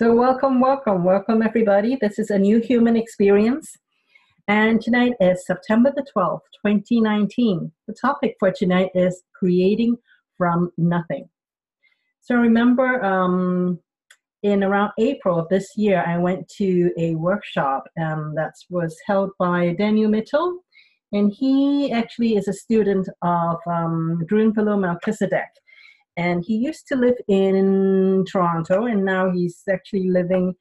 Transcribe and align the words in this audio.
So, 0.00 0.14
welcome, 0.14 0.60
welcome, 0.60 1.04
welcome, 1.04 1.42
everybody. 1.42 1.98
This 2.00 2.18
is 2.18 2.30
a 2.30 2.38
new 2.38 2.58
human 2.58 2.96
experience. 2.96 3.70
And 4.48 4.80
tonight 4.80 5.12
is 5.20 5.44
September 5.44 5.92
the 5.94 6.06
12th, 6.16 6.40
2019. 6.64 7.70
The 7.86 7.94
topic 8.00 8.34
for 8.40 8.50
tonight 8.50 8.92
is 8.94 9.22
creating 9.34 9.98
from 10.38 10.70
nothing. 10.78 11.28
So, 12.22 12.36
remember, 12.36 13.04
um, 13.04 13.78
in 14.42 14.64
around 14.64 14.92
April 14.98 15.38
of 15.38 15.50
this 15.50 15.68
year, 15.76 16.02
I 16.06 16.16
went 16.16 16.48
to 16.56 16.90
a 16.96 17.14
workshop 17.16 17.84
um, 18.00 18.32
that 18.36 18.54
was 18.70 18.96
held 19.06 19.32
by 19.38 19.74
Daniel 19.74 20.08
Mitchell. 20.08 20.60
And 21.12 21.30
he 21.30 21.92
actually 21.92 22.36
is 22.36 22.48
a 22.48 22.54
student 22.54 23.06
of 23.20 23.58
um, 23.66 24.22
Drunvalo 24.30 24.80
Melchizedek 24.80 25.50
and 26.16 26.44
he 26.46 26.56
used 26.56 26.86
to 26.88 26.96
live 26.96 27.16
in 27.28 28.24
Toronto, 28.30 28.86
and 28.86 29.04
now 29.04 29.30
he's 29.30 29.62
actually 29.70 30.10
living 30.10 30.54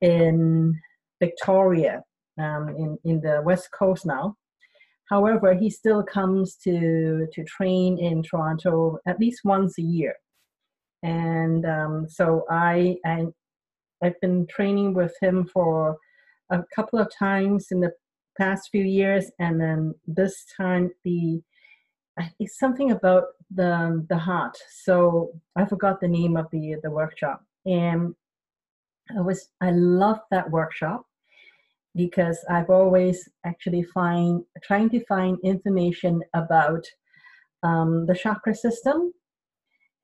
in 0.00 0.74
Victoria, 1.20 2.02
um, 2.38 2.68
in 2.70 2.98
in 3.04 3.20
the 3.20 3.42
West 3.44 3.68
Coast 3.76 4.06
now. 4.06 4.36
However, 5.08 5.54
he 5.54 5.70
still 5.70 6.02
comes 6.02 6.56
to 6.64 7.26
to 7.32 7.44
train 7.44 7.98
in 7.98 8.22
Toronto 8.22 8.98
at 9.06 9.18
least 9.18 9.40
once 9.44 9.78
a 9.78 9.82
year, 9.82 10.14
and 11.02 11.66
um, 11.66 12.06
so 12.08 12.44
I, 12.50 12.96
I 13.04 13.26
I've 14.02 14.20
been 14.20 14.46
training 14.48 14.94
with 14.94 15.14
him 15.20 15.46
for 15.52 15.96
a 16.50 16.62
couple 16.74 16.98
of 16.98 17.08
times 17.18 17.68
in 17.70 17.80
the 17.80 17.92
past 18.38 18.68
few 18.70 18.84
years, 18.84 19.30
and 19.38 19.60
then 19.60 19.94
this 20.06 20.44
time 20.56 20.90
the 21.04 21.42
it's 22.38 22.58
something 22.58 22.90
about 22.90 23.24
the 23.50 24.04
the 24.08 24.18
heart. 24.18 24.56
So 24.70 25.32
I 25.56 25.64
forgot 25.64 26.00
the 26.00 26.08
name 26.08 26.36
of 26.36 26.46
the 26.50 26.76
the 26.82 26.90
workshop, 26.90 27.44
and 27.66 28.14
I 29.16 29.20
was 29.20 29.48
I 29.60 29.70
love 29.70 30.20
that 30.30 30.50
workshop 30.50 31.04
because 31.96 32.44
I've 32.48 32.70
always 32.70 33.28
actually 33.44 33.82
find 33.82 34.44
trying 34.62 34.90
to 34.90 35.04
find 35.06 35.38
information 35.42 36.22
about 36.34 36.84
um, 37.62 38.06
the 38.06 38.14
chakra 38.14 38.54
system 38.54 39.12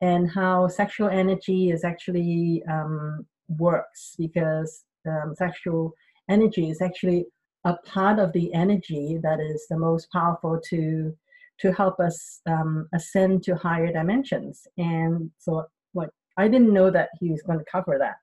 and 0.00 0.30
how 0.30 0.68
sexual 0.68 1.08
energy 1.08 1.70
is 1.70 1.84
actually 1.84 2.62
um, 2.70 3.26
works 3.48 4.14
because 4.18 4.84
um, 5.06 5.34
sexual 5.36 5.94
energy 6.28 6.70
is 6.70 6.82
actually 6.82 7.26
a 7.64 7.74
part 7.84 8.18
of 8.18 8.32
the 8.32 8.52
energy 8.52 9.18
that 9.22 9.41
is 9.41 9.66
the 9.68 9.78
most 9.78 10.10
powerful 10.12 10.60
to 10.68 11.16
to 11.60 11.72
help 11.72 12.00
us 12.00 12.40
um, 12.46 12.88
ascend 12.94 13.42
to 13.44 13.56
higher 13.56 13.92
dimensions. 13.92 14.66
And 14.76 15.30
so, 15.38 15.64
what 15.92 16.10
I 16.36 16.48
didn't 16.48 16.72
know 16.72 16.90
that 16.90 17.10
he 17.20 17.30
was 17.30 17.42
going 17.42 17.58
to 17.58 17.64
cover 17.70 17.96
that, 17.98 18.16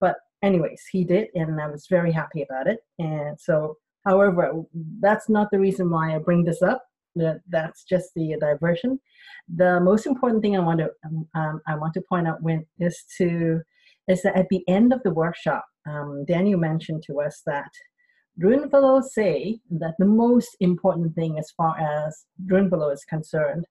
but 0.00 0.16
anyways, 0.42 0.82
he 0.92 1.04
did, 1.04 1.28
and 1.34 1.60
I 1.60 1.68
was 1.68 1.86
very 1.88 2.12
happy 2.12 2.42
about 2.42 2.66
it. 2.66 2.80
And 2.98 3.38
so, 3.40 3.76
however, 4.06 4.52
that's 5.00 5.28
not 5.28 5.50
the 5.50 5.60
reason 5.60 5.90
why 5.90 6.14
I 6.14 6.18
bring 6.18 6.44
this 6.44 6.62
up. 6.62 6.82
That 7.16 7.40
that's 7.48 7.84
just 7.84 8.10
the 8.16 8.36
diversion. 8.40 8.98
The 9.54 9.78
most 9.80 10.06
important 10.06 10.42
thing 10.42 10.56
I 10.56 10.60
want 10.60 10.80
to 10.80 10.90
um, 11.06 11.28
um, 11.34 11.60
I 11.66 11.76
want 11.76 11.94
to 11.94 12.02
point 12.08 12.26
out 12.26 12.42
when 12.42 12.66
is 12.80 13.04
to 13.18 13.60
is 14.08 14.22
that 14.22 14.36
at 14.36 14.48
the 14.50 14.64
end 14.68 14.92
of 14.92 15.02
the 15.04 15.14
workshop, 15.14 15.64
um, 15.88 16.24
Daniel 16.26 16.58
mentioned 16.58 17.04
to 17.06 17.20
us 17.20 17.42
that 17.46 17.70
Drunvalo 18.40 19.02
say 19.02 19.60
that 19.70 19.94
the 19.98 20.06
most 20.06 20.56
important 20.60 21.14
thing 21.14 21.38
as 21.38 21.52
far 21.56 21.78
as 21.78 22.24
Drunvalo 22.46 22.92
is 22.92 23.04
concerned 23.04 23.64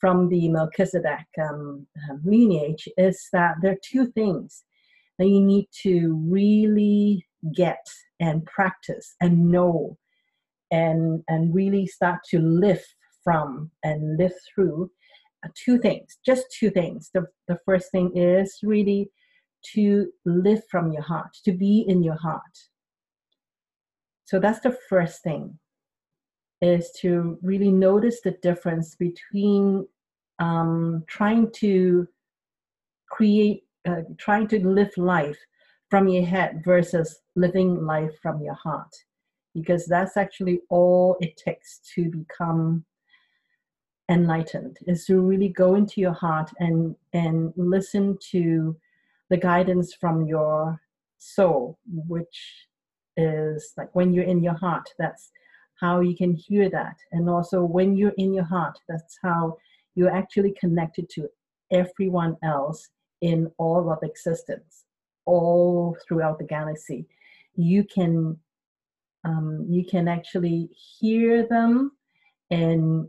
from 0.00 0.28
the 0.28 0.48
Melchizedek 0.48 1.26
um, 1.42 1.86
um, 2.08 2.20
lineage 2.24 2.88
is 2.96 3.28
that 3.32 3.56
there 3.60 3.72
are 3.72 3.84
two 3.84 4.06
things 4.12 4.64
that 5.18 5.28
you 5.28 5.42
need 5.42 5.68
to 5.82 6.16
really 6.26 7.26
get 7.54 7.84
and 8.18 8.46
practice 8.46 9.14
and 9.20 9.50
know 9.50 9.98
and, 10.70 11.22
and 11.28 11.54
really 11.54 11.86
start 11.86 12.20
to 12.30 12.38
live 12.38 12.84
from 13.22 13.70
and 13.82 14.16
live 14.16 14.32
through 14.54 14.90
uh, 15.44 15.48
two 15.54 15.78
things, 15.78 16.18
just 16.24 16.46
two 16.58 16.70
things. 16.70 17.10
The, 17.12 17.26
the 17.46 17.58
first 17.66 17.90
thing 17.90 18.16
is 18.16 18.58
really 18.62 19.10
to 19.74 20.10
live 20.24 20.62
from 20.70 20.92
your 20.92 21.02
heart, 21.02 21.36
to 21.44 21.52
be 21.52 21.84
in 21.86 22.02
your 22.02 22.16
heart 22.16 22.42
so 24.28 24.38
that's 24.38 24.60
the 24.60 24.76
first 24.90 25.22
thing 25.22 25.58
is 26.60 26.90
to 27.00 27.38
really 27.40 27.70
notice 27.70 28.20
the 28.20 28.32
difference 28.42 28.94
between 28.94 29.88
um, 30.38 31.02
trying 31.06 31.50
to 31.52 32.06
create, 33.10 33.64
uh, 33.88 34.02
trying 34.18 34.46
to 34.48 34.68
live 34.68 34.90
life 34.98 35.38
from 35.88 36.08
your 36.08 36.26
head 36.26 36.60
versus 36.62 37.20
living 37.36 37.86
life 37.86 38.12
from 38.20 38.42
your 38.42 38.52
heart. 38.52 38.94
Because 39.54 39.86
that's 39.86 40.18
actually 40.18 40.60
all 40.68 41.16
it 41.22 41.38
takes 41.38 41.80
to 41.94 42.10
become 42.10 42.84
enlightened 44.10 44.76
is 44.86 45.06
to 45.06 45.22
really 45.22 45.48
go 45.48 45.74
into 45.74 46.02
your 46.02 46.12
heart 46.12 46.50
and 46.60 46.96
and 47.14 47.52
listen 47.56 48.18
to 48.30 48.76
the 49.30 49.36
guidance 49.36 49.92
from 49.92 50.26
your 50.26 50.80
soul 51.18 51.78
which 51.86 52.67
is 53.18 53.74
like 53.76 53.94
when 53.94 54.14
you're 54.14 54.24
in 54.24 54.42
your 54.42 54.54
heart 54.54 54.88
that's 54.98 55.30
how 55.80 56.00
you 56.00 56.16
can 56.16 56.34
hear 56.34 56.68
that. 56.70 56.96
And 57.12 57.28
also 57.28 57.62
when 57.62 57.96
you're 57.96 58.14
in 58.16 58.32
your 58.32 58.44
heart 58.44 58.78
that's 58.88 59.18
how 59.22 59.58
you're 59.94 60.14
actually 60.14 60.54
connected 60.58 61.10
to 61.10 61.28
everyone 61.70 62.36
else 62.42 62.88
in 63.20 63.50
all 63.58 63.92
of 63.92 63.98
existence 64.02 64.84
all 65.26 65.96
throughout 66.06 66.38
the 66.38 66.44
galaxy. 66.44 67.06
You 67.54 67.84
can 67.84 68.38
um, 69.24 69.66
you 69.68 69.84
can 69.84 70.08
actually 70.08 70.70
hear 70.98 71.46
them 71.46 71.92
and 72.50 73.08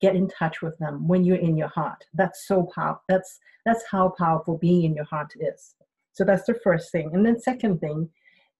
get 0.00 0.16
in 0.16 0.28
touch 0.28 0.62
with 0.62 0.78
them 0.78 1.06
when 1.06 1.24
you're 1.24 1.36
in 1.36 1.56
your 1.56 1.68
heart. 1.68 2.04
That's 2.14 2.46
so 2.46 2.68
powerful 2.74 3.02
that's 3.08 3.38
that's 3.66 3.84
how 3.90 4.14
powerful 4.18 4.58
being 4.58 4.84
in 4.84 4.94
your 4.94 5.04
heart 5.04 5.32
is. 5.38 5.74
So 6.12 6.24
that's 6.24 6.46
the 6.46 6.58
first 6.62 6.90
thing. 6.92 7.10
And 7.12 7.24
then 7.24 7.38
second 7.40 7.80
thing 7.80 8.08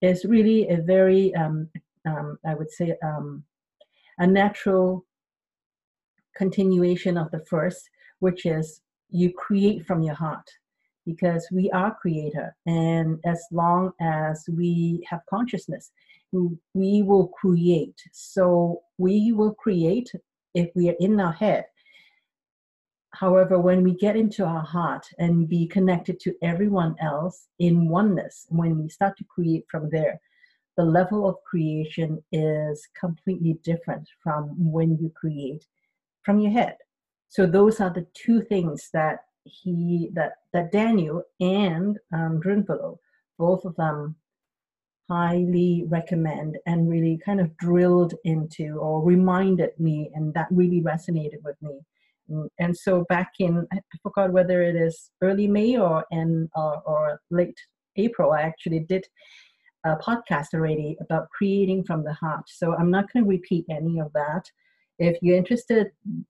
is 0.02 0.24
really 0.24 0.68
a 0.68 0.78
very, 0.82 1.34
um, 1.34 1.68
um, 2.06 2.38
I 2.44 2.54
would 2.54 2.70
say, 2.70 2.94
um, 3.02 3.44
a 4.18 4.26
natural 4.26 5.06
continuation 6.36 7.16
of 7.16 7.30
the 7.30 7.44
first, 7.46 7.88
which 8.18 8.46
is 8.46 8.82
you 9.10 9.32
create 9.32 9.86
from 9.86 10.02
your 10.02 10.14
heart 10.14 10.48
because 11.06 11.48
we 11.50 11.70
are 11.72 11.96
creator 12.00 12.54
and 12.66 13.18
as 13.24 13.44
long 13.50 13.92
as 14.00 14.44
we 14.48 15.04
have 15.10 15.20
consciousness 15.28 15.90
we 16.74 17.02
will 17.02 17.28
create. 17.28 18.00
So 18.12 18.80
we 18.98 19.32
will 19.32 19.54
create 19.54 20.10
if 20.54 20.70
we 20.74 20.88
are 20.88 20.96
in 21.00 21.20
our 21.20 21.32
head 21.32 21.64
However, 23.22 23.60
when 23.60 23.84
we 23.84 23.94
get 23.94 24.16
into 24.16 24.44
our 24.44 24.64
heart 24.64 25.06
and 25.16 25.48
be 25.48 25.68
connected 25.68 26.18
to 26.22 26.34
everyone 26.42 26.96
else 27.00 27.46
in 27.60 27.88
oneness, 27.88 28.46
when 28.48 28.82
we 28.82 28.88
start 28.88 29.16
to 29.18 29.24
create 29.32 29.64
from 29.70 29.90
there, 29.90 30.20
the 30.76 30.84
level 30.84 31.28
of 31.28 31.36
creation 31.44 32.20
is 32.32 32.84
completely 32.98 33.60
different 33.62 34.08
from 34.24 34.72
when 34.72 34.98
you 34.98 35.08
create 35.14 35.64
from 36.24 36.40
your 36.40 36.50
head. 36.50 36.76
So 37.28 37.46
those 37.46 37.80
are 37.80 37.90
the 37.90 38.08
two 38.12 38.42
things 38.42 38.90
that 38.92 39.20
he 39.44 40.10
that 40.14 40.32
that 40.52 40.72
Daniel 40.72 41.22
and 41.38 42.00
um, 42.12 42.40
Drunvalo, 42.42 42.98
both 43.38 43.64
of 43.64 43.76
them 43.76 44.16
highly 45.08 45.84
recommend 45.86 46.58
and 46.66 46.90
really 46.90 47.20
kind 47.24 47.40
of 47.40 47.56
drilled 47.56 48.14
into 48.24 48.78
or 48.78 49.00
reminded 49.00 49.78
me 49.78 50.10
and 50.12 50.34
that 50.34 50.48
really 50.50 50.82
resonated 50.82 51.40
with 51.44 51.62
me 51.62 51.78
and 52.58 52.76
so 52.76 53.04
back 53.08 53.32
in 53.38 53.66
I 53.72 53.78
forgot 54.02 54.32
whether 54.32 54.62
it 54.62 54.76
is 54.76 55.10
early 55.22 55.46
May 55.46 55.76
or 55.76 56.04
in 56.10 56.48
uh, 56.56 56.80
or 56.86 57.20
late 57.30 57.58
April, 57.96 58.32
I 58.32 58.42
actually 58.42 58.80
did 58.80 59.06
a 59.84 59.96
podcast 59.96 60.54
already 60.54 60.96
about 61.00 61.28
creating 61.30 61.84
from 61.84 62.04
the 62.04 62.12
heart. 62.12 62.44
So 62.46 62.74
I'm 62.76 62.90
not 62.90 63.12
going 63.12 63.24
to 63.24 63.28
repeat 63.28 63.66
any 63.68 63.98
of 63.98 64.12
that. 64.12 64.44
If 64.98 65.18
you're 65.20 65.36
interested, 65.36 65.88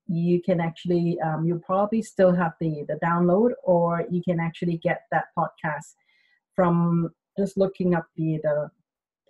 you 0.09 0.41
can 0.43 0.61
actually 0.61 1.19
um, 1.25 1.44
you'll 1.44 1.61
probably 1.61 2.03
still 2.03 2.32
have 2.32 2.53
the 2.61 2.85
the 2.88 2.99
download, 3.05 3.50
or 3.65 4.05
you 4.11 4.23
can 4.23 4.41
actually 4.41 4.79
get 4.79 5.03
that 5.11 5.26
podcast 5.37 5.94
from 6.55 7.11
just 7.38 7.56
looking 7.56 7.94
up 7.94 8.06
the 8.17 8.38
the 8.43 8.71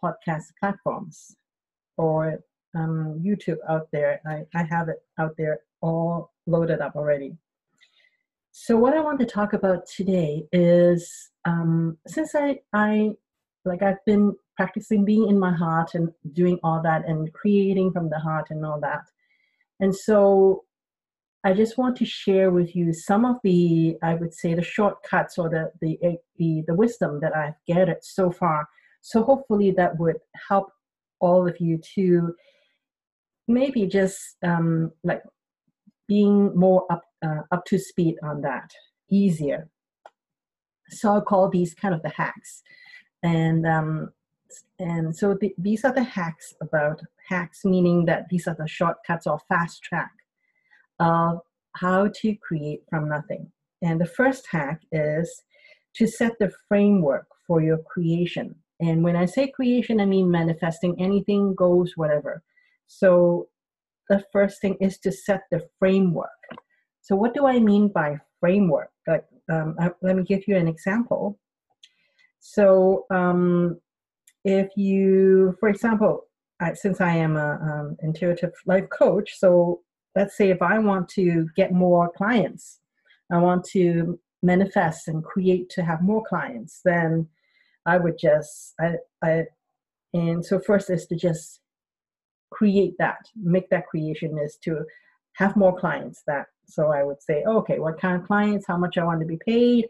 podcast 0.03 0.45
platforms 0.61 1.37
or 1.97 2.39
um, 2.75 3.21
YouTube 3.25 3.59
out 3.69 3.89
there. 3.93 4.21
I, 4.27 4.45
I 4.55 4.63
have 4.65 4.89
it 4.89 5.01
out 5.19 5.35
there 5.37 5.61
all 5.83 6.33
loaded 6.47 6.81
up 6.81 6.97
already. 6.97 7.37
So 8.53 8.77
what 8.77 8.95
I 8.95 9.01
want 9.01 9.19
to 9.21 9.27
talk 9.27 9.53
about 9.53 9.87
today 9.87 10.47
is 10.53 11.31
um, 11.45 11.97
since 12.07 12.35
I, 12.35 12.61
I 12.73 13.13
like 13.65 13.83
I've 13.83 14.05
been 14.05 14.35
practicing 14.57 15.05
being 15.05 15.29
in 15.29 15.39
my 15.39 15.53
heart 15.53 15.95
and 15.95 16.11
doing 16.33 16.59
all 16.63 16.83
that 16.83 17.09
and 17.09 17.33
creating 17.33 17.93
from 17.93 18.11
the 18.11 18.19
heart 18.19 18.49
and 18.51 18.65
all 18.65 18.79
that. 18.81 19.05
And 19.81 19.95
so 19.95 20.65
I 21.45 21.55
just 21.55 21.79
want 21.79 21.97
to 21.97 22.05
share 22.05 22.51
with 22.51 22.77
you 22.77 22.93
some 22.93 23.25
of 23.25 23.37
the, 23.43 23.97
I 24.03 24.15
would 24.15 24.33
say, 24.35 24.55
the 24.55 24.63
shortcuts 24.63 25.39
or 25.39 25.49
the 25.49 25.73
the 25.81 25.99
the, 26.37 26.63
the 26.67 26.75
wisdom 26.75 27.21
that 27.21 27.35
I've 27.35 27.55
gathered 27.67 28.05
so 28.05 28.31
far. 28.31 28.69
So 29.01 29.23
hopefully 29.23 29.73
that 29.73 29.99
would 29.99 30.19
help 30.49 30.71
all 31.21 31.49
of 31.49 31.57
you 31.59 31.79
to 31.95 32.35
maybe 33.49 33.87
just 33.87 34.37
um, 34.43 34.93
like 35.03 35.23
being 36.09 36.57
more 36.57 36.85
up 36.91 37.03
uh, 37.25 37.43
up 37.51 37.65
to 37.67 37.79
speed 37.79 38.17
on 38.23 38.41
that 38.43 38.71
easier. 39.11 39.69
So 40.89 41.17
I 41.17 41.21
call 41.21 41.49
these 41.49 41.75
kind 41.75 41.95
of 41.95 42.03
the 42.03 42.11
hacks, 42.11 42.63
and 43.23 43.67
um, 43.67 44.13
and 44.79 45.15
so 45.17 45.37
the, 45.41 45.55
these 45.59 45.85
are 45.85 45.93
the 45.93 46.03
hacks 46.03 46.55
about 46.61 47.01
hacks, 47.29 47.65
meaning 47.65 48.05
that 48.07 48.29
these 48.31 48.47
are 48.47 48.57
the 48.59 48.69
shortcuts 48.69 49.27
or 49.27 49.39
fast 49.49 49.83
track 49.83 50.13
of 50.99 51.41
how 51.77 52.09
to 52.09 52.35
create 52.37 52.83
from 52.91 53.09
nothing. 53.09 53.51
And 53.83 54.01
the 54.01 54.07
first 54.07 54.47
hack 54.51 54.83
is 54.93 55.43
to 55.95 56.07
set 56.07 56.33
the 56.39 56.53
framework 56.69 57.27
for 57.47 57.61
your 57.63 57.79
creation. 57.79 58.55
And 58.81 59.03
when 59.03 59.17
I 59.17 59.27
say 59.27 59.49
creation, 59.49 60.01
I 60.01 60.07
mean 60.07 60.31
manifesting 60.31 61.01
anything, 61.01 61.55
goes, 61.55 61.93
whatever. 61.97 62.43
So 62.87 63.49
the 64.09 64.25
first 64.33 64.61
thing 64.61 64.77
is 64.81 64.99
to 64.99 65.13
set 65.13 65.43
the 65.51 65.67
framework. 65.79 66.29
So 67.01 67.17
what 67.17 67.35
do 67.35 67.47
I 67.47 67.59
mean 67.59 67.89
by 67.89 68.19
framework? 68.41 68.91
Like, 69.07 69.25
um, 69.51 69.77
I, 69.81 69.91
let 70.03 70.17
me 70.17 70.23
give 70.23 70.47
you 70.47 70.57
an 70.57 70.69
example. 70.69 71.39
So 72.41 73.07
um, 73.11 73.81
if 74.45 74.69
you, 74.77 75.57
for 75.61 75.69
example, 75.69 76.27
I, 76.61 76.75
since 76.75 77.01
I 77.01 77.15
am 77.17 77.37
a 77.37 77.59
um, 77.63 77.97
intuitive 78.03 78.53
life 78.67 78.89
coach, 78.91 79.39
so 79.39 79.81
let's 80.15 80.37
say 80.37 80.51
if 80.51 80.63
I 80.63 80.79
want 80.79 81.09
to 81.11 81.49
get 81.57 81.73
more 81.73 82.11
clients, 82.17 82.81
I 83.31 83.39
want 83.39 83.65
to 83.67 84.19
manifest 84.43 85.09
and 85.09 85.25
create 85.25 85.71
to 85.71 85.83
have 85.83 86.03
more 86.03 86.23
clients, 86.29 86.81
then 86.85 87.29
I 87.87 87.99
would 87.99 88.19
just 88.19 88.75
I 88.81 88.97
I 89.23 89.45
and 90.13 90.45
so 90.45 90.59
first 90.61 90.91
is 90.91 91.07
to 91.07 91.17
just 91.17 91.61
create 92.53 92.95
that, 92.99 93.19
make 93.37 93.69
that 93.71 93.87
creation 93.87 94.39
is 94.39 94.57
to 94.65 94.85
have 95.35 95.57
more 95.57 95.79
clients 95.79 96.23
that 96.27 96.47
so 96.67 96.91
I 96.91 97.03
would 97.03 97.23
say, 97.23 97.43
okay, 97.47 97.79
what 97.79 98.01
kind 98.01 98.21
of 98.21 98.27
clients, 98.27 98.67
how 98.67 98.77
much 98.77 98.97
I 98.97 99.05
want 99.05 99.21
to 99.21 99.27
be 99.27 99.39
paid, 99.45 99.87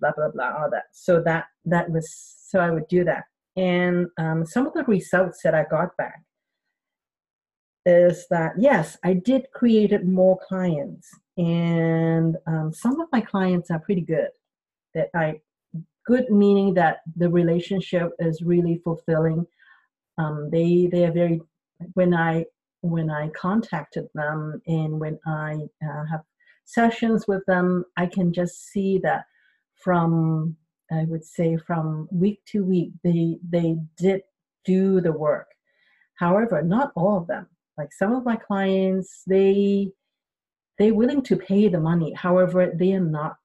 blah 0.00 0.12
blah 0.12 0.30
blah, 0.30 0.52
all 0.58 0.70
that. 0.70 0.84
So 0.92 1.22
that 1.22 1.46
that 1.64 1.90
was 1.90 2.08
so 2.48 2.60
I 2.60 2.70
would 2.70 2.88
do 2.88 3.04
that. 3.04 3.24
And 3.56 4.06
um, 4.18 4.46
some 4.46 4.66
of 4.66 4.74
the 4.74 4.84
results 4.84 5.40
that 5.42 5.54
I 5.54 5.64
got 5.70 5.96
back 5.96 6.22
is 7.86 8.26
that 8.30 8.52
yes, 8.58 8.96
I 9.02 9.14
did 9.14 9.46
created 9.54 10.06
more 10.06 10.38
clients, 10.46 11.08
and 11.36 12.36
um, 12.46 12.72
some 12.72 13.00
of 13.00 13.08
my 13.12 13.20
clients 13.20 13.70
are 13.70 13.80
pretty 13.80 14.02
good. 14.02 14.28
That 14.94 15.08
I 15.14 15.40
good 16.06 16.30
meaning 16.30 16.74
that 16.74 16.98
the 17.16 17.30
relationship 17.30 18.12
is 18.18 18.42
really 18.42 18.80
fulfilling. 18.84 19.46
Um, 20.18 20.48
they 20.50 20.88
they 20.92 21.04
are 21.04 21.12
very 21.12 21.40
when 21.94 22.14
I 22.14 22.46
when 22.82 23.10
I 23.10 23.28
contacted 23.28 24.06
them 24.14 24.62
and 24.66 24.98
when 24.98 25.18
I 25.26 25.58
uh, 25.84 26.04
have 26.10 26.22
sessions 26.64 27.26
with 27.28 27.44
them, 27.46 27.84
I 27.96 28.06
can 28.06 28.32
just 28.32 28.70
see 28.70 28.98
that 29.02 29.24
from 29.74 30.56
I 30.92 31.04
would 31.04 31.24
say 31.24 31.56
from 31.56 32.08
week 32.10 32.40
to 32.52 32.64
week 32.64 32.92
they 33.04 33.38
they 33.48 33.76
did 33.96 34.22
do 34.64 35.00
the 35.00 35.12
work. 35.12 35.48
However, 36.18 36.62
not 36.62 36.92
all 36.96 37.18
of 37.18 37.26
them 37.26 37.46
like 37.80 37.92
some 37.92 38.14
of 38.14 38.24
my 38.24 38.36
clients 38.36 39.22
they 39.26 39.90
they're 40.78 40.94
willing 40.94 41.22
to 41.22 41.36
pay 41.36 41.68
the 41.68 41.80
money 41.80 42.12
however 42.12 42.72
they 42.78 42.92
are 42.92 43.08
not 43.20 43.36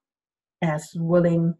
as 0.62 0.90
willing 0.94 1.54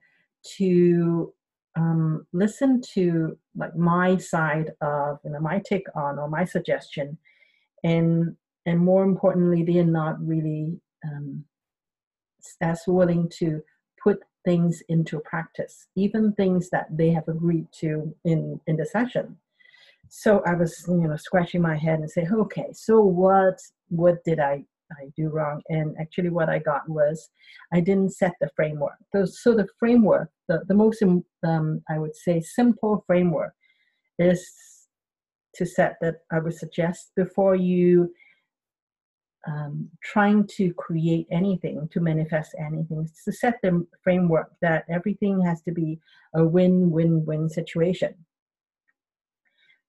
to 0.56 1.32
um, 1.76 2.26
listen 2.32 2.80
to 2.94 3.38
like 3.54 3.76
my 3.76 4.16
side 4.16 4.72
of 4.80 5.18
you 5.24 5.30
know 5.30 5.40
my 5.40 5.60
take 5.68 5.86
on 5.94 6.18
or 6.18 6.28
my 6.28 6.44
suggestion 6.44 7.18
and 7.84 8.36
and 8.64 8.78
more 8.78 9.04
importantly 9.04 9.62
they're 9.62 9.84
not 9.84 10.16
really 10.26 10.80
um, 11.04 11.44
as 12.60 12.82
willing 12.86 13.28
to 13.28 13.62
put 14.02 14.20
things 14.44 14.82
into 14.88 15.20
practice 15.20 15.86
even 15.96 16.32
things 16.32 16.70
that 16.70 16.86
they 16.90 17.10
have 17.10 17.28
agreed 17.28 17.66
to 17.72 18.14
in 18.24 18.60
in 18.66 18.76
the 18.76 18.86
session. 18.86 19.36
So 20.08 20.42
I 20.46 20.54
was, 20.54 20.84
you 20.88 21.08
know, 21.08 21.16
scratching 21.16 21.62
my 21.62 21.76
head 21.76 21.98
and 22.00 22.10
say, 22.10 22.26
okay, 22.32 22.68
so 22.72 23.00
what 23.00 23.60
what 23.88 24.22
did 24.24 24.38
I 24.40 24.64
I 24.92 25.10
do 25.16 25.28
wrong? 25.28 25.62
And 25.68 25.94
actually, 26.00 26.30
what 26.30 26.48
I 26.48 26.58
got 26.58 26.88
was 26.88 27.28
I 27.72 27.80
didn't 27.80 28.14
set 28.14 28.32
the 28.40 28.50
framework. 28.54 28.96
So, 29.12 29.24
so 29.24 29.54
the 29.54 29.68
framework, 29.78 30.30
the 30.48 30.62
the 30.68 30.74
most 30.74 31.02
um, 31.02 31.82
I 31.88 31.98
would 31.98 32.16
say 32.16 32.40
simple 32.40 33.04
framework, 33.06 33.54
is 34.18 34.48
to 35.54 35.66
set 35.66 35.96
that 36.00 36.16
I 36.30 36.38
would 36.38 36.54
suggest 36.54 37.12
before 37.16 37.56
you 37.56 38.12
um, 39.46 39.88
trying 40.02 40.46
to 40.56 40.72
create 40.74 41.26
anything, 41.30 41.88
to 41.92 42.00
manifest 42.00 42.54
anything, 42.58 43.08
to 43.24 43.32
set 43.32 43.58
the 43.62 43.86
framework 44.02 44.50
that 44.60 44.84
everything 44.90 45.40
has 45.40 45.62
to 45.62 45.72
be 45.72 46.00
a 46.34 46.44
win-win-win 46.44 47.48
situation. 47.48 48.14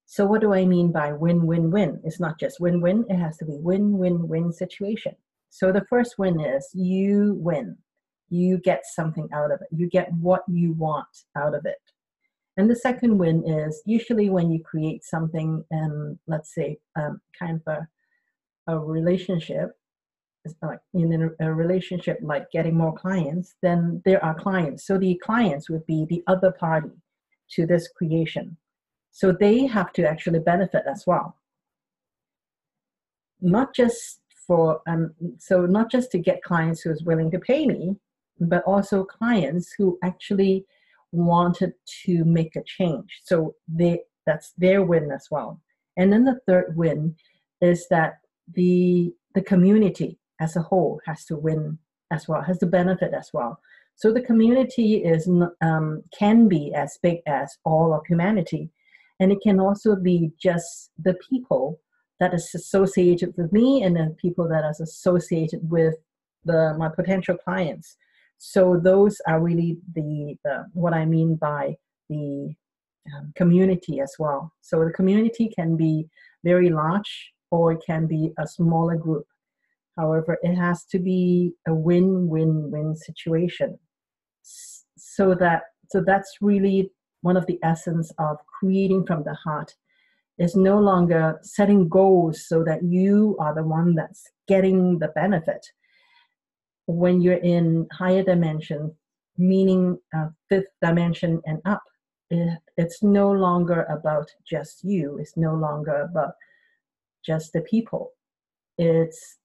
So 0.09 0.25
what 0.25 0.39
do 0.39 0.53
I 0.53 0.63
mean 0.63 0.93
by 0.93 1.11
win-win-win? 1.11 1.99
It's 2.05 2.19
not 2.19 2.39
just 2.39 2.61
win-win, 2.61 3.05
it 3.09 3.17
has 3.17 3.35
to 3.37 3.45
be 3.45 3.57
win-win-win 3.59 4.53
situation. 4.53 5.15
So 5.49 5.71
the 5.73 5.85
first 5.89 6.15
win 6.17 6.39
is 6.39 6.69
you 6.73 7.35
win. 7.39 7.77
You 8.29 8.57
get 8.57 8.85
something 8.85 9.27
out 9.33 9.51
of 9.51 9.59
it. 9.61 9.67
You 9.69 9.89
get 9.89 10.11
what 10.13 10.43
you 10.47 10.71
want 10.71 11.07
out 11.35 11.53
of 11.53 11.65
it. 11.65 11.77
And 12.55 12.69
the 12.69 12.75
second 12.75 13.17
win 13.17 13.43
is 13.45 13.81
usually 13.85 14.29
when 14.29 14.49
you 14.49 14.63
create 14.63 15.03
something, 15.03 15.63
um, 15.73 16.17
let's 16.25 16.55
say, 16.55 16.77
um, 16.95 17.19
kind 17.37 17.61
of 17.67 17.73
a, 18.67 18.73
a 18.73 18.79
relationship, 18.79 19.71
like 20.61 20.79
in 20.93 21.31
a, 21.39 21.45
a 21.45 21.53
relationship 21.53 22.17
like 22.21 22.49
getting 22.51 22.77
more 22.77 22.93
clients, 22.93 23.55
then 23.61 24.01
there 24.05 24.23
are 24.23 24.33
clients. 24.33 24.87
So 24.87 24.97
the 24.97 25.19
clients 25.21 25.69
would 25.69 25.85
be 25.85 26.05
the 26.09 26.23
other 26.27 26.51
party 26.51 26.91
to 27.51 27.65
this 27.65 27.89
creation. 27.89 28.55
So 29.17 29.31
they 29.31 29.65
have 29.65 29.91
to 29.93 30.07
actually 30.07 30.37
benefit 30.37 30.83
as 30.85 31.05
well. 31.07 31.35
Not 33.41 33.73
just 33.73 34.21
for, 34.45 34.81
um, 34.87 35.15
so 35.39 35.65
not 35.65 35.89
just 35.89 36.11
to 36.11 36.19
get 36.19 36.43
clients 36.43 36.81
who 36.81 36.91
is 36.91 37.01
willing 37.03 37.31
to 37.31 37.39
pay 37.39 37.65
me, 37.65 37.95
but 38.39 38.63
also 38.65 39.03
clients 39.03 39.73
who 39.75 39.97
actually 40.03 40.65
wanted 41.11 41.73
to 42.03 42.23
make 42.25 42.55
a 42.55 42.61
change. 42.77 43.21
So 43.23 43.55
they, 43.67 44.01
that's 44.27 44.53
their 44.55 44.83
win 44.83 45.09
as 45.11 45.29
well. 45.31 45.59
And 45.97 46.13
then 46.13 46.23
the 46.23 46.39
third 46.47 46.77
win 46.77 47.15
is 47.59 47.87
that 47.89 48.19
the 48.53 49.11
the 49.33 49.41
community 49.41 50.19
as 50.39 50.55
a 50.55 50.61
whole 50.61 51.01
has 51.07 51.25
to 51.25 51.35
win 51.35 51.79
as 52.11 52.27
well, 52.27 52.43
has 52.43 52.59
to 52.59 52.67
benefit 52.67 53.13
as 53.15 53.31
well. 53.33 53.59
So 53.95 54.13
the 54.13 54.21
community 54.21 54.97
is 54.97 55.27
um, 55.61 56.03
can 56.17 56.47
be 56.47 56.71
as 56.75 56.99
big 57.01 57.17
as 57.25 57.57
all 57.65 57.95
of 57.95 58.05
humanity, 58.05 58.69
and 59.19 59.31
it 59.31 59.39
can 59.41 59.59
also 59.59 59.95
be 59.95 60.31
just 60.41 60.91
the 61.03 61.15
people 61.29 61.79
that 62.19 62.33
is 62.33 62.49
associated 62.55 63.33
with 63.37 63.51
me 63.51 63.83
and 63.83 63.95
the 63.95 64.15
people 64.19 64.47
that 64.47 64.63
is 64.69 64.79
associated 64.79 65.59
with 65.69 65.95
the 66.45 66.75
my 66.77 66.89
potential 66.89 67.37
clients. 67.37 67.97
So 68.37 68.79
those 68.81 69.19
are 69.27 69.41
really 69.41 69.77
the, 69.95 70.35
the 70.43 70.65
what 70.73 70.93
i 70.93 71.05
mean 71.05 71.35
by 71.35 71.75
the 72.09 72.53
um, 73.15 73.33
community 73.35 73.99
as 73.99 74.13
well. 74.19 74.53
So 74.61 74.83
the 74.83 74.91
community 74.91 75.51
can 75.57 75.77
be 75.77 76.07
very 76.43 76.69
large 76.69 77.31
or 77.51 77.73
it 77.73 77.81
can 77.85 78.05
be 78.05 78.31
a 78.37 78.47
smaller 78.47 78.95
group. 78.95 79.25
However 79.97 80.37
it 80.43 80.55
has 80.55 80.85
to 80.85 80.99
be 80.99 81.53
a 81.67 81.73
win-win-win 81.73 82.95
situation. 82.95 83.79
So 84.43 85.33
that 85.35 85.63
so 85.89 86.03
that's 86.05 86.37
really 86.41 86.91
one 87.21 87.37
of 87.37 87.45
the 87.47 87.59
essence 87.63 88.11
of 88.19 88.37
creating 88.59 89.05
from 89.05 89.23
the 89.23 89.33
heart 89.33 89.75
is 90.37 90.55
no 90.55 90.79
longer 90.79 91.39
setting 91.41 91.87
goals 91.89 92.47
so 92.47 92.63
that 92.63 92.83
you 92.83 93.35
are 93.39 93.55
the 93.55 93.63
one 93.63 93.95
that's 93.95 94.29
getting 94.47 94.99
the 94.99 95.07
benefit. 95.09 95.65
When 96.85 97.21
you're 97.21 97.43
in 97.43 97.87
higher 97.91 98.23
dimension, 98.23 98.95
meaning 99.37 99.97
uh, 100.15 100.27
fifth 100.49 100.69
dimension 100.81 101.41
and 101.45 101.59
up, 101.65 101.83
it, 102.29 102.59
it's 102.77 103.01
no 103.01 103.31
longer 103.31 103.83
about 103.83 104.29
just 104.47 104.83
you. 104.83 105.17
It's 105.19 105.37
no 105.37 105.55
longer 105.55 106.01
about 106.01 106.33
just 107.25 107.53
the 107.53 107.61
people. 107.61 108.11
It's 108.77 109.37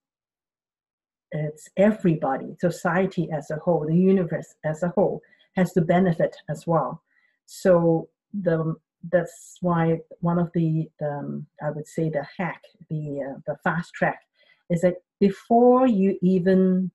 it's 1.34 1.70
everybody, 1.78 2.54
society 2.60 3.30
as 3.32 3.50
a 3.50 3.56
whole, 3.56 3.86
the 3.86 3.96
universe 3.96 4.54
as 4.64 4.82
a 4.82 4.88
whole 4.88 5.22
has 5.56 5.72
to 5.72 5.80
benefit 5.80 6.36
as 6.50 6.66
well. 6.66 7.02
So 7.46 8.08
the 8.32 8.76
that's 9.10 9.56
why 9.60 9.98
one 10.20 10.38
of 10.38 10.50
the, 10.54 10.88
um, 11.02 11.46
I 11.60 11.70
would 11.70 11.88
say 11.88 12.08
the 12.08 12.24
hack, 12.38 12.62
the 12.88 13.20
uh, 13.20 13.40
the 13.46 13.56
fast 13.64 13.92
track, 13.94 14.20
is 14.70 14.82
that 14.82 14.96
before 15.18 15.86
you 15.86 16.18
even 16.22 16.90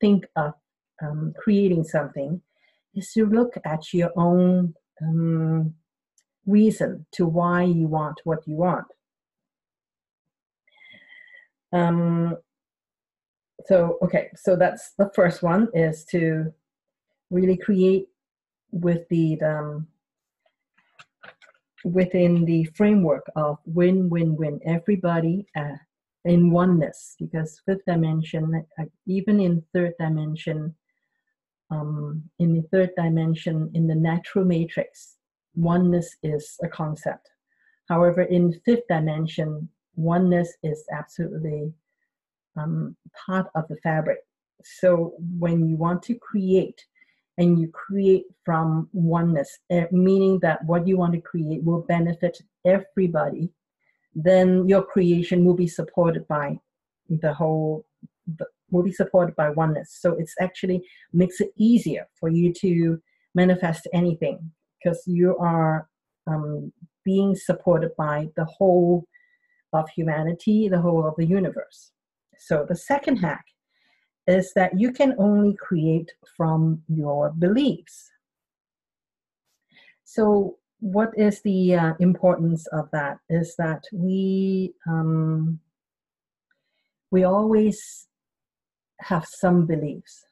think 0.00 0.26
of 0.36 0.54
um, 1.02 1.34
creating 1.38 1.84
something, 1.84 2.40
is 2.94 3.12
to 3.12 3.26
look 3.26 3.54
at 3.64 3.92
your 3.92 4.12
own 4.16 4.74
um, 5.02 5.74
reason 6.46 7.06
to 7.12 7.26
why 7.26 7.62
you 7.62 7.86
want 7.86 8.20
what 8.24 8.46
you 8.46 8.56
want. 8.56 8.86
Um, 11.72 12.36
so 13.66 13.98
okay, 14.02 14.30
so 14.36 14.56
that's 14.56 14.92
the 14.98 15.10
first 15.14 15.42
one 15.42 15.68
is 15.74 16.04
to 16.06 16.52
really 17.30 17.56
create 17.56 18.06
with 18.70 19.08
the 19.08 19.40
um, 19.42 19.86
within 21.84 22.44
the 22.44 22.64
framework 22.76 23.24
of 23.36 23.58
win 23.64 24.08
win 24.08 24.36
win 24.36 24.60
everybody 24.64 25.46
uh, 25.56 25.76
in 26.24 26.50
oneness. 26.50 27.14
Because 27.18 27.60
fifth 27.64 27.84
dimension 27.86 28.64
uh, 28.78 28.84
even 29.06 29.40
in 29.40 29.62
third 29.72 29.94
dimension 29.98 30.74
um, 31.70 32.22
in 32.38 32.54
the 32.54 32.62
third 32.72 32.90
dimension 32.96 33.70
in 33.74 33.86
the 33.86 33.94
natural 33.94 34.44
matrix 34.44 35.16
oneness 35.54 36.16
is 36.22 36.56
a 36.62 36.68
concept. 36.68 37.28
However 37.88 38.22
in 38.22 38.60
fifth 38.64 38.86
dimension 38.88 39.68
oneness 39.96 40.56
is 40.62 40.84
absolutely 40.92 41.72
um, 42.56 42.96
part 43.26 43.46
of 43.54 43.66
the 43.68 43.76
fabric. 43.76 44.18
So 44.64 45.14
when 45.38 45.68
you 45.68 45.76
want 45.76 46.02
to 46.04 46.14
create 46.14 46.84
and 47.38 47.60
you 47.60 47.68
create 47.68 48.24
from 48.44 48.88
oneness, 48.92 49.58
eh, 49.70 49.86
meaning 49.92 50.40
that 50.40 50.64
what 50.64 50.86
you 50.86 50.98
want 50.98 51.14
to 51.14 51.20
create 51.20 51.62
will 51.62 51.82
benefit 51.82 52.36
everybody, 52.66 53.48
then 54.14 54.68
your 54.68 54.82
creation 54.82 55.44
will 55.44 55.54
be 55.54 55.68
supported 55.68 56.26
by 56.26 56.58
the 57.08 57.32
whole, 57.32 57.86
will 58.70 58.82
be 58.82 58.92
supported 58.92 59.36
by 59.36 59.50
oneness. 59.50 59.96
So 60.00 60.14
it's 60.18 60.34
actually 60.40 60.82
makes 61.12 61.40
it 61.40 61.50
easier 61.56 62.08
for 62.18 62.28
you 62.28 62.52
to 62.54 63.00
manifest 63.34 63.86
anything 63.94 64.50
because 64.82 65.02
you 65.06 65.36
are 65.38 65.88
um, 66.26 66.72
being 67.04 67.36
supported 67.36 67.92
by 67.96 68.28
the 68.36 68.44
whole 68.44 69.04
of 69.72 69.88
humanity, 69.90 70.68
the 70.68 70.80
whole 70.80 71.06
of 71.06 71.14
the 71.16 71.26
universe. 71.26 71.92
So 72.36 72.66
the 72.68 72.76
second 72.76 73.16
hack 73.16 73.44
is 74.28 74.52
that 74.54 74.78
you 74.78 74.92
can 74.92 75.14
only 75.18 75.56
create 75.56 76.12
from 76.36 76.82
your 76.86 77.30
beliefs. 77.30 78.10
So, 80.04 80.58
what 80.80 81.10
is 81.18 81.40
the 81.42 81.74
uh, 81.74 81.92
importance 81.98 82.66
of 82.68 82.88
that? 82.92 83.18
Is 83.28 83.56
that 83.56 83.82
we 83.92 84.74
um, 84.86 85.58
we 87.10 87.24
always 87.24 88.06
have 89.00 89.26
some 89.26 89.66
beliefs. 89.66 90.24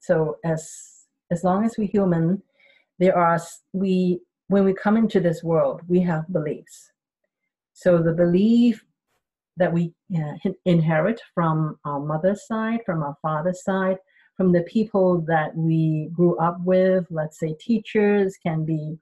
So, 0.00 0.38
as 0.44 1.06
as 1.30 1.44
long 1.44 1.64
as 1.64 1.76
we're 1.76 1.88
human, 1.88 2.42
there 2.98 3.16
are 3.16 3.38
we 3.72 4.20
when 4.48 4.64
we 4.64 4.72
come 4.72 4.96
into 4.96 5.20
this 5.20 5.44
world, 5.44 5.82
we 5.88 6.00
have 6.00 6.32
beliefs. 6.32 6.90
So 7.74 7.98
the 7.98 8.12
belief 8.12 8.85
that 9.56 9.72
we 9.72 9.92
uh, 10.16 10.50
inherit 10.64 11.20
from 11.34 11.78
our 11.84 12.00
mother's 12.00 12.46
side, 12.46 12.80
from 12.84 13.02
our 13.02 13.16
father's 13.22 13.64
side, 13.64 13.98
from 14.36 14.52
the 14.52 14.62
people 14.62 15.22
that 15.22 15.56
we 15.56 16.10
grew 16.12 16.36
up 16.38 16.58
with. 16.60 17.06
Let's 17.10 17.38
say 17.38 17.54
teachers 17.58 18.36
can 18.42 18.64
be 18.64 18.98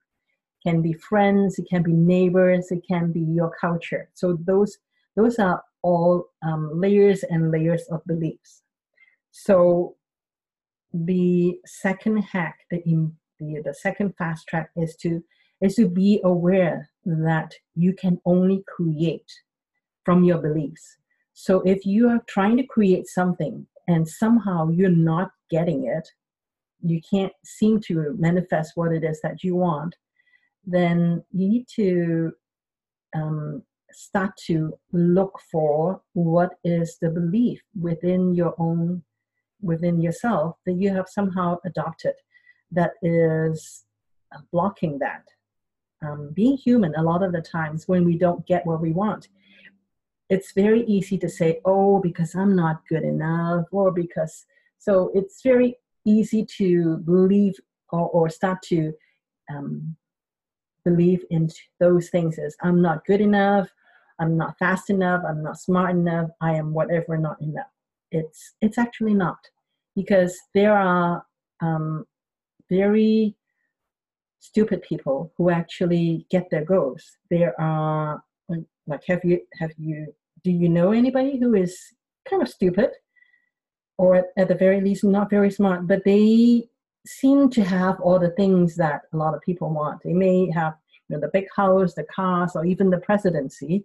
can 0.65 0.81
be 0.81 0.95
friends, 0.95 1.59
it 1.59 1.67
can 1.69 1.83
be 1.83 1.93
neighbors, 1.93 2.71
it 2.71 2.83
can 2.89 3.13
be 3.13 3.21
your 3.21 3.53
culture. 3.61 4.09
So 4.15 4.39
those 4.45 4.79
those 5.17 5.39
are 5.39 5.63
all 5.83 6.31
um, 6.43 6.71
layers 6.73 7.23
and 7.25 7.51
layers 7.51 7.83
of 7.91 8.01
beliefs. 8.07 8.63
So 9.31 9.97
the 10.93 11.59
second 11.67 12.19
hack, 12.19 12.61
the, 12.71 12.83
the 13.39 13.63
the 13.65 13.75
second 13.75 14.15
fast 14.17 14.47
track 14.47 14.71
is 14.77 14.97
to 14.97 15.23
is 15.61 15.75
to 15.75 15.89
be 15.89 16.21
aware 16.25 16.91
that 17.05 17.53
you 17.75 17.93
can 17.93 18.21
only 18.25 18.65
create 18.69 19.31
from 20.05 20.25
your 20.25 20.39
beliefs. 20.39 20.99
So 21.33 21.61
if 21.63 21.85
you 21.85 22.09
are 22.09 22.23
trying 22.29 22.57
to 22.59 22.67
create 22.67 23.09
something 23.09 23.67
and 23.89 24.07
somehow 24.07 24.71
you're 24.71 24.91
not 24.91 25.31
getting 25.51 25.87
it, 25.87 26.09
you 26.83 27.01
can't 27.09 27.33
seem 27.45 27.81
to 27.81 28.15
manifest 28.19 28.73
what 28.75 28.93
it 28.93 29.03
is 29.05 29.21
that 29.23 29.43
you 29.43 29.57
want, 29.57 29.97
then 30.67 31.25
you 31.33 31.49
need 31.49 31.67
to 31.77 32.33
um, 33.15 33.63
start 33.93 34.33
to 34.47 34.77
look 34.93 35.39
for 35.51 36.01
what 36.15 36.55
is 36.65 36.99
the 37.01 37.11
belief 37.11 37.63
within 37.81 38.35
your 38.35 38.55
own 38.59 39.03
within 39.63 40.01
yourself 40.01 40.57
that 40.67 40.75
you 40.75 40.93
have 40.93 41.09
somehow 41.09 41.57
adopted 41.65 42.13
that 42.71 42.93
is 43.03 43.85
blocking 44.53 44.99
that 44.99 45.23
um, 46.03 46.31
being 46.35 46.57
human 46.57 46.95
a 46.97 47.03
lot 47.03 47.23
of 47.23 47.33
the 47.33 47.41
times 47.41 47.87
when 47.87 48.05
we 48.05 48.19
don't 48.19 48.45
get 48.47 48.67
what 48.67 48.81
we 48.81 48.93
want 48.93 49.29
it's 50.31 50.53
very 50.53 50.83
easy 50.87 51.19
to 51.19 51.29
say, 51.29 51.61
oh, 51.65 52.01
because 52.01 52.35
I'm 52.35 52.57
not 52.57 52.87
good 52.89 53.03
enough, 53.03 53.67
or 53.71 53.93
because, 53.93 54.47
so 54.79 55.11
it's 55.15 55.43
very 55.43 55.77
easy 56.05 56.45
to 56.59 56.99
believe 56.99 57.55
or, 57.91 58.09
or 58.11 58.29
start 58.31 58.63
to 58.63 58.93
um, 59.51 59.97
believe 60.85 61.25
in 61.31 61.51
those 61.81 62.09
things 62.09 62.39
as 62.39 62.57
I'm 62.63 62.81
not 62.81 63.05
good 63.07 63.21
enough, 63.21 63.69
I'm 64.19 64.37
not 64.37 64.59
fast 64.59 64.91
enough, 64.91 65.23
I'm 65.27 65.43
not 65.43 65.59
smart 65.59 65.91
enough, 65.91 66.31
I 66.41 66.55
am 66.55 66.73
whatever 66.73 67.17
not 67.19 67.41
enough. 67.41 67.71
It's, 68.11 68.55
it's 68.61 68.79
actually 68.79 69.15
not 69.15 69.39
because 69.97 70.39
there 70.55 70.77
are 70.77 71.25
um, 71.61 72.07
very 72.71 73.37
stupid 74.41 74.83
people 74.83 75.33
who 75.37 75.51
actually 75.51 76.27
get 76.31 76.51
their 76.51 76.65
goals. 76.65 77.17
There 77.31 77.59
are 77.61 78.23
like 78.87 79.03
have 79.09 79.21
you 79.25 79.41
have 79.59 79.71
you 79.79 80.07
do 80.43 80.51
you 80.51 80.69
know 80.69 80.93
anybody 80.93 81.39
who 81.39 81.55
is 81.55 81.79
kind 82.29 82.43
of 82.43 82.49
stupid? 82.49 82.91
Or 83.97 84.17
at, 84.17 84.27
at 84.37 84.49
the 84.49 84.57
very 84.57 84.81
least 84.81 85.05
not 85.05 85.31
very 85.31 85.51
smart 85.51 85.87
but 85.87 86.03
they 86.05 86.69
seem 87.07 87.51
to 87.51 87.63
have 87.63 88.01
all 88.01 88.19
the 88.19 88.31
things 88.31 88.77
that 88.77 89.03
a 89.13 89.17
lot 89.17 89.35
of 89.35 89.43
people 89.43 89.71
want. 89.71 90.03
They 90.03 90.13
may 90.13 90.51
have 90.51 90.75
you 91.09 91.17
know 91.17 91.21
the 91.21 91.31
big 91.33 91.47
house 91.55 91.95
the 91.95 92.05
cars 92.05 92.53
or 92.55 92.65
even 92.65 92.91
the 92.91 92.99
presidency. 92.99 93.85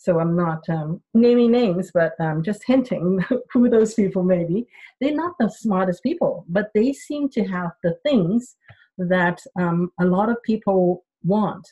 So 0.00 0.20
i'm 0.20 0.36
not 0.36 0.62
um, 0.68 1.02
naming 1.12 1.50
names 1.50 1.90
but 1.92 2.12
i'm 2.20 2.42
just 2.42 2.62
hinting 2.64 3.24
who 3.52 3.68
those 3.68 3.94
people 3.94 4.22
may 4.22 4.44
be. 4.44 4.66
They're 5.00 5.14
not 5.14 5.34
the 5.38 5.48
smartest 5.48 6.02
people 6.02 6.44
but 6.48 6.70
they 6.74 6.92
seem 6.92 7.28
to 7.30 7.44
have 7.44 7.72
the 7.82 7.94
things 8.04 8.56
that 8.98 9.40
um, 9.58 9.92
a 10.00 10.04
lot 10.04 10.28
of 10.28 10.42
people 10.42 11.04
want 11.24 11.66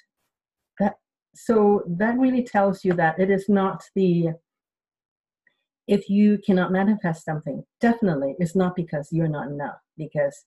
so 1.36 1.82
that 1.86 2.18
really 2.18 2.42
tells 2.42 2.84
you 2.84 2.92
that 2.92 3.18
it 3.18 3.30
is 3.30 3.48
not 3.48 3.82
the 3.94 4.28
if 5.86 6.08
you 6.08 6.38
cannot 6.44 6.72
manifest 6.72 7.24
something 7.24 7.62
definitely 7.80 8.34
it's 8.38 8.56
not 8.56 8.74
because 8.74 9.08
you're 9.12 9.28
not 9.28 9.48
enough 9.48 9.78
because 9.96 10.44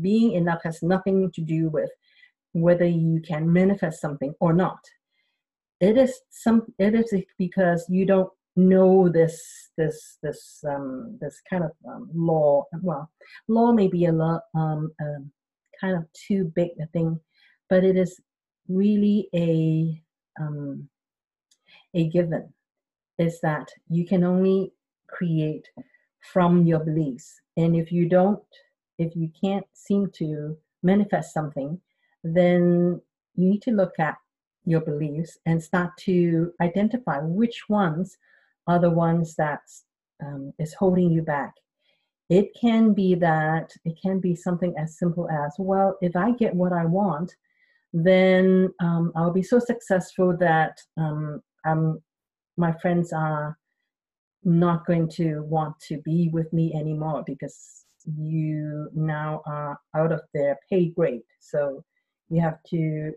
being 0.00 0.32
enough 0.32 0.62
has 0.62 0.82
nothing 0.82 1.30
to 1.32 1.40
do 1.40 1.68
with 1.68 1.90
whether 2.52 2.86
you 2.86 3.20
can 3.20 3.52
manifest 3.52 4.00
something 4.00 4.32
or 4.40 4.52
not. 4.52 4.78
It 5.80 5.98
is 5.98 6.20
some 6.30 6.62
it 6.78 6.94
is 6.94 7.12
because 7.36 7.84
you 7.88 8.06
don't 8.06 8.30
know 8.56 9.08
this 9.08 9.70
this 9.76 10.18
this 10.22 10.62
um 10.68 11.18
this 11.20 11.40
kind 11.50 11.64
of 11.64 11.72
um, 11.88 12.08
law 12.14 12.64
well 12.82 13.10
law 13.48 13.72
may 13.72 13.88
be 13.88 14.04
a 14.04 14.12
lot 14.12 14.42
um, 14.54 14.92
um 15.02 15.32
kind 15.80 15.96
of 15.96 16.04
too 16.12 16.52
big 16.54 16.70
a 16.80 16.86
thing 16.86 17.18
but 17.68 17.82
it 17.82 17.96
is 17.96 18.20
really 18.68 19.28
a 19.34 20.00
um, 20.40 20.88
a 21.94 22.08
given 22.08 22.52
is 23.18 23.40
that 23.40 23.68
you 23.88 24.06
can 24.06 24.24
only 24.24 24.72
create 25.08 25.68
from 26.32 26.66
your 26.66 26.80
beliefs. 26.80 27.40
And 27.56 27.76
if 27.76 27.92
you 27.92 28.08
don't, 28.08 28.42
if 28.98 29.14
you 29.14 29.30
can't 29.40 29.66
seem 29.72 30.10
to 30.14 30.56
manifest 30.82 31.32
something, 31.32 31.80
then 32.22 33.00
you 33.36 33.48
need 33.50 33.62
to 33.62 33.70
look 33.70 33.98
at 33.98 34.16
your 34.64 34.80
beliefs 34.80 35.38
and 35.46 35.62
start 35.62 35.90
to 35.98 36.52
identify 36.60 37.18
which 37.18 37.68
ones 37.68 38.16
are 38.66 38.78
the 38.78 38.90
ones 38.90 39.34
that 39.36 39.60
um, 40.24 40.52
is 40.58 40.74
holding 40.74 41.10
you 41.10 41.22
back. 41.22 41.54
It 42.30 42.54
can 42.58 42.94
be 42.94 43.14
that 43.16 43.72
it 43.84 43.98
can 44.00 44.18
be 44.18 44.34
something 44.34 44.74
as 44.78 44.98
simple 44.98 45.28
as, 45.28 45.54
well, 45.58 45.98
if 46.00 46.16
I 46.16 46.32
get 46.32 46.54
what 46.54 46.72
I 46.72 46.86
want, 46.86 47.34
then 47.94 48.74
um, 48.80 49.12
I'll 49.14 49.32
be 49.32 49.42
so 49.42 49.60
successful 49.60 50.36
that 50.40 50.80
um, 50.96 51.40
I'm, 51.64 52.02
my 52.56 52.72
friends 52.72 53.12
are 53.12 53.56
not 54.42 54.84
going 54.84 55.08
to 55.10 55.42
want 55.44 55.78
to 55.88 55.98
be 55.98 56.28
with 56.32 56.52
me 56.52 56.74
anymore 56.74 57.22
because 57.24 57.84
you 58.18 58.90
now 58.94 59.42
are 59.46 59.78
out 59.94 60.10
of 60.10 60.22
their 60.34 60.58
pay 60.68 60.88
grade. 60.88 61.22
So 61.38 61.84
you 62.30 62.40
have 62.40 62.58
to 62.70 63.12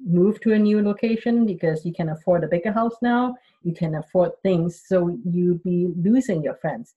move 0.00 0.40
to 0.40 0.54
a 0.54 0.58
new 0.58 0.82
location 0.82 1.44
because 1.44 1.84
you 1.84 1.92
can 1.92 2.08
afford 2.08 2.42
a 2.42 2.48
bigger 2.48 2.72
house 2.72 2.96
now, 3.02 3.36
you 3.62 3.74
can 3.74 3.96
afford 3.96 4.32
things, 4.42 4.82
so 4.86 5.18
you'd 5.24 5.62
be 5.62 5.88
losing 6.02 6.42
your 6.42 6.56
friends. 6.56 6.94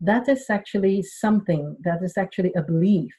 That 0.00 0.26
is 0.26 0.46
actually 0.48 1.02
something, 1.02 1.76
that 1.84 2.02
is 2.02 2.16
actually 2.16 2.52
a 2.54 2.62
belief. 2.62 3.12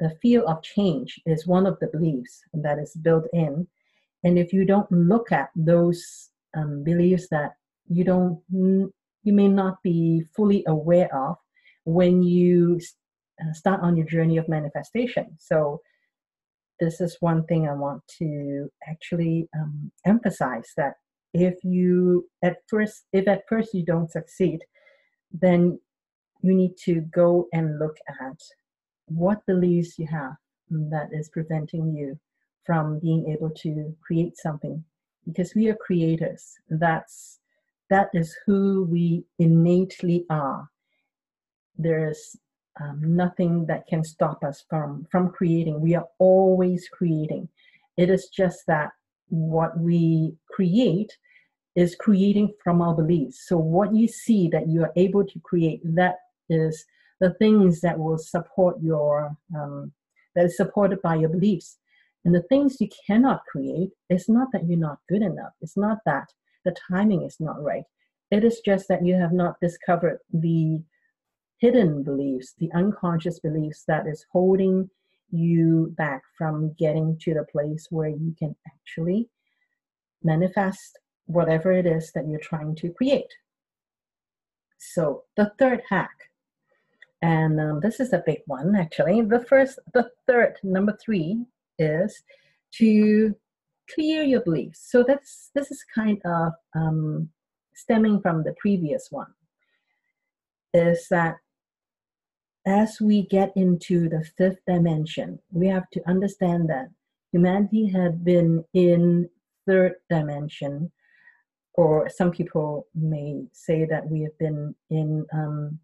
The 0.00 0.16
fear 0.22 0.42
of 0.42 0.62
change 0.62 1.20
is 1.26 1.46
one 1.46 1.66
of 1.66 1.78
the 1.80 1.88
beliefs 1.88 2.40
that 2.54 2.78
is 2.78 2.94
built 2.94 3.26
in. 3.32 3.66
And 4.24 4.38
if 4.38 4.52
you 4.52 4.64
don't 4.64 4.90
look 4.90 5.30
at 5.30 5.50
those 5.54 6.30
um, 6.56 6.82
beliefs 6.82 7.28
that 7.30 7.52
you 7.88 8.04
don't, 8.04 8.40
you 8.50 9.32
may 9.32 9.48
not 9.48 9.82
be 9.82 10.24
fully 10.34 10.64
aware 10.66 11.14
of 11.14 11.36
when 11.84 12.22
you 12.22 12.80
uh, 13.40 13.52
start 13.52 13.80
on 13.82 13.96
your 13.96 14.06
journey 14.06 14.38
of 14.38 14.48
manifestation. 14.48 15.36
So 15.38 15.80
this 16.78 17.00
is 17.00 17.16
one 17.20 17.44
thing 17.44 17.68
I 17.68 17.74
want 17.74 18.02
to 18.18 18.68
actually 18.88 19.48
um, 19.54 19.92
emphasize 20.06 20.72
that 20.76 20.94
if 21.32 21.54
you 21.62 22.28
at 22.42 22.56
first 22.68 23.04
if 23.12 23.28
at 23.28 23.42
first 23.48 23.72
you 23.74 23.84
don't 23.84 24.10
succeed, 24.10 24.60
then 25.30 25.78
you 26.42 26.54
need 26.54 26.76
to 26.84 27.02
go 27.12 27.46
and 27.52 27.78
look 27.78 27.96
at 28.08 28.40
what 29.10 29.44
beliefs 29.46 29.98
you 29.98 30.06
have 30.06 30.36
that 30.70 31.08
is 31.12 31.28
preventing 31.28 31.92
you 31.94 32.18
from 32.64 32.98
being 32.98 33.28
able 33.30 33.50
to 33.50 33.94
create 34.00 34.36
something. 34.36 34.84
Because 35.26 35.54
we 35.54 35.68
are 35.68 35.76
creators. 35.76 36.56
That's 36.68 37.40
that 37.90 38.08
is 38.14 38.36
who 38.46 38.86
we 38.90 39.24
innately 39.38 40.24
are. 40.30 40.68
There's 41.76 42.36
um, 42.80 43.00
nothing 43.16 43.66
that 43.66 43.86
can 43.88 44.04
stop 44.04 44.44
us 44.44 44.64
from 44.68 45.06
from 45.10 45.30
creating. 45.30 45.80
We 45.80 45.94
are 45.94 46.06
always 46.18 46.88
creating. 46.88 47.48
It 47.96 48.08
is 48.10 48.28
just 48.28 48.66
that 48.66 48.92
what 49.28 49.78
we 49.78 50.34
create 50.50 51.16
is 51.76 51.94
creating 51.94 52.54
from 52.62 52.82
our 52.82 52.94
beliefs. 52.94 53.46
So 53.46 53.58
what 53.58 53.94
you 53.94 54.08
see 54.08 54.48
that 54.48 54.68
you 54.68 54.82
are 54.82 54.92
able 54.96 55.24
to 55.24 55.40
create 55.40 55.80
that 55.84 56.16
is 56.48 56.84
the 57.20 57.34
things 57.34 57.80
that 57.80 57.98
will 57.98 58.18
support 58.18 58.76
your 58.82 59.36
um, 59.54 59.92
that 60.34 60.46
is 60.46 60.56
supported 60.56 61.00
by 61.02 61.16
your 61.16 61.28
beliefs. 61.28 61.78
And 62.24 62.34
the 62.34 62.42
things 62.42 62.80
you 62.80 62.88
cannot 63.06 63.42
create 63.50 63.90
it's 64.08 64.28
not 64.28 64.48
that 64.52 64.66
you're 64.68 64.78
not 64.78 64.98
good 65.08 65.22
enough. 65.22 65.52
It's 65.60 65.76
not 65.76 65.98
that 66.06 66.28
the 66.64 66.74
timing 66.90 67.22
is 67.22 67.36
not 67.40 67.62
right. 67.62 67.84
It 68.30 68.44
is 68.44 68.60
just 68.64 68.88
that 68.88 69.04
you 69.04 69.14
have 69.14 69.32
not 69.32 69.60
discovered 69.60 70.18
the 70.32 70.82
hidden 71.58 72.02
beliefs, 72.02 72.54
the 72.58 72.70
unconscious 72.74 73.40
beliefs 73.40 73.84
that 73.88 74.06
is 74.06 74.24
holding 74.32 74.88
you 75.30 75.94
back 75.96 76.22
from 76.36 76.74
getting 76.78 77.18
to 77.22 77.34
the 77.34 77.44
place 77.44 77.86
where 77.90 78.08
you 78.08 78.34
can 78.38 78.54
actually 78.66 79.28
manifest 80.22 80.98
whatever 81.26 81.72
it 81.72 81.86
is 81.86 82.12
that 82.12 82.26
you're 82.28 82.40
trying 82.40 82.74
to 82.76 82.90
create. 82.90 83.32
So, 84.78 85.24
the 85.36 85.52
third 85.58 85.82
hack, 85.88 86.29
and 87.22 87.60
um, 87.60 87.80
this 87.80 88.00
is 88.00 88.12
a 88.12 88.22
big 88.24 88.40
one 88.46 88.74
actually. 88.74 89.22
The 89.22 89.44
first, 89.44 89.78
the 89.92 90.10
third, 90.26 90.56
number 90.62 90.96
three 91.04 91.44
is 91.78 92.22
to 92.74 93.34
clear 93.94 94.22
your 94.22 94.40
beliefs. 94.40 94.88
So, 94.90 95.04
that's 95.06 95.50
this 95.54 95.70
is 95.70 95.84
kind 95.94 96.20
of 96.24 96.52
um, 96.74 97.28
stemming 97.74 98.20
from 98.20 98.42
the 98.42 98.54
previous 98.58 99.08
one. 99.10 99.32
Is 100.72 101.08
that 101.10 101.36
as 102.66 103.00
we 103.00 103.26
get 103.26 103.52
into 103.56 104.08
the 104.08 104.24
fifth 104.38 104.60
dimension, 104.66 105.40
we 105.50 105.66
have 105.68 105.88
to 105.90 106.08
understand 106.08 106.68
that 106.70 106.88
humanity 107.32 107.88
had 107.88 108.24
been 108.24 108.64
in 108.74 109.28
third 109.66 109.94
dimension, 110.08 110.90
or 111.74 112.08
some 112.08 112.30
people 112.30 112.86
may 112.94 113.44
say 113.52 113.84
that 113.86 114.08
we 114.08 114.22
have 114.22 114.38
been 114.38 114.74
in 114.90 115.26
um, 115.32 115.78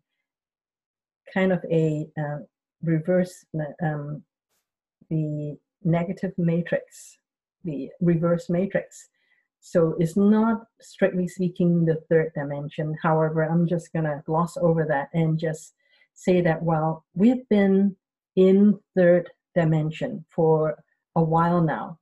kind 1.33 1.53
of 1.53 1.65
a 1.71 2.07
uh, 2.19 2.39
reverse, 2.83 3.45
um, 3.83 4.23
the 5.11 5.57
negative 5.85 6.33
matrix, 6.39 7.19
the 7.65 7.91
reverse 8.01 8.49
matrix. 8.49 9.09
So 9.61 9.97
it's 9.99 10.17
not 10.17 10.65
strictly 10.81 11.27
speaking 11.27 11.85
the 11.85 12.01
third 12.09 12.33
dimension. 12.35 12.95
However, 13.03 13.43
I'm 13.43 13.67
just 13.67 13.93
to 14.05 14.23
gloss 14.25 14.57
over 14.57 14.87
that 14.89 15.09
and 15.13 15.39
just 15.39 15.75
say 16.15 16.41
that, 16.43 16.63
well, 16.63 17.05
we've 17.15 17.49
been 17.49 17.97
in 18.37 18.79
third 18.97 19.31
dimension 19.55 20.25
for 20.29 20.77
a 21.17 21.23
while 21.23 21.61
now, 21.63 21.99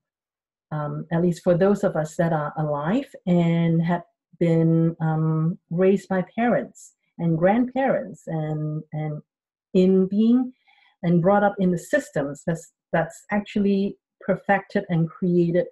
um, 0.72 1.06
at 1.12 1.22
least 1.22 1.42
for 1.42 1.56
those 1.56 1.84
of 1.84 1.96
us 1.96 2.16
that 2.16 2.32
are 2.32 2.52
alive 2.58 3.06
and 3.26 3.82
have 3.82 4.02
been 4.38 4.96
um, 5.00 5.58
raised 5.70 6.08
by 6.08 6.24
parents 6.37 6.94
and 7.18 7.38
grandparents 7.38 8.22
and, 8.27 8.83
and 8.92 9.22
in 9.72 10.07
being 10.07 10.53
and 11.03 11.22
brought 11.22 11.44
up 11.44 11.55
in 11.59 11.70
the 11.70 11.79
systems 11.79 12.42
that's, 12.46 12.72
that's 12.92 13.24
actually 13.31 13.96
perfected 14.20 14.85
and 14.88 15.09
created 15.09 15.66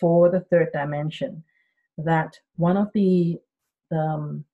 for 0.00 0.30
the 0.30 0.40
third 0.40 0.68
dimension. 0.72 1.42
That 1.98 2.36
one 2.56 2.76
of 2.76 2.88
the, 2.94 3.38
the 3.90 3.98
um, 3.98 4.44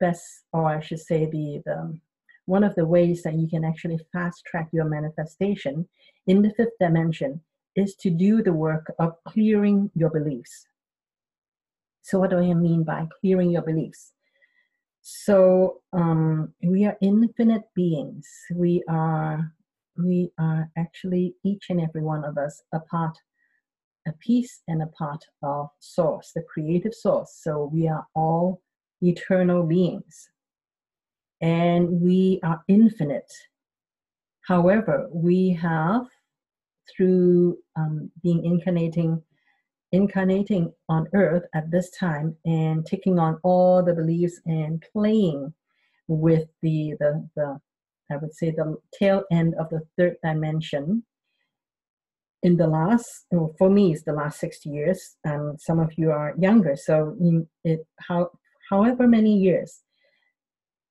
best, 0.00 0.24
or 0.52 0.66
I 0.66 0.80
should 0.80 1.00
say, 1.00 1.26
the, 1.26 1.62
the 1.64 1.98
one 2.46 2.64
of 2.64 2.74
the 2.74 2.86
ways 2.86 3.22
that 3.22 3.34
you 3.34 3.48
can 3.48 3.64
actually 3.64 4.00
fast 4.12 4.44
track 4.44 4.68
your 4.72 4.86
manifestation 4.86 5.88
in 6.26 6.42
the 6.42 6.50
fifth 6.56 6.76
dimension 6.80 7.40
is 7.76 7.94
to 7.96 8.10
do 8.10 8.42
the 8.42 8.52
work 8.52 8.92
of 8.98 9.12
clearing 9.24 9.90
your 9.94 10.10
beliefs. 10.10 10.66
So, 12.02 12.18
what 12.18 12.30
do 12.30 12.38
I 12.38 12.54
mean 12.54 12.82
by 12.82 13.06
clearing 13.20 13.50
your 13.50 13.62
beliefs? 13.62 14.12
So, 15.12 15.80
um, 15.92 16.54
we 16.62 16.84
are 16.84 16.96
infinite 17.00 17.64
beings. 17.74 18.28
We 18.54 18.84
are, 18.88 19.52
we 19.96 20.30
are 20.38 20.70
actually 20.78 21.34
each 21.44 21.66
and 21.68 21.80
every 21.80 22.02
one 22.02 22.24
of 22.24 22.38
us 22.38 22.62
a 22.72 22.78
part, 22.78 23.18
a 24.06 24.12
piece 24.12 24.62
and 24.68 24.82
a 24.82 24.86
part 24.86 25.24
of 25.42 25.68
Source, 25.80 26.30
the 26.32 26.42
creative 26.42 26.94
Source. 26.94 27.40
So, 27.42 27.68
we 27.72 27.88
are 27.88 28.06
all 28.14 28.62
eternal 29.02 29.64
beings 29.64 30.30
and 31.40 32.00
we 32.00 32.38
are 32.44 32.62
infinite. 32.68 33.32
However, 34.42 35.08
we 35.12 35.50
have, 35.54 36.06
through 36.88 37.58
um, 37.74 38.12
being 38.22 38.44
incarnating, 38.44 39.20
incarnating 39.92 40.72
on 40.88 41.06
earth 41.14 41.44
at 41.54 41.70
this 41.70 41.90
time 41.90 42.36
and 42.44 42.86
taking 42.86 43.18
on 43.18 43.38
all 43.42 43.82
the 43.82 43.94
beliefs 43.94 44.40
and 44.46 44.84
playing 44.92 45.52
with 46.08 46.48
the, 46.62 46.94
the, 47.00 47.28
the 47.36 47.60
I 48.10 48.16
would 48.16 48.34
say 48.34 48.50
the 48.50 48.76
tail 48.98 49.24
end 49.30 49.54
of 49.58 49.68
the 49.70 49.82
third 49.96 50.16
dimension. 50.24 51.04
In 52.42 52.56
the 52.56 52.66
last 52.66 53.26
for 53.58 53.68
me 53.68 53.92
it's 53.92 54.04
the 54.04 54.12
last 54.12 54.40
60 54.40 54.70
years 54.70 55.16
and 55.24 55.60
some 55.60 55.78
of 55.78 55.92
you 55.98 56.10
are 56.10 56.34
younger 56.38 56.74
so 56.74 57.14
in 57.20 57.46
it 57.64 57.86
how 58.08 58.30
however 58.70 59.06
many 59.06 59.36
years 59.36 59.82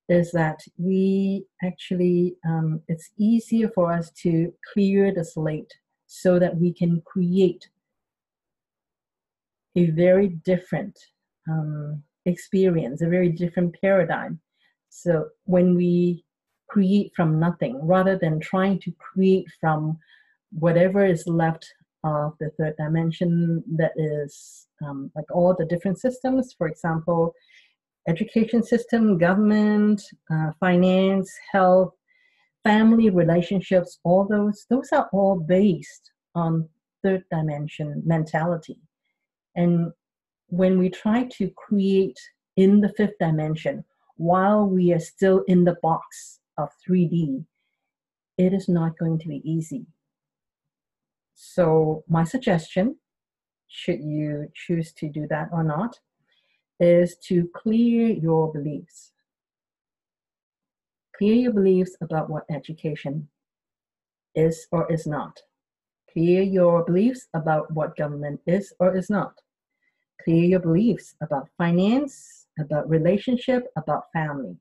is 0.09 0.31
that 0.31 0.59
we 0.77 1.45
actually, 1.63 2.35
um, 2.45 2.81
it's 2.88 3.12
easier 3.17 3.69
for 3.69 3.93
us 3.93 4.12
to 4.23 4.51
clear 4.73 5.13
the 5.13 5.23
slate 5.23 5.71
so 6.07 6.39
that 6.39 6.57
we 6.57 6.73
can 6.73 7.01
create 7.05 7.69
a 9.75 9.91
very 9.91 10.29
different 10.45 10.97
um, 11.49 12.03
experience, 12.25 13.01
a 13.01 13.10
very 13.10 13.29
different 13.29 13.75
paradigm. 13.82 14.39
So 14.89 15.27
when 15.45 15.75
we 15.75 16.25
create 16.69 17.12
from 17.15 17.39
nothing, 17.39 17.79
rather 17.84 18.17
than 18.17 18.39
trying 18.39 18.79
to 18.82 18.91
create 18.91 19.47
from 19.60 19.97
whatever 20.51 21.05
is 21.05 21.27
left 21.27 21.65
of 22.03 22.34
the 22.39 22.49
third 22.58 22.75
dimension, 22.77 23.63
that 23.77 23.91
is 23.95 24.67
um, 24.86 25.12
like 25.15 25.29
all 25.32 25.55
the 25.58 25.65
different 25.65 25.99
systems, 25.99 26.53
for 26.58 26.67
example, 26.67 27.34
education 28.08 28.63
system, 28.63 29.17
government, 29.17 30.01
uh, 30.32 30.51
finance, 30.60 31.32
health, 31.51 31.93
family 32.63 33.10
relationships, 33.10 33.99
all 34.03 34.25
those, 34.25 34.65
those 34.69 34.89
are 34.91 35.10
all 35.12 35.39
based 35.39 36.12
on 36.36 36.67
third 37.03 37.23
dimension 37.32 38.01
mentality. 38.05 38.77
And 39.59 39.91
when 40.47 40.79
we 40.79 40.89
try 40.89 41.25
to 41.37 41.51
create 41.57 42.17
in 42.55 42.79
the 42.79 42.93
fifth 42.97 43.17
dimension 43.19 43.83
while 44.15 44.65
we 44.65 44.93
are 44.93 45.01
still 45.01 45.43
in 45.49 45.65
the 45.65 45.75
box 45.81 46.39
of 46.57 46.69
3D, 46.87 47.43
it 48.37 48.53
is 48.53 48.69
not 48.69 48.97
going 48.97 49.19
to 49.19 49.27
be 49.27 49.41
easy. 49.43 49.85
So, 51.33 52.05
my 52.07 52.23
suggestion, 52.23 52.95
should 53.67 54.01
you 54.01 54.47
choose 54.55 54.93
to 54.93 55.09
do 55.09 55.27
that 55.29 55.49
or 55.51 55.63
not, 55.65 55.99
is 56.79 57.17
to 57.27 57.49
clear 57.53 58.07
your 58.07 58.53
beliefs. 58.53 59.11
Clear 61.17 61.35
your 61.35 61.53
beliefs 61.53 61.97
about 61.99 62.29
what 62.29 62.45
education 62.49 63.27
is 64.35 64.67
or 64.71 64.89
is 64.89 65.05
not. 65.05 65.37
Clear 66.13 66.43
your 66.43 66.85
beliefs 66.85 67.27
about 67.33 67.69
what 67.73 67.97
government 67.97 68.39
is 68.47 68.73
or 68.79 68.95
is 68.95 69.09
not. 69.09 69.33
Clear 70.23 70.43
your 70.43 70.60
beliefs 70.60 71.15
about 71.21 71.49
finance, 71.58 72.47
about 72.60 72.89
relationship, 72.89 73.67
about 73.77 74.12
family. 74.12 74.58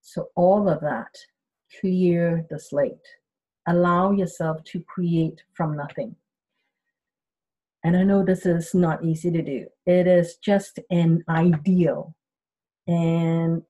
So, 0.00 0.28
all 0.36 0.68
of 0.68 0.80
that, 0.80 1.14
clear 1.80 2.46
the 2.50 2.58
slate. 2.58 3.06
Allow 3.66 4.12
yourself 4.12 4.64
to 4.64 4.80
create 4.80 5.42
from 5.54 5.76
nothing. 5.76 6.16
And 7.84 7.96
I 7.96 8.02
know 8.02 8.24
this 8.24 8.44
is 8.44 8.74
not 8.74 9.04
easy 9.04 9.30
to 9.30 9.42
do. 9.42 9.66
It 9.86 10.06
is 10.06 10.36
just 10.36 10.78
an 10.90 11.22
ideal. 11.28 12.14
And 12.86 13.62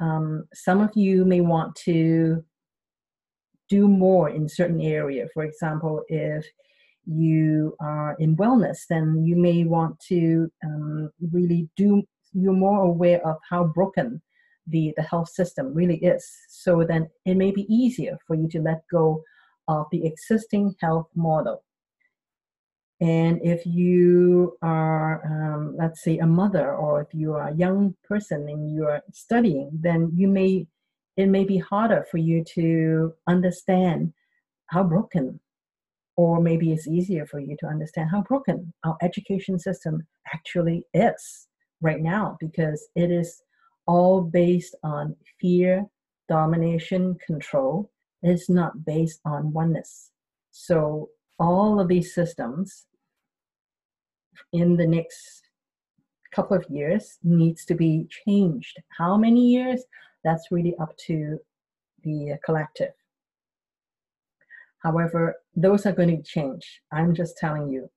um, 0.00 0.44
some 0.54 0.80
of 0.80 0.90
you 0.94 1.24
may 1.24 1.40
want 1.40 1.74
to 1.86 2.44
do 3.68 3.88
more 3.88 4.28
in 4.28 4.48
certain 4.48 4.80
area. 4.80 5.26
For 5.34 5.44
example, 5.44 6.02
if 6.08 6.46
you 7.06 7.76
are 7.80 8.16
in 8.18 8.36
wellness, 8.36 8.80
then 8.88 9.24
you 9.24 9.36
may 9.36 9.64
want 9.64 9.98
to 10.08 10.50
um, 10.64 11.10
really 11.32 11.68
do. 11.76 12.02
You're 12.32 12.52
more 12.52 12.82
aware 12.82 13.26
of 13.26 13.36
how 13.48 13.64
broken 13.64 14.20
the 14.66 14.92
the 14.96 15.02
health 15.02 15.28
system 15.28 15.72
really 15.72 15.98
is. 15.98 16.28
So 16.48 16.84
then 16.84 17.08
it 17.24 17.36
may 17.36 17.52
be 17.52 17.72
easier 17.72 18.18
for 18.26 18.34
you 18.34 18.48
to 18.48 18.60
let 18.60 18.82
go 18.90 19.22
of 19.68 19.86
the 19.92 20.04
existing 20.04 20.74
health 20.80 21.08
model. 21.14 21.62
And 23.00 23.40
if 23.42 23.66
you 23.66 24.56
are, 24.62 25.22
um, 25.26 25.76
let's 25.76 26.02
say, 26.02 26.18
a 26.18 26.26
mother, 26.26 26.74
or 26.74 27.02
if 27.02 27.08
you 27.12 27.34
are 27.34 27.48
a 27.48 27.54
young 27.54 27.94
person 28.08 28.48
and 28.48 28.72
you 28.74 28.86
are 28.86 29.02
studying, 29.12 29.70
then 29.72 30.10
you 30.14 30.28
may 30.28 30.66
it 31.16 31.26
may 31.26 31.44
be 31.44 31.58
harder 31.58 32.04
for 32.10 32.18
you 32.18 32.44
to 32.54 33.14
understand 33.26 34.12
how 34.66 34.82
broken, 34.82 35.40
or 36.16 36.40
maybe 36.40 36.72
it's 36.72 36.88
easier 36.88 37.26
for 37.26 37.38
you 37.38 37.56
to 37.60 37.66
understand 37.66 38.10
how 38.10 38.22
broken 38.22 38.72
our 38.84 38.96
education 39.02 39.58
system 39.58 40.02
actually 40.32 40.84
is 40.94 41.46
right 41.82 42.00
now 42.00 42.36
because 42.40 42.88
it 42.96 43.10
is 43.10 43.42
all 43.86 44.22
based 44.22 44.74
on 44.82 45.14
fear, 45.40 45.84
domination, 46.28 47.16
control. 47.24 47.90
It's 48.22 48.48
not 48.48 48.84
based 48.84 49.20
on 49.24 49.52
oneness. 49.52 50.10
So 50.50 51.10
all 51.38 51.78
of 51.78 51.88
these 51.88 52.14
systems 52.14 52.86
in 54.52 54.76
the 54.76 54.86
next 54.86 55.42
couple 56.34 56.56
of 56.56 56.64
years 56.68 57.18
needs 57.22 57.64
to 57.66 57.74
be 57.74 58.06
changed. 58.26 58.78
How 58.96 59.16
many 59.16 59.48
years? 59.48 59.84
That's 60.24 60.50
really 60.50 60.74
up 60.80 60.96
to 61.06 61.38
the 62.02 62.36
collective. 62.44 62.92
However, 64.86 65.34
those 65.56 65.84
are 65.84 65.98
going 66.00 66.16
to 66.16 66.22
change. 66.22 66.80
I'm 66.92 67.12
just 67.12 67.36
telling 67.38 67.68
you 67.68 67.90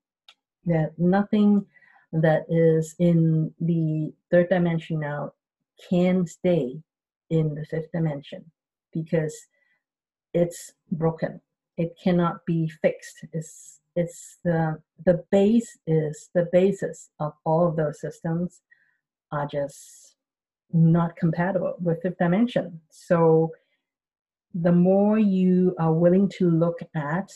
that 0.66 0.98
nothing 0.98 1.68
that 2.12 2.46
is 2.50 2.96
in 2.98 3.54
the 3.60 4.12
third 4.32 4.50
dimension 4.50 5.00
now 5.00 5.34
can 5.88 6.26
stay 6.26 6.82
in 7.30 7.54
the 7.54 7.64
fifth 7.66 7.92
dimension 7.92 8.44
because 8.92 9.36
it's 10.34 10.74
broken. 10.92 11.40
It 11.78 11.96
cannot 12.04 12.44
be 12.48 12.68
fixed. 12.82 13.18
It's 13.34 13.82
it's 13.96 14.40
the 14.44 14.82
the 15.06 15.24
base 15.32 15.78
is 15.86 16.32
the 16.34 16.48
basis 16.52 17.12
of 17.20 17.34
all 17.46 17.68
of 17.68 17.76
those 17.76 18.02
systems 18.02 18.62
are 19.32 19.46
just 19.46 20.16
not 20.74 21.16
compatible 21.16 21.76
with 21.80 22.02
fifth 22.02 22.18
dimension. 22.18 22.82
So 22.90 23.52
the 24.54 24.72
more 24.72 25.20
you 25.20 25.76
are 25.80 25.94
willing 25.94 26.30
to 26.38 26.50
look 26.50 26.80
at 26.96 27.32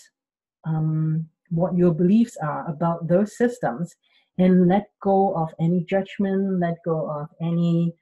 um, 0.65 1.27
what 1.49 1.77
your 1.77 1.93
beliefs 1.93 2.37
are 2.41 2.67
about 2.67 3.07
those 3.07 3.37
systems 3.37 3.95
and 4.39 4.67
let 4.67 4.89
go 5.01 5.35
of 5.35 5.53
any 5.59 5.83
judgment, 5.83 6.59
let 6.59 6.77
go 6.83 7.09
of 7.09 7.29
any, 7.41 7.93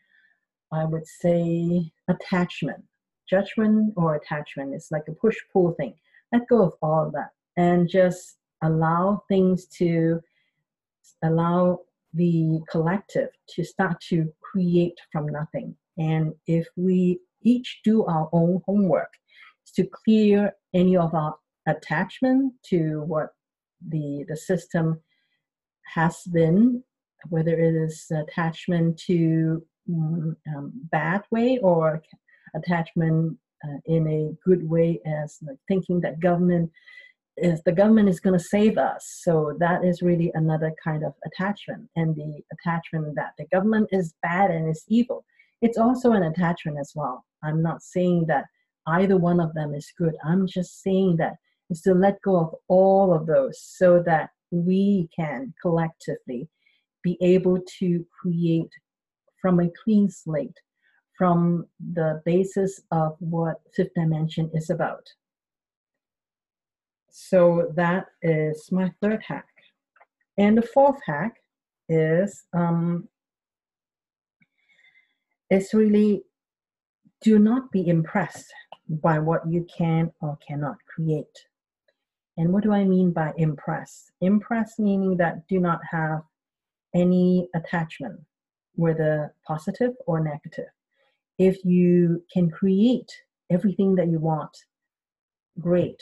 I 0.72 0.86
would 0.86 1.06
say, 1.06 1.92
attachment. 2.08 2.84
Judgment 3.30 3.94
or 3.98 4.16
attachment 4.16 4.74
is 4.74 4.88
like 4.92 5.04
a 5.08 5.14
push 5.14 5.38
pull 5.52 5.74
thing. 5.74 5.94
Let 6.32 6.48
go 6.48 6.64
of 6.64 6.74
all 6.82 7.08
of 7.08 7.14
that 7.14 7.32
and 7.58 7.90
just 7.90 8.38
allow 8.62 9.24
things 9.28 9.66
to 9.78 10.22
allow 11.24 11.80
the 12.14 12.62
collective 12.70 13.30
to 13.50 13.64
start 13.64 14.00
to 14.10 14.32
create 14.42 14.98
from 15.12 15.28
nothing. 15.28 15.76
And 15.98 16.34
if 16.48 16.68
we 16.76 17.20
each 17.44 17.82
do 17.84 18.06
our 18.06 18.30
own 18.32 18.62
homework 18.66 19.12
to 19.76 19.86
clear 19.86 20.54
any 20.74 20.98
of 20.98 21.14
our 21.14 21.36
attachment 21.68 22.54
to 22.66 23.02
what 23.08 23.30
the 23.90 24.26
the 24.28 24.38
system 24.38 25.00
has 25.94 26.22
been, 26.32 26.84
whether 27.30 27.58
it 27.58 27.76
is 27.76 28.06
attachment 28.12 28.98
to 28.98 29.64
mm, 29.90 30.36
um, 30.56 30.72
bad 30.92 31.24
way 31.32 31.60
or 31.62 32.02
attachment 32.56 33.38
uh, 33.64 33.78
in 33.86 34.08
a 34.08 34.48
good 34.48 34.68
way 34.68 35.00
as 35.06 35.38
like 35.42 35.58
thinking 35.68 36.02
that 36.02 36.20
government 36.20 36.72
is 37.38 37.62
the 37.64 37.72
government 37.72 38.10
is 38.10 38.20
going 38.20 38.38
to 38.38 38.44
save 38.44 38.78
us. 38.78 39.20
So 39.24 39.56
that 39.60 39.84
is 39.84 40.02
really 40.02 40.32
another 40.34 40.74
kind 40.84 41.04
of 41.04 41.14
attachment. 41.26 41.90
And 41.96 42.16
the 42.16 42.42
attachment 42.54 43.16
that 43.16 43.34
the 43.38 43.46
government 43.52 43.90
is 43.92 44.14
bad 44.22 44.52
and 44.52 44.70
is 44.70 44.84
evil, 44.88 45.26
it's 45.62 45.78
also 45.78 46.12
an 46.12 46.24
attachment 46.24 46.78
as 46.80 46.92
well. 46.96 47.26
I'm 47.44 47.62
not 47.62 47.84
saying 47.84 48.26
that 48.28 48.46
either 48.88 49.18
one 49.18 49.40
of 49.40 49.54
them 49.54 49.74
is 49.74 49.92
good. 49.98 50.16
I'm 50.24 50.48
just 50.48 50.82
saying 50.82 51.18
that 51.18 51.36
is 51.70 51.82
to 51.82 51.94
let 51.94 52.22
go 52.22 52.38
of 52.38 52.56
all 52.68 53.14
of 53.14 53.26
those 53.28 53.62
so 53.62 54.02
that 54.04 54.32
we 54.52 55.10
can 55.16 55.54
collectively 55.62 56.50
be 57.04 57.18
able 57.22 57.60
to 57.80 58.06
create 58.22 58.72
from 59.42 59.60
a 59.60 59.72
clean 59.84 60.10
slate 60.10 60.58
from 61.18 61.66
the 61.94 62.22
basis 62.26 62.82
of 62.92 63.16
what 63.20 63.62
fifth 63.76 63.94
dimension 63.96 64.50
is 64.54 64.70
about 64.70 65.08
so 67.12 67.72
that 67.76 68.08
is 68.22 68.72
my 68.72 68.92
third 69.02 69.22
hack. 69.28 69.48
And 70.38 70.58
the 70.58 70.62
fourth 70.62 71.00
hack 71.06 71.36
is 71.90 72.46
um, 72.54 73.08
it's 75.52 75.74
really 75.74 76.24
do 77.22 77.38
not 77.38 77.72
be 77.72 77.88
impressed 77.88 78.52
by 78.88 79.20
what 79.20 79.42
you 79.48 79.68
can 79.78 80.10
or 80.22 80.38
cannot 80.48 80.78
create. 80.88 81.38
And 82.38 82.52
what 82.54 82.64
do 82.64 82.72
I 82.72 82.86
mean 82.86 83.12
by 83.12 83.34
impress? 83.38 84.10
Impress 84.22 84.80
meaning 84.80 85.18
that 85.18 85.48
do 85.48 85.60
not 85.60 85.82
have 85.92 86.22
any 86.96 87.50
attachment, 87.54 88.20
whether 88.76 89.36
positive 89.46 89.92
or 90.08 90.24
negative. 90.24 90.72
If 91.38 91.64
you 91.66 92.24
can 92.34 92.50
create 92.50 93.12
everything 93.50 93.96
that 93.96 94.08
you 94.08 94.20
want, 94.20 94.56
great. 95.60 96.02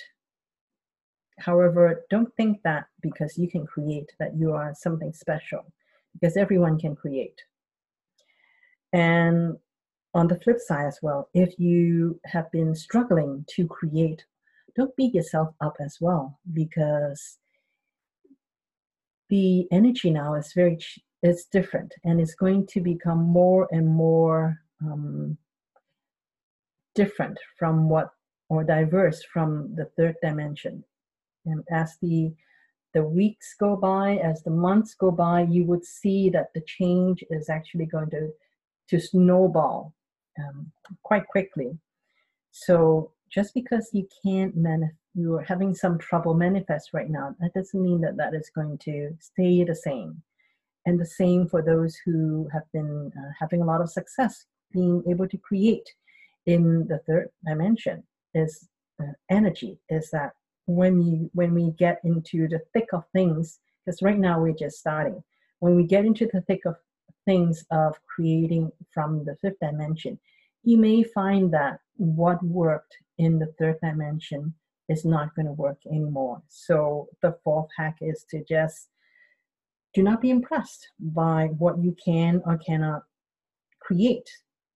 However, 1.40 2.06
don't 2.12 2.34
think 2.36 2.60
that 2.64 2.86
because 3.02 3.38
you 3.38 3.50
can 3.50 3.66
create 3.66 4.12
that 4.20 4.36
you 4.38 4.52
are 4.54 4.74
something 4.76 5.12
special, 5.12 5.74
because 6.14 6.38
everyone 6.38 6.78
can 6.78 6.96
create. 6.96 7.42
And 8.94 9.58
on 10.14 10.28
the 10.28 10.40
flip 10.40 10.60
side 10.60 10.88
as 10.88 11.00
well, 11.02 11.30
if 11.34 11.60
you 11.60 12.20
have 12.26 12.52
been 12.52 12.74
struggling 12.76 13.46
to 13.56 13.68
create, 13.68 14.26
don't 14.76 14.96
beat 14.96 15.14
yourself 15.14 15.50
up 15.62 15.76
as 15.80 15.98
well, 16.00 16.40
because 16.54 17.38
the 19.30 19.68
energy 19.72 20.10
now 20.10 20.34
is 20.34 20.54
very 20.54 20.80
it's 21.22 21.46
different 21.46 21.94
and 22.06 22.22
it's 22.22 22.34
going 22.34 22.66
to 22.66 22.80
become 22.80 23.22
more 23.22 23.68
and 23.72 23.86
more 23.86 24.58
um, 24.82 25.38
different 26.96 27.38
from 27.58 27.90
what 27.90 28.10
or 28.48 28.64
diverse 28.64 29.22
from 29.32 29.76
the 29.76 29.86
third 29.98 30.16
dimension. 30.22 30.84
And 31.46 31.64
as 31.70 31.98
the 32.02 32.34
the 32.96 33.04
weeks 33.04 33.54
go 33.60 33.76
by, 33.76 34.18
as 34.18 34.42
the 34.42 34.50
months 34.50 34.96
go 34.96 35.12
by, 35.12 35.42
you 35.42 35.64
would 35.66 35.86
see 35.86 36.30
that 36.32 36.48
the 36.56 36.62
change 36.66 37.24
is 37.30 37.48
actually 37.48 37.86
going 37.86 38.10
to 38.10 38.32
to 38.90 39.00
snowball 39.00 39.94
um, 40.40 40.72
quite 41.04 41.28
quickly. 41.28 41.78
So 42.52 43.12
just 43.30 43.54
because 43.54 43.90
you 43.94 44.08
can't 44.24 44.56
manifest, 44.56 44.96
you're 45.16 45.42
having 45.42 45.74
some 45.74 45.98
trouble 45.98 46.34
manifest 46.34 46.94
right 46.94 47.10
now, 47.10 47.36
that 47.40 47.54
doesn't 47.54 47.82
mean 47.82 48.00
that 48.02 48.16
that 48.18 48.34
is 48.34 48.50
going 48.54 48.78
to 48.78 49.16
stay 49.20 49.64
the 49.64 49.76
same. 49.76 50.22
And 50.86 51.00
the 51.00 51.06
same 51.06 51.48
for 51.48 51.62
those 51.62 51.98
who 52.06 52.48
have 52.54 52.64
been 52.72 53.12
uh, 53.18 53.32
having 53.40 53.62
a 53.62 53.66
lot 53.66 53.82
of 53.82 53.90
success, 53.90 54.46
being 54.72 55.04
able 55.10 55.28
to 55.28 55.38
create 55.38 55.90
in 56.46 56.88
the 56.88 57.00
third 57.00 57.30
dimension 57.46 58.04
is 58.34 58.70
uh, 59.02 59.14
energy, 59.30 59.80
is 59.90 60.10
that 60.12 60.34
when 60.66 61.00
we 61.00 61.30
when 61.34 61.54
we 61.54 61.72
get 61.72 62.00
into 62.04 62.48
the 62.48 62.62
thick 62.74 62.90
of 62.94 63.04
things 63.12 63.60
because 63.84 64.04
right 64.04 64.20
now 64.20 64.40
we're 64.40 64.54
just 64.54 64.78
starting 64.78 65.24
when 65.60 65.76
we 65.76 65.84
get 65.84 66.06
into 66.06 66.30
the 66.32 66.42
thick 66.42 66.64
of 66.66 66.76
things 67.30 67.56
of 67.84 67.92
creating 68.14 68.72
from 68.94 69.24
the 69.26 69.36
fifth 69.42 69.60
dimension 69.68 70.18
you 70.64 70.78
may 70.78 71.04
find 71.04 71.54
that 71.54 71.80
what 71.96 72.44
worked 72.44 72.96
in 73.18 73.40
the 73.40 73.54
third 73.58 73.78
dimension 73.82 74.54
is 74.88 75.06
not 75.06 75.34
going 75.36 75.46
to 75.46 75.54
work 75.54 75.80
anymore. 75.92 76.42
So 76.48 77.08
the 77.22 77.38
fourth 77.44 77.70
hack 77.78 77.98
is 78.02 78.26
to 78.32 78.44
just 78.44 78.90
do 79.94 80.04
not 80.04 80.22
be 80.22 80.30
impressed 80.30 80.90
by 81.00 81.48
what 81.58 81.80
you 81.80 81.96
can 82.04 82.42
or 82.46 82.58
cannot 82.58 83.04
create 83.80 84.30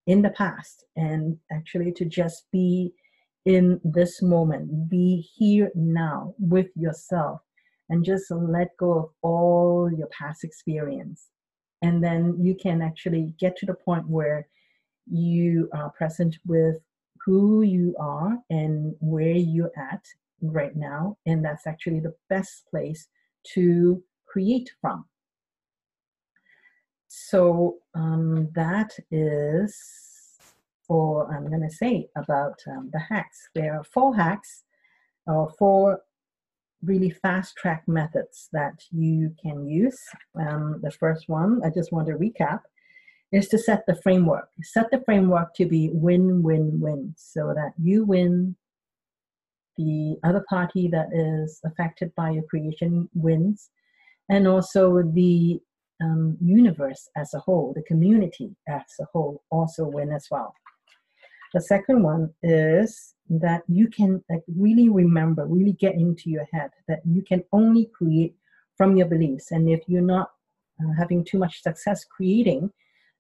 in 0.08 0.22
the 0.22 0.32
past 0.32 0.86
and 0.96 1.38
actually 1.52 1.92
to 1.94 2.06
just 2.06 2.46
be 2.52 2.94
in 3.46 3.80
this 3.84 4.22
moment, 4.22 4.90
be 4.90 5.28
here 5.36 5.72
now 5.76 6.34
with 6.40 6.68
yourself 6.76 7.42
and 7.90 8.06
just 8.06 8.32
let 8.32 8.70
go 8.80 8.94
of 8.94 9.10
all 9.22 9.90
your 9.96 10.08
past 10.08 10.44
experience. 10.44 11.30
And 11.84 12.04
then 12.04 12.38
you 12.40 12.56
can 12.56 12.82
actually 12.82 13.34
get 13.38 13.58
to 13.58 13.66
the 13.66 13.74
point 13.74 14.08
where 14.08 14.48
you 15.06 15.70
are 15.74 15.92
present 15.92 16.38
with 16.46 16.78
who 17.26 17.62
you 17.62 17.96
are 18.00 18.38
and 18.50 18.96
where 19.00 19.36
you're 19.36 19.72
at 19.78 20.04
right 20.42 20.76
now. 20.76 21.18
And 21.26 21.44
that's 21.44 21.68
actually 21.68 22.00
the 22.00 22.16
best 22.30 22.66
place 22.70 23.08
to 23.54 24.02
create 24.26 24.72
from. 24.82 25.06
So 27.10 27.80
um, 27.94 28.50
that 28.56 28.98
is 29.12 29.78
all 30.88 31.28
I'm 31.30 31.48
going 31.48 31.68
to 31.68 31.76
say 31.76 32.08
about 32.16 32.62
um, 32.68 32.90
the 32.92 33.00
hacks. 33.00 33.50
There 33.54 33.78
are 33.78 33.84
four 33.84 34.16
hacks 34.16 34.64
or 35.28 35.54
four 35.60 36.00
really 36.84 37.10
fast 37.10 37.56
track 37.56 37.84
methods 37.88 38.50
that 38.54 38.84
you 38.92 39.34
can 39.42 39.68
use. 39.68 40.00
Um, 40.36 40.80
the 40.82 40.92
first 40.92 41.30
one, 41.30 41.62
I 41.64 41.70
just 41.70 41.92
want 41.92 42.08
to 42.08 42.14
recap, 42.14 42.62
is 43.32 43.48
to 43.50 43.58
set 43.58 43.84
the 43.88 43.96
framework. 43.96 44.50
Set 44.62 44.92
the 44.92 45.02
framework 45.06 45.54
to 45.56 45.66
be 45.66 45.90
win 45.94 46.44
win 46.44 46.80
win 46.80 47.14
so 47.18 47.54
that 47.56 47.74
you 47.82 48.06
win, 48.06 48.56
the 49.78 50.18
other 50.24 50.46
party 50.50 50.88
that 50.90 51.08
is 51.14 51.60
affected 51.66 52.14
by 52.16 52.32
your 52.32 52.44
creation 52.44 53.10
wins, 53.14 53.70
and 54.30 54.48
also 54.48 55.02
the 55.02 55.60
um, 56.02 56.38
universe 56.42 57.08
as 57.16 57.34
a 57.34 57.40
whole, 57.40 57.74
the 57.76 57.84
community 57.84 58.56
as 58.68 58.82
a 59.00 59.06
whole 59.12 59.44
also 59.50 59.86
win 59.86 60.12
as 60.12 60.28
well. 60.30 60.54
The 61.54 61.62
second 61.62 62.04
one 62.04 62.34
is 62.42 63.14
that 63.30 63.62
you 63.68 63.88
can 63.88 64.24
like 64.30 64.44
really 64.48 64.90
remember, 64.90 65.46
really 65.46 65.74
get 65.74 65.96
into 65.96 66.30
your 66.30 66.48
head 66.52 66.72
that 66.88 67.02
you 67.06 67.22
can 67.22 67.44
only 67.52 67.90
create 67.94 68.36
from 68.76 68.98
your 68.98 69.08
beliefs. 69.08 69.52
And 69.52 69.70
if 69.70 69.82
you're 69.88 70.02
not 70.02 70.32
uh, 70.82 70.94
having 70.98 71.24
too 71.24 71.38
much 71.38 71.62
success 71.62 72.06
creating, 72.06 72.72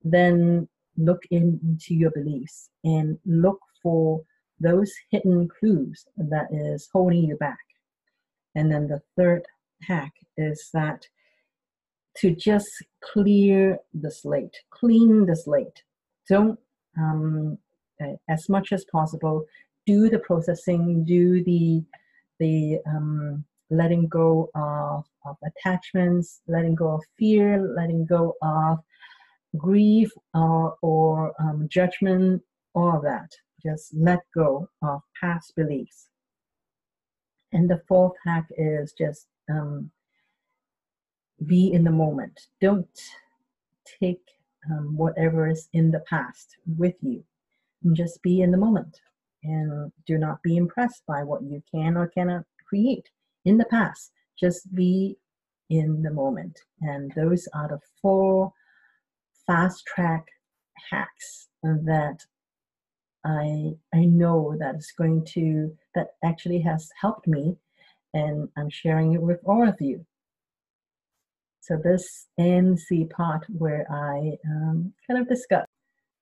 then 0.03 0.67
look 0.97 1.23
in, 1.31 1.59
into 1.63 1.93
your 1.93 2.11
beliefs 2.11 2.69
and 2.83 3.17
look 3.25 3.59
for 3.81 4.23
those 4.59 4.91
hidden 5.11 5.47
clues 5.47 6.05
that 6.17 6.47
is 6.51 6.89
holding 6.91 7.25
you 7.25 7.35
back. 7.37 7.59
And 8.55 8.71
then 8.71 8.87
the 8.87 9.01
third 9.17 9.43
hack 9.81 10.13
is 10.37 10.69
that 10.73 11.05
to 12.17 12.35
just 12.35 12.69
clear 13.01 13.79
the 13.93 14.11
slate, 14.11 14.55
clean 14.69 15.25
the 15.25 15.35
slate. 15.35 15.83
Don't, 16.29 16.59
um, 16.97 17.57
as 18.29 18.49
much 18.49 18.71
as 18.71 18.85
possible, 18.85 19.45
do 19.85 20.09
the 20.09 20.19
processing, 20.19 21.03
do 21.05 21.43
the 21.43 21.83
the 22.39 22.79
um, 22.87 23.45
letting 23.69 24.07
go 24.07 24.49
of, 24.55 25.05
of 25.25 25.37
attachments, 25.45 26.41
letting 26.47 26.75
go 26.75 26.89
of 26.89 27.03
fear, 27.17 27.61
letting 27.75 28.05
go 28.05 28.35
of 28.41 28.79
grief 29.57 30.11
or, 30.33 30.75
or 30.81 31.33
um, 31.39 31.67
judgment, 31.69 32.41
all 32.73 32.95
of 32.97 33.03
that. 33.03 33.29
Just 33.61 33.93
let 33.93 34.19
go 34.35 34.69
of 34.81 35.01
past 35.19 35.55
beliefs. 35.55 36.09
And 37.51 37.69
the 37.69 37.81
fourth 37.87 38.13
hack 38.25 38.47
is 38.57 38.93
just 38.97 39.27
um, 39.49 39.91
be 41.45 41.71
in 41.71 41.83
the 41.83 41.91
moment. 41.91 42.47
Don't 42.61 42.99
take 43.99 44.21
um, 44.69 44.95
whatever 44.97 45.47
is 45.49 45.69
in 45.73 45.91
the 45.91 46.03
past 46.09 46.57
with 46.77 46.95
you. 47.01 47.23
And 47.83 47.95
just 47.95 48.21
be 48.21 48.41
in 48.41 48.51
the 48.51 48.57
moment 48.57 48.99
and 49.43 49.91
do 50.05 50.17
not 50.17 50.41
be 50.43 50.57
impressed 50.57 51.03
by 51.07 51.23
what 51.23 51.43
you 51.43 51.61
can 51.73 51.97
or 51.97 52.07
cannot 52.07 52.43
create 52.67 53.09
in 53.45 53.57
the 53.57 53.65
past. 53.65 54.11
Just 54.39 54.73
be 54.73 55.17
in 55.69 56.01
the 56.01 56.11
moment. 56.11 56.57
And 56.81 57.11
those 57.15 57.47
are 57.53 57.67
the 57.67 57.79
four 58.01 58.53
fast 59.45 59.85
track 59.85 60.25
hacks 60.89 61.49
that 61.63 62.19
I 63.25 63.73
I 63.93 64.05
know 64.05 64.55
that 64.59 64.75
is 64.75 64.91
going 64.97 65.25
to 65.33 65.75
that 65.95 66.09
actually 66.23 66.59
has 66.59 66.89
helped 66.99 67.27
me 67.27 67.55
and 68.13 68.49
I'm 68.57 68.69
sharing 68.69 69.13
it 69.13 69.21
with 69.21 69.39
all 69.45 69.67
of 69.67 69.75
you. 69.79 70.05
So 71.61 71.77
this 71.81 72.27
ends 72.37 72.85
the 72.89 73.05
part 73.05 73.45
where 73.49 73.87
I 73.89 74.33
um, 74.45 74.93
kind 75.07 75.21
of 75.21 75.29
discuss. 75.29 75.65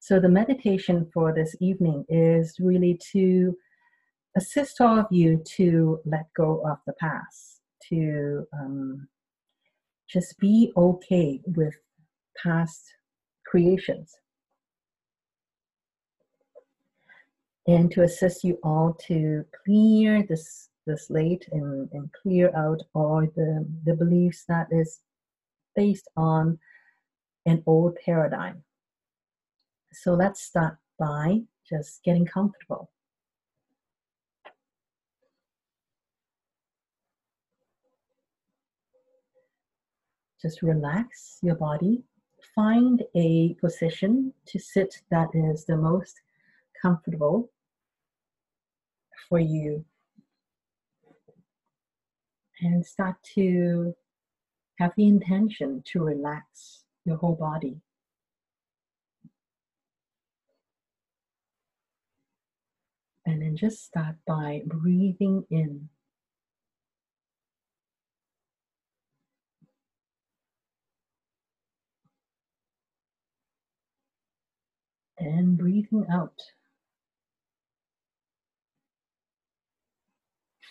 So 0.03 0.19
the 0.19 0.29
meditation 0.29 1.07
for 1.13 1.31
this 1.31 1.55
evening 1.61 2.05
is 2.09 2.55
really 2.59 2.99
to 3.11 3.55
assist 4.35 4.81
all 4.81 4.97
of 4.97 5.05
you 5.11 5.43
to 5.57 5.99
let 6.05 6.25
go 6.35 6.63
of 6.67 6.79
the 6.87 6.93
past, 6.93 7.61
to 7.89 8.47
um, 8.51 9.07
just 10.09 10.39
be 10.39 10.73
okay 10.75 11.39
with 11.45 11.75
past 12.41 12.81
creations. 13.45 14.11
And 17.67 17.91
to 17.91 18.01
assist 18.01 18.43
you 18.43 18.57
all 18.63 18.97
to 19.05 19.45
clear 19.63 20.25
this, 20.27 20.69
the 20.87 20.97
slate 20.97 21.47
and, 21.51 21.87
and 21.93 22.09
clear 22.23 22.51
out 22.57 22.81
all 22.95 23.21
the, 23.35 23.67
the 23.85 23.93
beliefs 23.93 24.45
that 24.47 24.65
is 24.71 25.01
based 25.75 26.07
on 26.17 26.57
an 27.45 27.61
old 27.67 27.97
paradigm. 28.03 28.63
So 29.93 30.13
let's 30.13 30.41
start 30.41 30.77
by 30.97 31.41
just 31.67 32.03
getting 32.03 32.25
comfortable. 32.25 32.89
Just 40.41 40.61
relax 40.61 41.37
your 41.41 41.55
body 41.55 42.03
find 42.55 43.03
a 43.15 43.53
position 43.55 44.33
to 44.45 44.59
sit 44.59 45.01
that 45.09 45.29
is 45.33 45.65
the 45.65 45.77
most 45.77 46.21
comfortable 46.81 47.49
for 49.29 49.39
you. 49.39 49.85
And 52.61 52.85
start 52.85 53.15
to 53.35 53.95
have 54.77 54.93
the 54.95 55.07
intention 55.07 55.83
to 55.87 56.03
relax 56.03 56.83
your 57.05 57.17
whole 57.17 57.35
body. 57.35 57.81
And 63.31 63.41
then 63.41 63.55
just 63.55 63.85
start 63.85 64.17
by 64.27 64.61
breathing 64.65 65.45
in 65.49 65.87
and 75.17 75.57
breathing 75.57 76.05
out. 76.11 76.37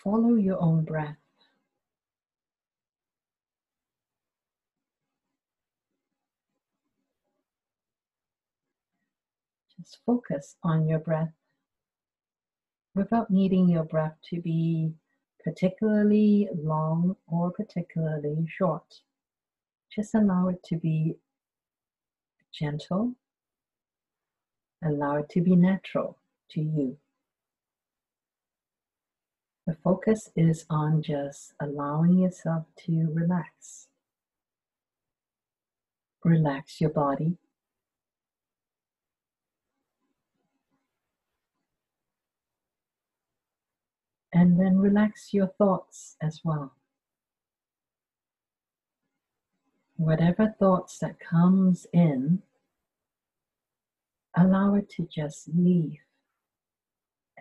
Follow 0.05 0.35
your 0.35 0.61
own 0.61 0.85
breath. 0.85 1.17
Just 9.79 9.97
focus 10.05 10.57
on 10.63 10.87
your 10.87 10.99
breath 10.99 11.40
without 13.01 13.31
needing 13.31 13.69
your 13.69 13.85
breath 13.85 14.17
to 14.31 14.41
be 14.41 14.93
particularly 15.43 16.49
long 16.55 17.17
or 17.27 17.51
particularly 17.51 18.47
short. 18.49 19.01
Just 19.91 20.15
allow 20.15 20.49
it 20.49 20.63
to 20.65 20.77
be 20.77 21.17
gentle 22.53 23.15
Allow 24.83 25.17
it 25.17 25.29
to 25.31 25.43
be 25.43 25.57
natural 25.57 26.17
to 26.53 26.61
you. 26.61 26.97
The 29.67 29.77
focus 29.85 30.31
is 30.35 30.65
on 30.71 31.03
just 31.03 31.53
allowing 31.61 32.19
yourself 32.19 32.65
to 32.87 33.11
relax. 33.13 33.89
Relax 36.25 36.81
your 36.81 36.91
body. 36.91 37.37
And 44.33 44.59
then 44.61 44.79
relax 44.79 45.35
your 45.35 45.49
thoughts 45.49 46.17
as 46.23 46.41
well. 46.45 46.73
Whatever 49.97 50.55
thoughts 50.59 50.99
that 50.99 51.19
comes 51.21 51.87
in, 51.93 52.43
Allow 54.37 54.75
it 54.75 54.89
to 54.91 55.09
just 55.13 55.49
leave 55.49 55.99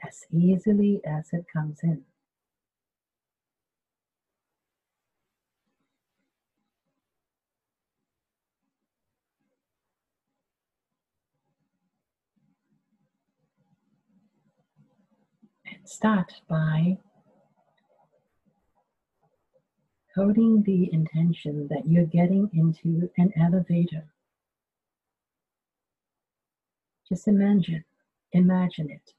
as 0.04 0.26
easily 0.32 1.02
as 1.06 1.30
it 1.34 1.46
comes 1.52 1.80
in. 1.84 2.04
Start 15.90 16.32
by 16.48 16.96
holding 20.16 20.62
the 20.62 20.94
intention 20.94 21.68
that 21.68 21.88
you're 21.88 22.06
getting 22.06 22.48
into 22.54 23.10
an 23.18 23.34
elevator. 23.36 24.06
Just 27.08 27.28
imagine, 27.28 27.84
imagine 28.34 28.92
it. 28.92 29.14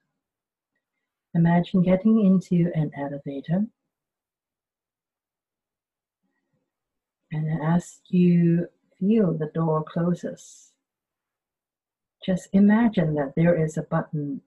Imagine 1.35 1.83
getting 1.83 2.25
into 2.25 2.71
an 2.75 2.93
elevator. 2.97 3.67
And 7.33 7.63
as 7.63 8.01
you 8.09 8.69
feel 9.01 9.33
the 9.33 9.51
door 9.53 9.83
closes, 9.83 10.73
just 12.25 12.49
imagine 12.53 13.15
that 13.15 13.33
there 13.35 13.61
is 13.61 13.77
a 13.77 13.83
button 13.83 14.43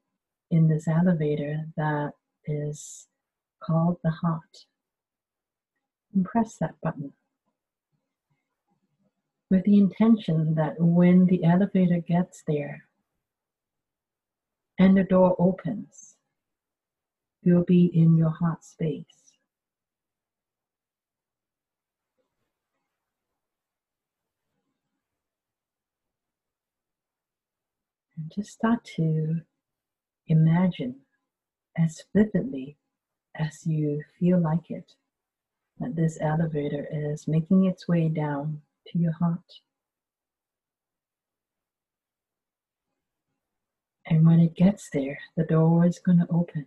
in 0.54 0.68
this 0.68 0.88
elevator 0.88 1.66
that 1.76 2.12
is 2.46 3.08
called 3.60 3.98
the 4.04 4.12
heart. 4.12 4.66
And 6.14 6.24
press 6.24 6.58
that 6.60 6.76
button 6.84 7.14
with 9.50 9.64
the 9.66 9.78
intention 9.78 10.54
that 10.56 10.76
when 10.80 11.26
the 11.26 11.44
elevator 11.44 12.00
gets 12.00 12.44
there 12.48 12.86
and 14.80 14.96
the 14.96 15.04
door 15.04 15.36
opens, 15.40 16.16
you'll 17.42 17.64
be 17.64 17.86
in 17.86 18.16
your 18.16 18.30
heart 18.30 18.64
space. 18.64 19.06
And 28.18 28.32
just 28.36 28.52
start 28.52 28.84
to 28.96 29.42
imagine 30.34 30.96
as 31.78 32.02
vividly 32.16 32.76
as 33.36 33.66
you 33.66 34.04
feel 34.20 34.40
like 34.40 34.70
it 34.70 34.94
that 35.80 35.96
this 35.96 36.18
elevator 36.22 36.88
is 36.92 37.28
making 37.28 37.66
its 37.66 37.88
way 37.88 38.08
down 38.10 38.62
to 38.88 38.98
your 39.00 39.14
heart. 39.14 39.52
And 44.06 44.26
when 44.26 44.40
it 44.40 44.56
gets 44.56 44.90
there, 44.92 45.20
the 45.36 45.44
door 45.44 45.86
is 45.86 46.00
going 46.00 46.20
to 46.20 46.28
open. 46.30 46.66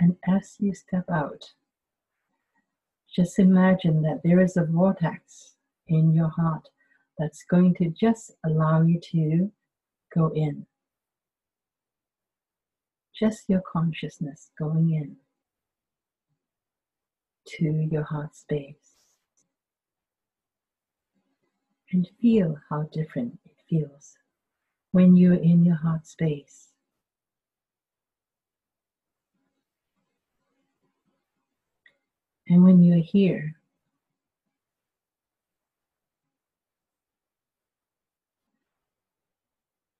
And 0.00 0.16
as 0.26 0.56
you 0.58 0.74
step 0.74 1.04
out, 1.10 1.52
just 3.14 3.38
imagine 3.38 4.02
that 4.02 4.22
there 4.24 4.40
is 4.40 4.56
a 4.56 4.64
vortex 4.64 5.54
in 5.86 6.12
your 6.12 6.28
heart 6.28 6.68
that's 7.18 7.44
going 7.44 7.74
to 7.76 7.88
just 7.90 8.32
allow 8.44 8.82
you 8.82 8.98
to 9.12 9.50
go 10.14 10.32
in. 10.34 10.66
Just 13.18 13.48
your 13.48 13.60
consciousness 13.60 14.50
going 14.58 14.90
in 14.94 15.16
to 17.46 17.88
your 17.90 18.04
heart 18.04 18.34
space. 18.34 18.94
And 21.92 22.08
feel 22.20 22.56
how 22.70 22.88
different 22.92 23.38
it 23.44 23.56
feels 23.68 24.16
when 24.92 25.14
you're 25.14 25.34
in 25.34 25.64
your 25.64 25.76
heart 25.76 26.06
space. 26.06 26.68
And 32.48 32.64
when 32.64 32.82
you're 32.82 33.04
here, 33.04 33.56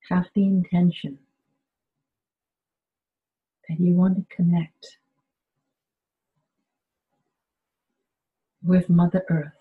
have 0.08 0.26
the 0.34 0.44
intention 0.44 1.18
that 3.72 3.82
you 3.82 3.94
want 3.94 4.16
to 4.16 4.34
connect 4.36 4.98
with 8.62 8.90
Mother 8.90 9.24
Earth, 9.30 9.52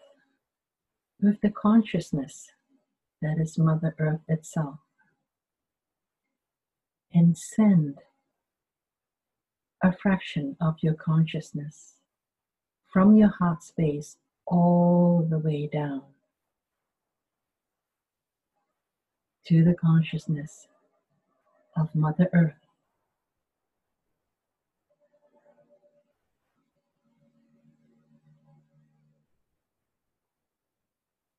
with 1.21 1.39
the 1.41 1.49
consciousness 1.49 2.51
that 3.21 3.37
is 3.39 3.57
Mother 3.57 3.95
Earth 3.99 4.19
itself, 4.27 4.79
and 7.13 7.37
send 7.37 7.99
a 9.81 9.93
fraction 9.93 10.57
of 10.59 10.75
your 10.81 10.93
consciousness 10.93 11.95
from 12.91 13.15
your 13.15 13.29
heart 13.29 13.63
space 13.63 14.17
all 14.45 15.25
the 15.29 15.39
way 15.39 15.69
down 15.71 16.01
to 19.47 19.63
the 19.63 19.73
consciousness 19.73 20.67
of 21.77 21.95
Mother 21.95 22.29
Earth. 22.33 22.60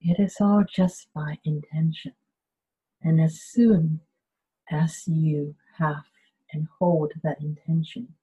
It 0.05 0.19
is 0.19 0.37
all 0.41 0.65
just 0.69 1.07
by 1.15 1.38
intention. 1.45 2.15
And 3.03 3.21
as 3.21 3.41
soon 3.41 4.01
as 4.69 5.07
you 5.07 5.55
have 5.79 6.05
and 6.53 6.67
hold 6.79 7.12
that 7.23 7.41
intention, 7.41 8.15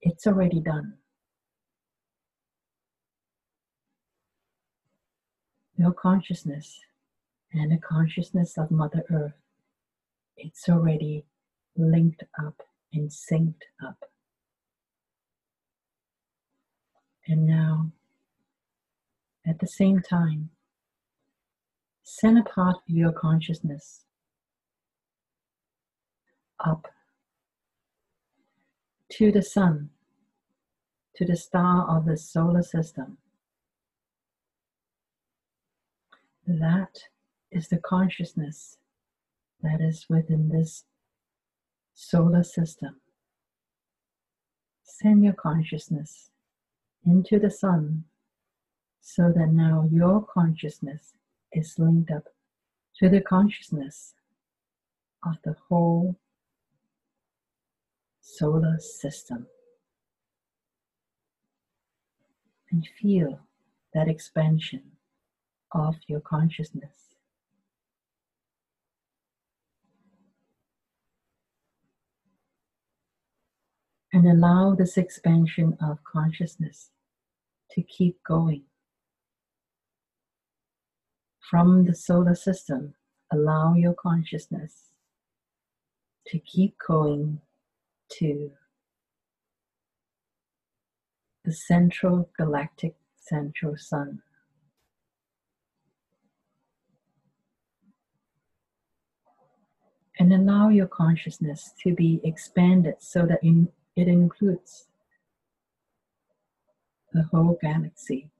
it's 0.00 0.26
already 0.26 0.60
done. 0.60 0.94
Your 5.76 5.92
consciousness 5.92 6.78
and 7.52 7.72
the 7.72 7.78
consciousness 7.78 8.56
of 8.56 8.70
Mother 8.70 9.04
Earth, 9.10 9.34
it's 10.36 10.68
already 10.68 11.24
linked 11.76 12.22
up 12.38 12.62
and 12.92 13.10
synced 13.10 13.62
up. 13.84 14.04
And 17.26 17.46
now, 17.46 17.90
at 19.44 19.58
the 19.58 19.66
same 19.66 20.00
time, 20.00 20.50
send 22.04 22.38
a 22.38 22.42
part 22.42 22.76
of 22.76 22.94
your 22.94 23.12
consciousness 23.12 24.04
up 26.64 26.86
to 29.10 29.32
the 29.32 29.42
sun, 29.42 29.88
to 31.16 31.24
the 31.24 31.36
star 31.36 31.88
of 31.88 32.04
the 32.04 32.16
solar 32.16 32.62
system. 32.62 33.16
That 36.46 36.94
is 37.50 37.68
the 37.68 37.78
consciousness 37.78 38.76
that 39.62 39.80
is 39.80 40.06
within 40.10 40.50
this 40.50 40.84
solar 41.94 42.42
system. 42.42 43.00
Send 44.82 45.24
your 45.24 45.32
consciousness 45.32 46.30
into 47.06 47.38
the 47.38 47.50
sun 47.50 48.04
so 49.00 49.32
that 49.34 49.52
now 49.52 49.88
your 49.90 50.22
consciousness 50.22 51.14
is 51.54 51.78
linked 51.78 52.10
up 52.10 52.24
to 52.98 53.08
the 53.08 53.20
consciousness 53.20 54.14
of 55.24 55.36
the 55.44 55.56
whole 55.68 56.16
solar 58.20 58.78
system. 58.78 59.46
And 62.70 62.86
feel 63.00 63.40
that 63.94 64.08
expansion 64.08 64.82
of 65.72 65.96
your 66.08 66.20
consciousness. 66.20 67.14
and 74.14 74.28
allow 74.28 74.76
this 74.76 74.96
expansion 74.96 75.76
of 75.82 75.98
consciousness 76.04 76.90
to 77.72 77.82
keep 77.82 78.22
going. 78.22 78.62
From 81.50 81.84
the 81.84 81.94
solar 81.94 82.34
system, 82.34 82.94
allow 83.30 83.74
your 83.74 83.92
consciousness 83.92 84.90
to 86.28 86.38
keep 86.38 86.74
going 86.86 87.42
to 88.12 88.50
the 91.44 91.52
central 91.52 92.30
galactic 92.38 92.94
central 93.16 93.76
sun. 93.76 94.22
And 100.18 100.32
allow 100.32 100.70
your 100.70 100.86
consciousness 100.86 101.74
to 101.82 101.94
be 101.94 102.20
expanded 102.24 102.94
so 103.00 103.26
that 103.26 103.44
in 103.44 103.68
it 103.96 104.08
includes 104.08 104.86
the 107.12 107.24
whole 107.24 107.58
galaxy 107.60 108.30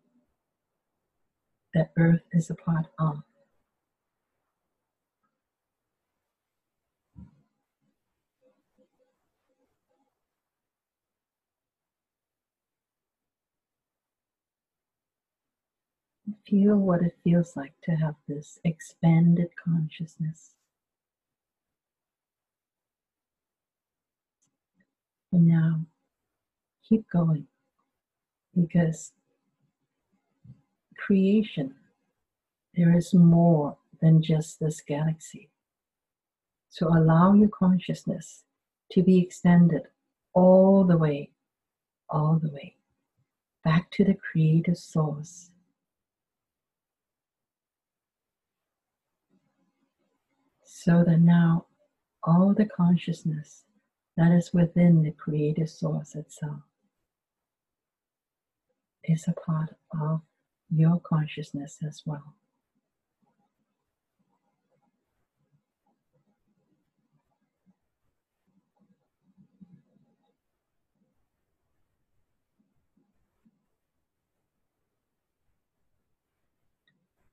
that 1.74 1.90
Earth 1.98 2.22
is 2.32 2.50
a 2.50 2.54
part 2.54 2.86
of. 2.98 3.22
Feel 16.48 16.76
what 16.76 17.02
it 17.02 17.16
feels 17.24 17.56
like 17.56 17.74
to 17.82 17.92
have 17.92 18.14
this 18.28 18.58
expanded 18.64 19.48
consciousness. 19.62 20.54
And 25.32 25.48
now 25.48 25.80
keep 26.88 27.10
going 27.10 27.48
because 28.54 29.12
creation, 31.04 31.74
there 32.74 32.96
is 32.96 33.12
more 33.12 33.76
than 34.00 34.22
just 34.22 34.60
this 34.60 34.80
galaxy. 34.80 35.50
So 36.70 36.88
allow 36.88 37.34
your 37.34 37.48
consciousness 37.48 38.44
to 38.92 39.02
be 39.02 39.18
extended 39.18 39.82
all 40.32 40.84
the 40.84 40.96
way, 40.96 41.30
all 42.08 42.38
the 42.42 42.50
way 42.50 42.76
back 43.64 43.90
to 43.92 44.04
the 44.04 44.14
creative 44.14 44.76
source. 44.76 45.50
So 50.64 51.04
that 51.04 51.20
now 51.20 51.66
all 52.22 52.54
the 52.54 52.66
consciousness 52.66 53.64
that 54.16 54.32
is 54.32 54.52
within 54.52 55.02
the 55.02 55.12
creative 55.12 55.70
source 55.70 56.14
itself 56.14 56.60
is 59.04 59.26
a 59.28 59.32
part 59.32 59.70
of 60.00 60.20
your 60.76 61.00
consciousness 61.00 61.78
as 61.86 62.02
well. 62.04 62.34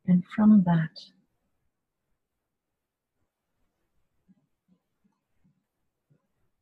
And 0.07 0.23
from 0.35 0.63
that, 0.63 0.99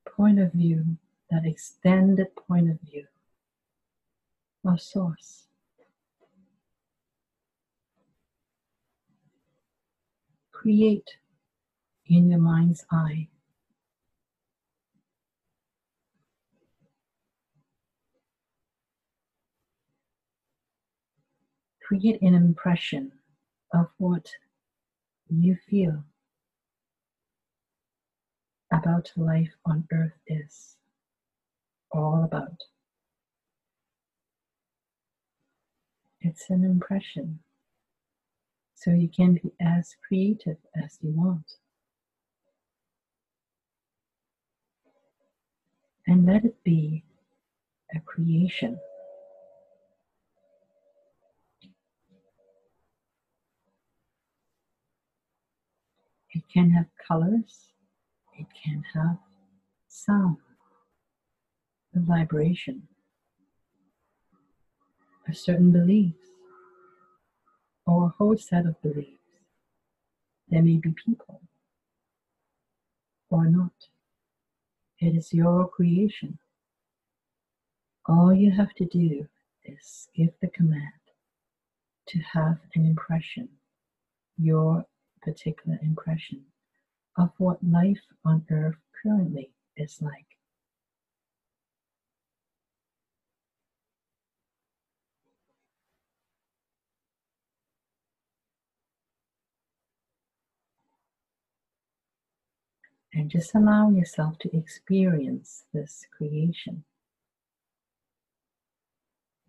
point 0.05 0.39
of 0.39 0.51
view, 0.53 0.97
that 1.31 1.45
extended 1.45 2.35
point 2.35 2.69
of 2.69 2.79
view 2.81 3.05
of 4.65 4.81
Source. 4.81 5.48
Create 10.61 11.09
in 12.07 12.29
your 12.29 12.39
mind's 12.39 12.83
eye. 12.91 13.29
Create 21.81 22.21
an 22.21 22.35
impression 22.35 23.13
of 23.73 23.87
what 23.99 24.29
you 25.29 25.55
feel 25.55 26.03
about 28.69 29.13
life 29.15 29.53
on 29.65 29.87
earth 29.93 30.19
is 30.27 30.75
all 31.89 32.25
about. 32.25 32.65
It's 36.19 36.49
an 36.49 36.65
impression. 36.65 37.39
So 38.81 38.91
you 38.91 39.09
can 39.09 39.33
be 39.33 39.51
as 39.59 39.97
creative 40.07 40.55
as 40.73 40.97
you 41.01 41.11
want. 41.11 41.55
And 46.07 46.25
let 46.25 46.45
it 46.45 46.63
be 46.63 47.03
a 47.93 47.99
creation. 47.99 48.79
It 56.31 56.43
can 56.47 56.71
have 56.71 56.85
colors, 57.05 57.73
it 58.39 58.47
can 58.63 58.81
have 58.93 59.17
sound, 59.89 60.37
a 61.93 61.99
vibration, 61.99 62.83
a 65.27 65.33
certain 65.33 65.73
beliefs, 65.73 66.28
or 67.89 68.05
a 68.05 68.13
whole 68.17 68.37
set 68.37 68.67
of 68.67 68.79
beliefs. 68.83 69.17
There 70.47 70.61
may 70.61 70.77
be 70.77 70.93
people 71.05 71.41
or 73.29 73.45
not. 73.49 73.73
It 74.99 75.15
is 75.15 75.33
your 75.33 75.67
creation. 75.67 76.37
All 78.07 78.33
you 78.33 78.51
have 78.51 78.73
to 78.75 78.85
do 78.85 79.27
is 79.63 80.07
give 80.15 80.33
the 80.41 80.49
command 80.49 81.03
to 82.09 82.19
have 82.19 82.57
an 82.75 82.85
impression, 82.85 83.49
your 84.37 84.85
particular 85.21 85.79
impression 85.81 86.43
of 87.17 87.31
what 87.37 87.63
life 87.63 88.05
on 88.23 88.45
earth 88.51 88.77
currently 89.01 89.51
is 89.77 89.99
like. 90.01 90.28
And 103.19 103.29
just 103.29 103.53
allow 103.53 103.89
yourself 103.89 104.39
to 104.39 104.57
experience 104.57 105.65
this 105.73 106.05
creation. 106.15 106.85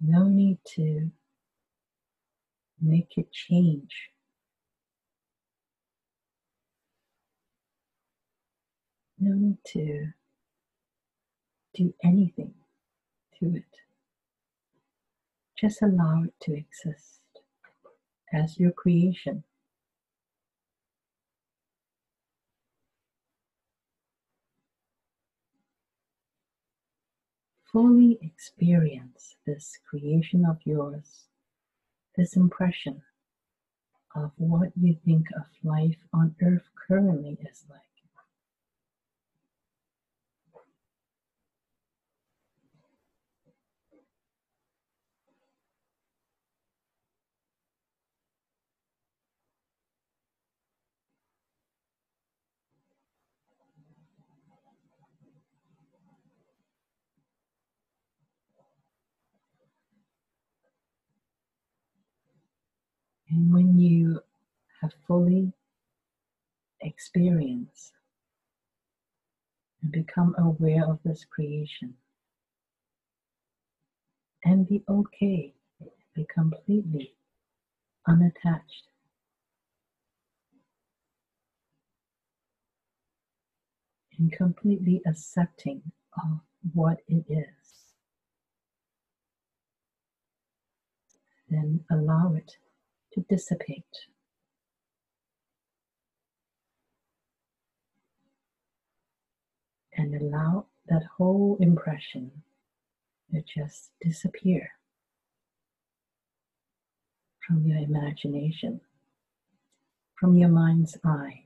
No 0.01 0.25
need 0.29 0.59
to 0.75 1.13
make 2.81 3.17
it 3.17 3.31
change 3.33 4.11
no 9.21 9.35
need 9.35 9.59
to 9.67 10.09
do 11.75 11.95
anything 12.03 12.55
to 13.39 13.55
it. 13.55 13.65
Just 15.59 15.83
allow 15.83 16.25
it 16.25 16.33
to 16.41 16.55
exist 16.55 17.21
as 18.33 18.59
your 18.59 18.73
creation. 18.73 19.45
Fully 27.73 28.19
experience 28.21 29.37
this 29.47 29.79
creation 29.89 30.45
of 30.45 30.59
yours, 30.65 31.27
this 32.17 32.35
impression 32.37 33.03
of 34.17 34.33
what 34.39 34.73
you 34.77 34.97
think 35.05 35.27
of 35.37 35.45
life 35.63 35.99
on 36.13 36.35
earth 36.43 36.69
currently 36.75 37.39
is 37.49 37.65
like. 37.71 37.90
And 63.31 63.53
when 63.53 63.79
you 63.79 64.21
have 64.81 64.93
fully 65.07 65.53
experienced 66.81 67.93
and 69.83 69.93
become 69.93 70.35
aware 70.37 70.85
of 70.85 70.99
this 71.05 71.25
creation, 71.25 71.95
and 74.45 74.67
be 74.69 74.83
okay, 74.89 75.55
be 76.15 76.27
completely 76.35 77.15
unattached. 78.09 78.89
And 84.19 84.33
completely 84.33 85.01
accepting 85.07 85.83
of 86.23 86.41
what 86.75 86.99
it 87.09 87.25
is. 87.29 87.95
Then 91.49 91.85
allow 91.91 92.35
it 92.35 92.57
to 93.13 93.25
dissipate. 93.29 93.85
And 99.97 100.15
allow 100.15 100.67
that 100.89 101.03
whole 101.17 101.57
impression 101.61 102.31
to 103.33 103.43
just 103.43 103.91
disappear 104.01 104.71
from 107.47 107.67
your 107.67 107.79
imagination, 107.79 108.81
from 110.15 110.37
your 110.37 110.49
mind's 110.49 110.97
eye. 111.05 111.45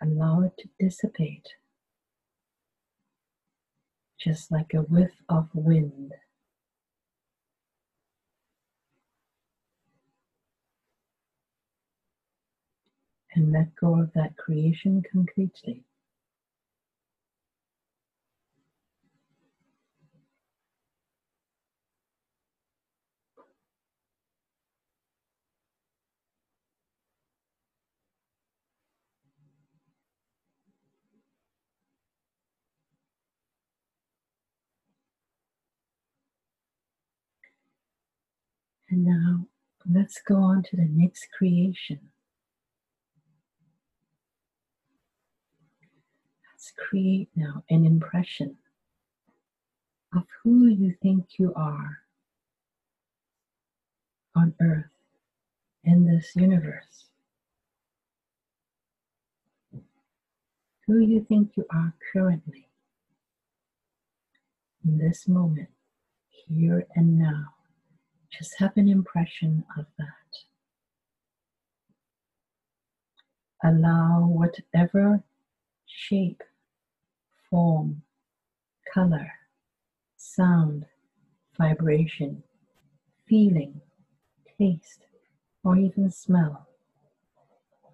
Allow 0.00 0.42
it 0.42 0.52
to 0.58 0.68
dissipate, 0.80 1.46
just 4.18 4.50
like 4.50 4.74
a 4.74 4.78
whiff 4.78 5.12
of 5.28 5.48
wind 5.54 6.12
and 13.34 13.52
let 13.52 13.74
go 13.76 14.00
of 14.00 14.12
that 14.14 14.36
creation 14.36 15.02
completely. 15.02 15.84
And 38.90 39.04
now 39.04 39.46
let's 39.90 40.20
go 40.20 40.36
on 40.36 40.62
to 40.64 40.76
the 40.76 40.86
next 40.86 41.28
creation. 41.36 42.11
Create 46.76 47.28
now 47.34 47.64
an 47.70 47.86
impression 47.86 48.56
of 50.14 50.24
who 50.42 50.66
you 50.66 50.94
think 51.02 51.38
you 51.38 51.52
are 51.54 51.98
on 54.34 54.54
earth 54.60 54.90
in 55.84 56.04
this 56.04 56.36
universe. 56.36 57.06
Who 60.86 60.98
you 60.98 61.24
think 61.28 61.52
you 61.56 61.66
are 61.70 61.94
currently 62.12 62.68
in 64.84 64.98
this 64.98 65.28
moment, 65.28 65.68
here 66.28 66.86
and 66.96 67.18
now. 67.18 67.46
Just 68.30 68.58
have 68.58 68.76
an 68.76 68.88
impression 68.88 69.64
of 69.78 69.86
that. 69.98 70.06
Allow 73.64 74.26
whatever 74.26 75.22
shape, 75.86 76.42
form, 77.52 78.00
color, 78.94 79.30
sound, 80.16 80.86
vibration, 81.58 82.42
feeling, 83.28 83.78
taste, 84.58 85.04
or 85.62 85.76
even 85.76 86.10
smell. 86.10 86.66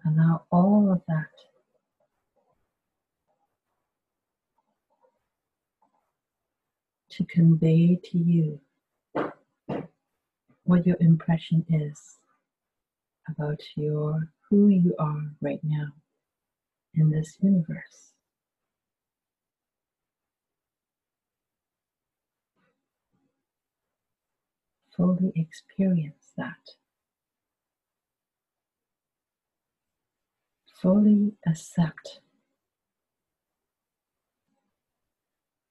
Allow 0.05 0.43
all 0.49 0.89
of 0.89 1.01
that 1.09 1.25
to 7.09 7.25
convey 7.25 7.99
to 8.01 8.17
you 8.17 8.61
what 10.63 10.87
your 10.87 10.95
impression 11.01 11.65
is 11.67 12.19
about 13.27 13.59
your 13.75 14.29
who 14.49 14.69
you 14.69 14.95
are 14.99 15.23
right 15.41 15.59
now 15.63 15.89
in 16.95 17.09
this 17.09 17.37
universe. 17.41 18.13
Fully 24.99 25.31
experience 25.33 26.33
that. 26.35 26.71
Fully 30.81 31.37
accept 31.47 32.19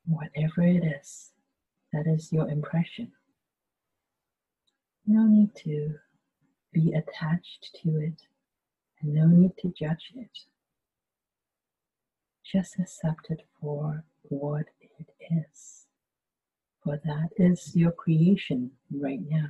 whatever 0.06 0.62
it 0.62 0.82
is 0.82 1.32
that 1.92 2.06
is 2.06 2.32
your 2.32 2.48
impression. 2.48 3.12
No 5.06 5.26
need 5.26 5.54
to 5.56 5.96
be 6.72 6.94
attached 6.94 7.76
to 7.82 7.98
it 7.98 8.22
and 9.02 9.12
no 9.12 9.26
need 9.26 9.52
to 9.58 9.74
judge 9.78 10.10
it. 10.14 10.38
Just 12.50 12.78
accept 12.78 13.26
it 13.28 13.42
for 13.60 14.06
what 14.22 14.68
it 14.80 15.10
is. 15.30 15.87
For 16.88 16.98
that 17.04 17.28
is 17.36 17.76
your 17.76 17.92
creation 17.92 18.70
right 18.90 19.20
now. 19.20 19.48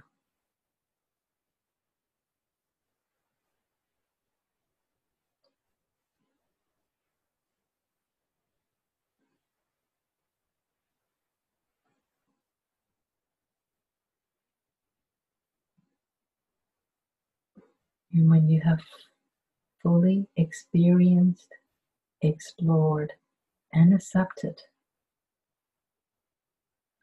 And 18.12 18.28
when 18.28 18.48
you 18.48 18.60
have 18.62 18.80
fully 19.80 20.26
experienced, 20.34 21.54
explored, 22.20 23.12
and 23.72 23.94
accepted 23.94 24.60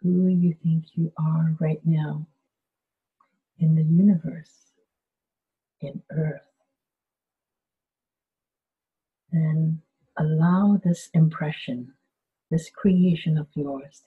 who 0.05 0.27
you 0.27 0.55
think 0.61 0.85
you 0.93 1.11
are 1.17 1.55
right 1.59 1.81
now 1.83 2.27
in 3.59 3.75
the 3.75 3.83
universe, 3.83 4.71
in 5.81 6.01
Earth, 6.11 6.41
then 9.31 9.81
allow 10.17 10.79
this 10.83 11.09
impression, 11.13 11.93
this 12.51 12.69
creation 12.69 13.37
of 13.37 13.47
yours, 13.55 14.03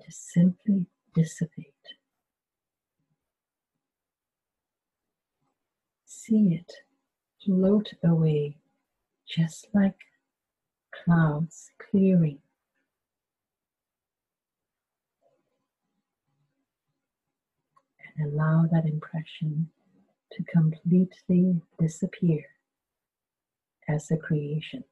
to 0.00 0.10
simply 0.10 0.86
dissipate. 1.14 1.74
see 6.28 6.54
it 6.60 6.72
float 7.44 7.94
away 8.04 8.56
just 9.26 9.68
like 9.72 9.96
clouds 11.04 11.70
clearing. 11.78 12.38
And 18.18 18.32
allow 18.32 18.66
that 18.72 18.86
impression 18.86 19.70
to 20.32 20.44
completely 20.44 21.60
disappear 21.78 22.44
as 23.88 24.10
a 24.10 24.16
creation. 24.16 24.84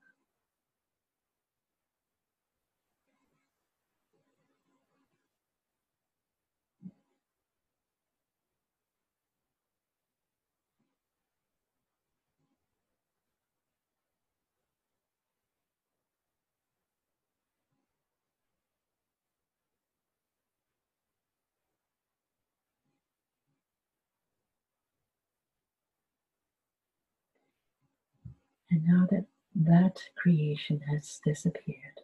And 28.70 28.84
now 28.84 29.06
that 29.10 29.26
that 29.54 30.00
creation 30.16 30.80
has 30.90 31.20
disappeared, 31.24 32.00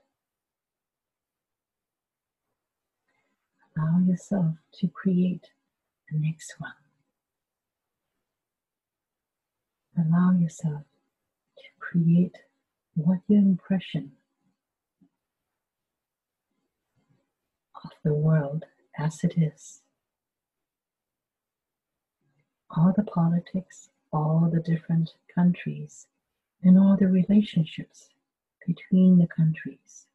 allow 3.76 3.98
yourself 3.98 4.56
to 4.74 4.88
create 4.88 5.48
the 6.10 6.18
next 6.18 6.54
one. 6.58 6.72
Allow 9.98 10.32
yourself 10.38 10.82
to 11.58 11.64
create 11.78 12.36
what 12.94 13.18
your 13.28 13.40
impression 13.40 14.12
of 17.84 17.90
the 18.04 18.14
world 18.14 18.64
as 18.98 19.24
it 19.24 19.34
is. 19.36 19.80
All 22.70 22.92
the 22.96 23.02
politics, 23.02 23.90
all 24.12 24.48
the 24.50 24.60
different 24.60 25.10
countries, 25.34 26.06
and 26.62 26.78
all 26.78 26.96
the 26.98 27.06
relationships 27.06 28.08
between 28.66 29.18
the 29.18 29.26
countries, 29.26 30.06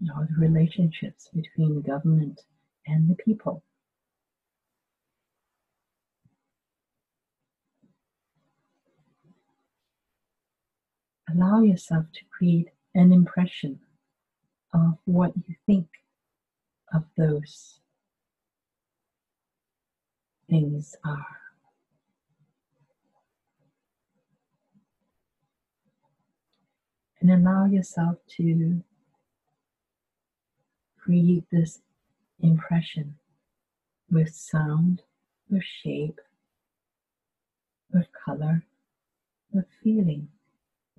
and 0.00 0.10
all 0.10 0.26
the 0.28 0.40
relationships 0.40 1.28
between 1.34 1.74
the 1.74 1.82
government 1.82 2.40
and 2.86 3.08
the 3.08 3.16
people. 3.16 3.62
Allow 11.30 11.62
yourself 11.62 12.06
to 12.14 12.24
create 12.30 12.70
an 12.94 13.12
impression 13.12 13.78
of 14.72 14.96
what 15.04 15.32
you 15.36 15.54
think 15.66 15.86
of 16.94 17.04
those 17.16 17.80
things 20.48 20.96
are. 21.04 21.47
And 27.20 27.30
allow 27.30 27.64
yourself 27.66 28.16
to 28.36 28.82
create 30.98 31.44
this 31.50 31.80
impression 32.40 33.16
with 34.10 34.34
sound, 34.34 35.02
with 35.50 35.64
shape, 35.64 36.20
with 37.92 38.06
color, 38.24 38.64
with 39.52 39.66
feeling, 39.82 40.28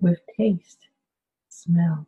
with 0.00 0.20
taste, 0.36 0.88
smell. 1.48 2.06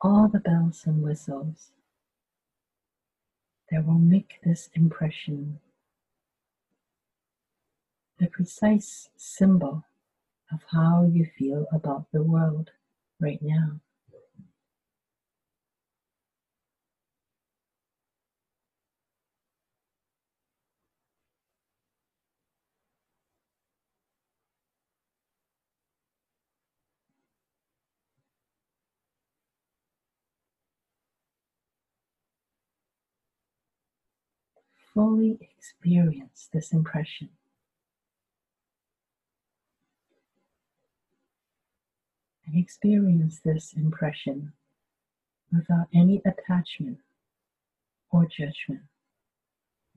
All 0.00 0.28
the 0.28 0.40
bells 0.40 0.82
and 0.86 1.02
whistles 1.02 1.70
that 3.70 3.86
will 3.86 3.94
make 3.94 4.40
this 4.44 4.68
impression 4.74 5.60
the 8.18 8.26
precise 8.28 9.08
symbol 9.16 9.84
of 10.52 10.60
how 10.70 11.04
you 11.04 11.26
feel 11.38 11.66
about 11.72 12.06
the 12.12 12.22
world 12.22 12.70
right 13.20 13.40
now. 13.42 13.80
fully 34.94 35.36
experience 35.40 36.48
this 36.52 36.72
impression. 36.72 37.28
And 42.46 42.56
experience 42.56 43.40
this 43.40 43.72
impression 43.72 44.52
without 45.52 45.88
any 45.94 46.20
attachment 46.24 46.98
or 48.10 48.26
judgment. 48.26 48.82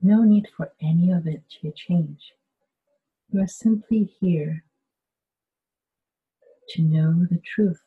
No 0.00 0.22
need 0.22 0.46
for 0.56 0.72
any 0.80 1.10
of 1.12 1.26
it 1.26 1.42
to 1.60 1.72
change. 1.72 2.32
You 3.30 3.42
are 3.42 3.48
simply 3.48 4.04
here 4.20 4.64
to 6.70 6.82
know 6.82 7.26
the 7.30 7.40
truth 7.44 7.82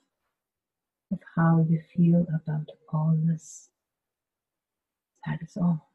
of 1.12 1.20
how 1.36 1.66
you 1.70 1.82
feel 1.95 2.28
about 2.34 2.70
all 2.91 3.18
this. 3.26 3.70
That 5.26 5.41
is 5.41 5.57
all. 5.57 5.90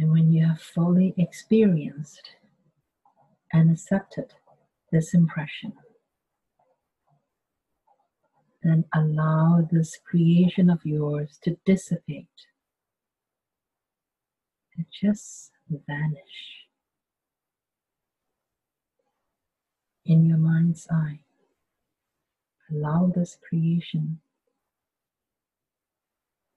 And 0.00 0.12
when 0.12 0.32
you 0.32 0.46
have 0.46 0.62
fully 0.62 1.12
experienced 1.18 2.30
and 3.52 3.70
accepted 3.70 4.32
this 4.90 5.12
impression, 5.12 5.74
then 8.62 8.86
allow 8.94 9.68
this 9.70 9.98
creation 10.10 10.70
of 10.70 10.80
yours 10.84 11.38
to 11.42 11.58
dissipate 11.66 12.28
and 14.74 14.86
just 14.90 15.50
vanish 15.86 16.66
in 20.06 20.24
your 20.24 20.38
mind's 20.38 20.88
eye. 20.90 21.20
Allow 22.70 23.12
this 23.14 23.36
creation 23.46 24.20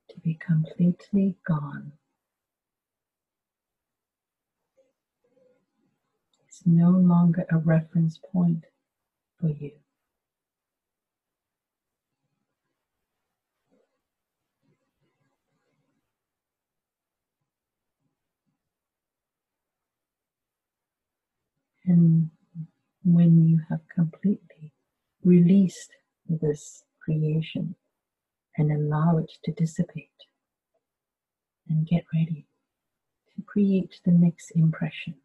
to 0.09 0.19
be 0.21 0.35
completely 0.35 1.35
gone. 1.45 1.91
It's 6.53 6.67
no 6.67 6.91
longer 6.91 7.47
a 7.49 7.57
reference 7.57 8.19
point 8.31 8.65
for 9.39 9.49
you. 9.49 9.71
And 21.85 22.29
when 23.03 23.47
you 23.47 23.61
have 23.69 23.81
completely 23.89 24.73
released 25.23 25.89
this 26.29 26.83
creation 27.03 27.73
and 28.59 28.71
allow 28.71 29.17
it 29.17 29.31
to 29.45 29.51
dissipate, 29.53 30.09
and 31.67 31.87
get 31.87 32.03
ready 32.13 32.45
to 33.35 33.41
create 33.41 33.99
the 34.05 34.11
next 34.11 34.51
impression. 34.51 35.22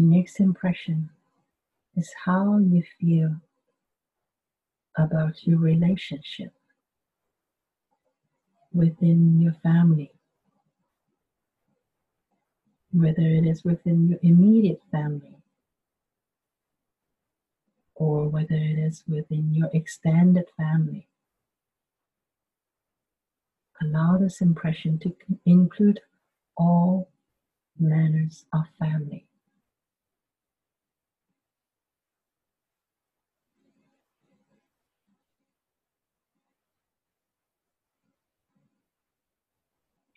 Next 0.00 0.38
impression 0.38 1.10
is 1.96 2.08
how 2.24 2.58
you 2.58 2.84
feel 3.00 3.34
about 4.96 5.44
your 5.44 5.58
relationship 5.58 6.52
within 8.72 9.40
your 9.40 9.54
family, 9.54 10.12
whether 12.92 13.22
it 13.22 13.44
is 13.44 13.64
within 13.64 14.06
your 14.08 14.20
immediate 14.22 14.80
family 14.92 15.34
or 17.96 18.28
whether 18.28 18.54
it 18.54 18.78
is 18.78 19.02
within 19.08 19.52
your 19.52 19.68
extended 19.74 20.44
family. 20.56 21.08
Allow 23.82 24.18
this 24.18 24.40
impression 24.40 25.00
to 25.00 25.12
include 25.44 25.98
all 26.56 27.10
manners 27.80 28.44
of 28.52 28.62
family. 28.78 29.27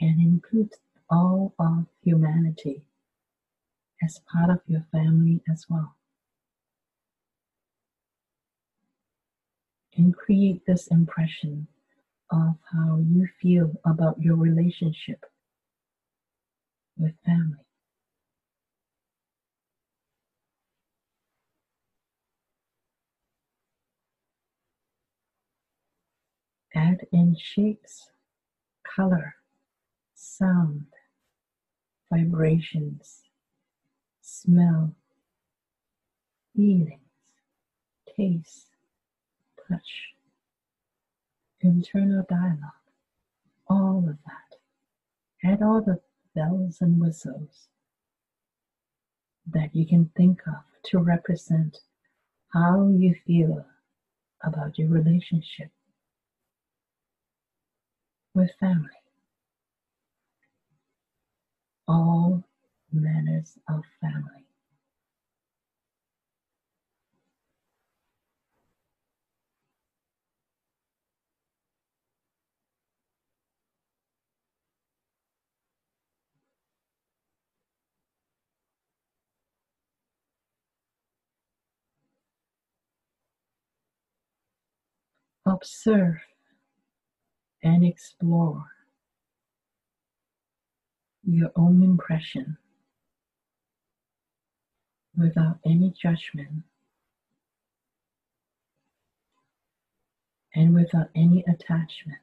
And 0.02 0.20
include 0.20 0.74
all 1.10 1.54
of 1.60 1.86
humanity 2.04 2.82
as 4.04 4.20
part 4.32 4.50
of 4.50 4.60
your 4.68 4.86
family 4.92 5.42
as 5.50 5.66
well. 5.70 5.96
And 9.96 10.16
create 10.16 10.66
this 10.66 10.88
impression 10.88 11.68
of 12.32 12.56
how 12.72 12.98
you 12.98 13.28
feel 13.42 13.74
about 13.86 14.20
your 14.20 14.36
relationship 14.36 15.26
with 16.98 17.14
family. 17.26 17.66
Add 26.74 27.06
in 27.12 27.36
shapes, 27.38 28.10
color, 28.96 29.36
sound, 30.38 30.86
vibrations, 32.12 33.22
smell, 34.22 34.96
feelings, 36.56 37.00
taste, 38.16 38.68
touch, 39.68 40.14
internal 41.60 42.26
dialogue, 42.30 42.88
all 43.68 44.06
of 44.08 44.18
that. 44.26 44.58
Add 45.44 45.62
all 45.62 45.82
the 45.82 46.00
bells 46.34 46.78
and 46.80 47.00
whistles 47.00 47.68
that 49.46 49.76
you 49.76 49.86
can 49.86 50.12
think 50.16 50.42
of 50.48 50.64
to 50.84 51.00
represent 51.00 51.80
how 52.54 52.88
you 52.88 53.16
feel 53.28 53.66
about 54.44 54.78
your 54.78 54.90
relationship 54.90 55.72
with 58.34 58.52
family 58.60 59.01
all 61.88 62.44
manners 62.92 63.58
of 63.70 63.84
family. 64.02 64.46
Observe 85.46 86.18
and 87.64 87.84
explore 87.86 88.66
your 91.34 91.52
own 91.56 91.84
impression 91.84 92.58
without 95.16 95.60
any 95.66 95.92
judgment. 95.92 96.64
and 100.54 100.74
without 100.74 101.10
any 101.16 101.44
attachment. 101.48 102.20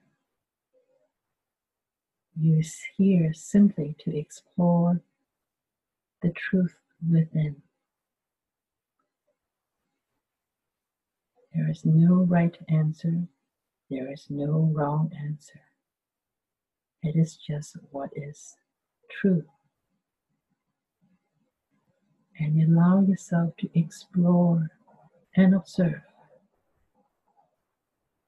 You 2.40 2.62
here 2.96 3.32
simply 3.34 3.96
to 4.00 4.16
explore 4.16 5.00
the 6.22 6.30
truth 6.30 6.76
within. 7.10 7.56
There 11.54 11.68
is 11.68 11.84
no 11.84 12.22
right 12.22 12.56
answer, 12.68 13.26
there 13.90 14.12
is 14.12 14.26
no 14.28 14.70
wrong 14.72 15.10
answer. 15.18 15.60
It 17.02 17.16
is 17.16 17.36
just 17.36 17.76
what 17.90 18.10
is 18.14 18.56
true. 19.10 19.44
And 22.38 22.62
allow 22.62 23.00
yourself 23.00 23.54
to 23.58 23.68
explore 23.74 24.70
and 25.36 25.54
observe 25.54 26.02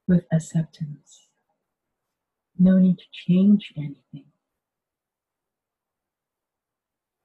with 0.09 0.25
acceptance. 0.33 1.29
No 2.59 2.79
need 2.79 2.99
to 2.99 3.05
change 3.13 3.73
anything. 3.77 4.27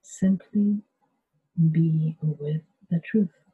Simply 0.02 0.82
be 1.70 2.16
with 2.22 2.62
the 2.88 3.00
truth. 3.00 3.45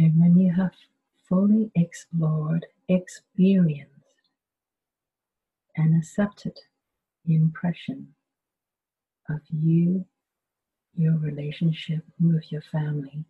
And 0.00 0.18
when 0.18 0.38
you 0.38 0.50
have 0.54 0.72
fully 1.28 1.70
explored, 1.74 2.64
experienced, 2.88 3.90
and 5.76 5.94
accepted 5.94 6.58
the 7.26 7.34
impression 7.34 8.14
of 9.28 9.40
you, 9.50 10.06
your 10.96 11.18
relationship 11.18 12.02
with 12.18 12.50
your 12.50 12.62
family, 12.62 13.26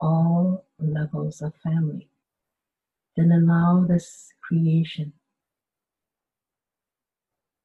all 0.00 0.66
levels 0.78 1.42
of 1.42 1.52
family, 1.64 2.08
then 3.16 3.32
allow 3.32 3.84
this 3.88 4.32
creation 4.40 5.14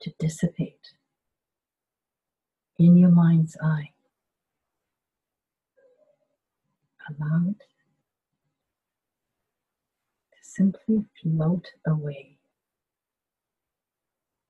to 0.02 0.12
dissipate 0.18 0.96
in 2.80 2.98
your 2.98 3.12
mind's 3.12 3.56
eye 3.64 3.93
allow 7.10 7.44
it 7.50 7.60
to 10.32 10.38
simply 10.42 11.04
float 11.22 11.68
away 11.88 12.38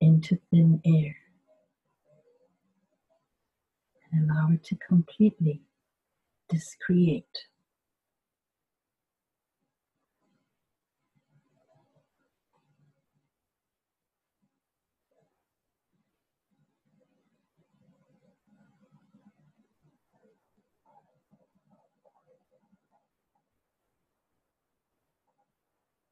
into 0.00 0.38
thin 0.50 0.80
air 0.84 1.16
and 4.12 4.30
allow 4.30 4.50
it 4.52 4.62
to 4.64 4.76
completely 4.76 5.62
discreate. 6.48 7.38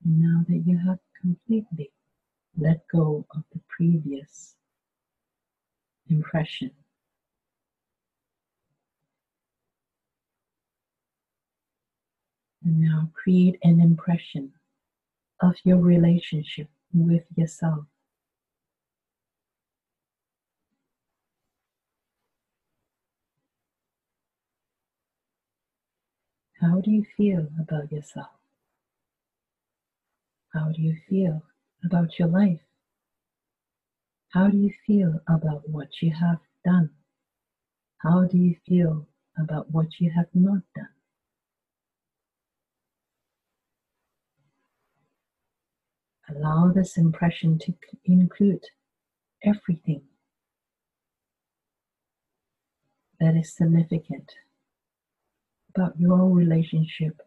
Now 0.04 0.44
that 0.48 0.62
you 0.66 0.78
have 0.78 0.98
completely 1.20 1.90
let 2.56 2.86
go 2.88 3.24
of 3.34 3.42
the 3.52 3.60
previous 3.68 4.56
impression. 6.08 6.70
And 12.64 12.80
now 12.80 13.10
create 13.14 13.58
an 13.62 13.80
impression 13.80 14.52
of 15.40 15.54
your 15.64 15.78
relationship 15.78 16.68
with 16.92 17.24
yourself. 17.36 17.84
How 26.60 26.80
do 26.80 26.92
you 26.92 27.04
feel 27.16 27.48
about 27.58 27.90
yourself? 27.90 28.41
How 30.52 30.70
do 30.70 30.82
you 30.82 30.96
feel 31.08 31.42
about 31.84 32.18
your 32.18 32.28
life? 32.28 32.60
How 34.30 34.48
do 34.48 34.56
you 34.58 34.72
feel 34.86 35.20
about 35.26 35.68
what 35.68 35.88
you 36.02 36.12
have 36.12 36.38
done? 36.64 36.90
How 37.98 38.24
do 38.24 38.36
you 38.36 38.56
feel 38.66 39.06
about 39.38 39.70
what 39.70 39.98
you 39.98 40.10
have 40.10 40.28
not 40.34 40.62
done? 40.74 40.88
Allow 46.28 46.72
this 46.72 46.96
impression 46.96 47.58
to 47.60 47.74
include 48.04 48.64
everything 49.42 50.02
that 53.20 53.36
is 53.36 53.54
significant 53.54 54.32
about 55.74 55.98
your 55.98 56.28
relationship 56.28 57.20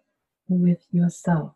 with 0.48 0.86
yourself. 0.92 1.54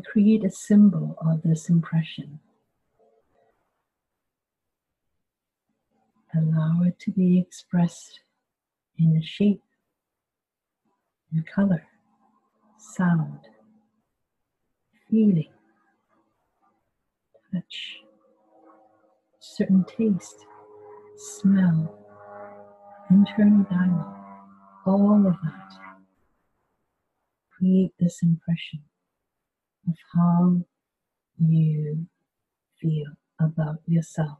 Create 0.00 0.44
a 0.44 0.50
symbol 0.50 1.16
of 1.20 1.42
this 1.42 1.68
impression. 1.68 2.40
Allow 6.34 6.82
it 6.84 6.98
to 7.00 7.12
be 7.12 7.38
expressed 7.38 8.20
in 8.98 9.22
shape, 9.22 9.62
in 11.32 11.44
color, 11.54 11.86
sound, 12.78 13.40
feeling, 15.10 15.52
touch, 17.52 18.00
certain 19.38 19.84
taste, 19.84 20.44
smell, 21.16 22.06
internal 23.10 23.64
dialogue, 23.70 24.16
all 24.84 25.26
of 25.26 25.36
that. 25.42 25.72
Create 27.56 27.92
this 27.98 28.22
impression 28.22 28.82
of 29.88 29.96
how 30.14 30.60
you 31.38 32.06
feel 32.80 33.06
about 33.40 33.76
yourself. 33.86 34.38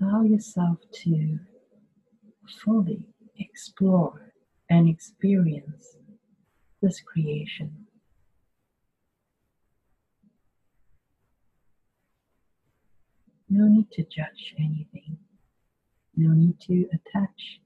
Allow 0.00 0.22
yourself 0.22 0.78
to 1.04 1.38
fully 2.64 3.06
explore 3.38 4.32
and 4.70 4.88
experience 4.88 5.99
this 6.80 7.00
creation. 7.00 7.86
No 13.48 13.66
need 13.66 13.90
to 13.92 14.04
judge 14.04 14.54
anything. 14.58 15.18
No 16.16 16.32
need 16.32 16.60
to 16.60 16.86
attach 16.92 17.60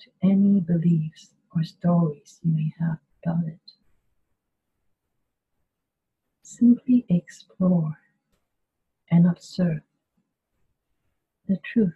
to 0.00 0.10
any 0.22 0.60
beliefs 0.60 1.30
or 1.54 1.64
stories 1.64 2.38
you 2.42 2.52
may 2.52 2.72
have 2.78 2.98
about 3.24 3.46
it. 3.46 3.72
Simply 6.42 7.06
explore 7.08 7.98
and 9.10 9.26
observe 9.26 9.80
the 11.48 11.56
truth. 11.56 11.94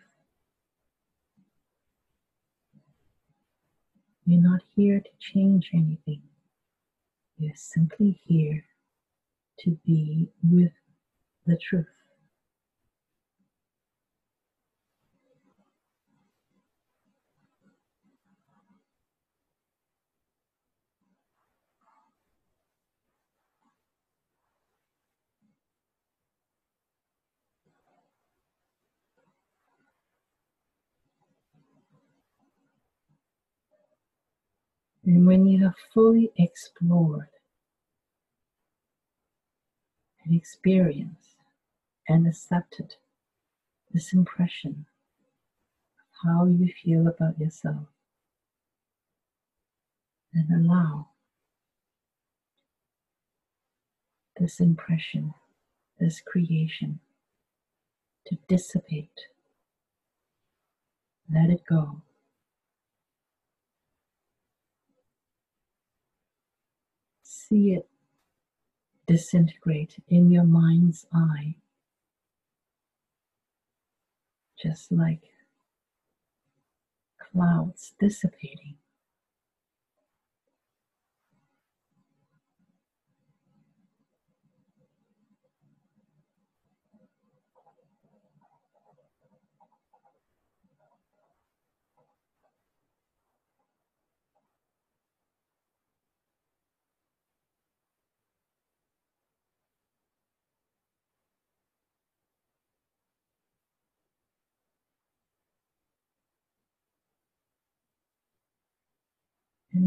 You're 4.26 4.40
not 4.40 4.62
here 4.74 5.00
to 5.00 5.10
change 5.20 5.70
anything. 5.74 6.22
You're 7.38 7.56
simply 7.56 8.20
here 8.24 8.64
to 9.60 9.78
be 9.86 10.30
with 10.42 10.72
the 11.46 11.56
truth. 11.58 11.93
And 35.14 35.28
when 35.28 35.46
you 35.46 35.62
have 35.62 35.76
fully 35.92 36.32
explored 36.36 37.28
and 40.24 40.34
experienced 40.34 41.36
and 42.08 42.26
accepted 42.26 42.96
this 43.92 44.12
impression 44.12 44.86
of 46.00 46.28
how 46.28 46.46
you 46.46 46.68
feel 46.82 47.06
about 47.06 47.38
yourself, 47.38 47.86
then 50.32 50.48
allow 50.52 51.10
this 54.36 54.58
impression, 54.58 55.32
this 56.00 56.20
creation 56.20 56.98
to 58.26 58.36
dissipate. 58.48 59.28
Let 61.32 61.50
it 61.50 61.62
go. 61.68 62.02
See 67.48 67.74
it 67.74 67.86
disintegrate 69.06 69.96
in 70.08 70.30
your 70.30 70.44
mind's 70.44 71.04
eye, 71.12 71.56
just 74.56 74.90
like 74.90 75.20
clouds 77.18 77.92
dissipating. 78.00 78.76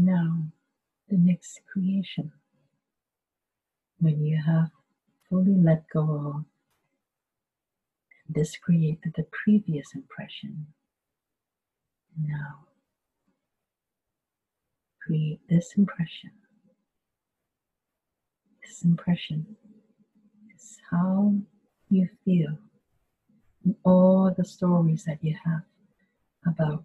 Now, 0.04 0.44
the 1.08 1.16
next 1.16 1.60
creation, 1.72 2.32
when 3.98 4.24
you 4.24 4.40
have 4.46 4.70
fully 5.28 5.56
let 5.56 5.88
go 5.88 6.00
of 6.00 6.44
and 8.26 8.34
discreated 8.34 9.14
the 9.16 9.24
previous 9.24 9.94
impression, 9.94 10.66
now 12.20 12.66
create 15.00 15.40
this 15.48 15.72
impression. 15.76 16.30
This 18.62 18.82
impression 18.84 19.56
is 20.54 20.78
how 20.90 21.34
you 21.88 22.08
feel 22.24 22.58
and 23.64 23.74
all 23.84 24.32
the 24.36 24.44
stories 24.44 25.04
that 25.04 25.24
you 25.24 25.36
have 25.44 25.62
about 26.46 26.84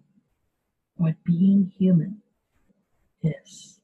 what 0.96 1.14
being 1.24 1.72
human 1.78 2.22
is. 3.24 3.80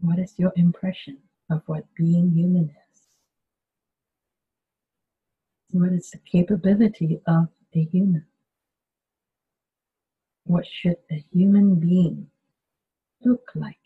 What 0.00 0.18
is 0.18 0.34
your 0.38 0.52
impression 0.56 1.18
of 1.50 1.62
what 1.66 1.84
being 1.96 2.32
human 2.32 2.70
is? 2.70 3.08
What 5.70 5.92
is 5.92 6.10
the 6.10 6.18
capability 6.18 7.20
of 7.26 7.48
a 7.74 7.84
human? 7.84 8.26
What 10.44 10.64
should 10.66 10.98
a 11.10 11.24
human 11.32 11.80
being 11.80 12.28
look 13.24 13.50
like? 13.54 13.85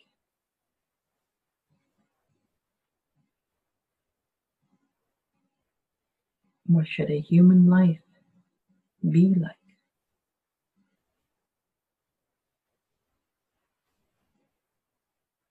What 6.70 6.86
should 6.86 7.10
a 7.10 7.18
human 7.18 7.66
life 7.66 7.98
be 9.02 9.34
like? 9.34 9.56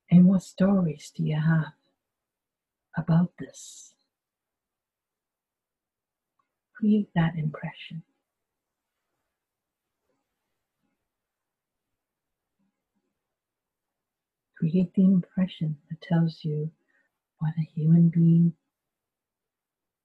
And 0.10 0.28
what 0.28 0.44
stories 0.44 1.12
do 1.14 1.24
you 1.24 1.36
have 1.36 1.74
about 2.96 3.34
this? 3.38 3.96
Create 6.74 7.10
that 7.16 7.36
impression. 7.36 8.04
Create 14.58 14.94
the 14.94 15.04
impression 15.04 15.80
that 15.90 16.00
tells 16.02 16.46
you 16.46 16.72
what 17.40 17.52
a 17.60 17.70
human 17.76 18.08
being 18.08 18.54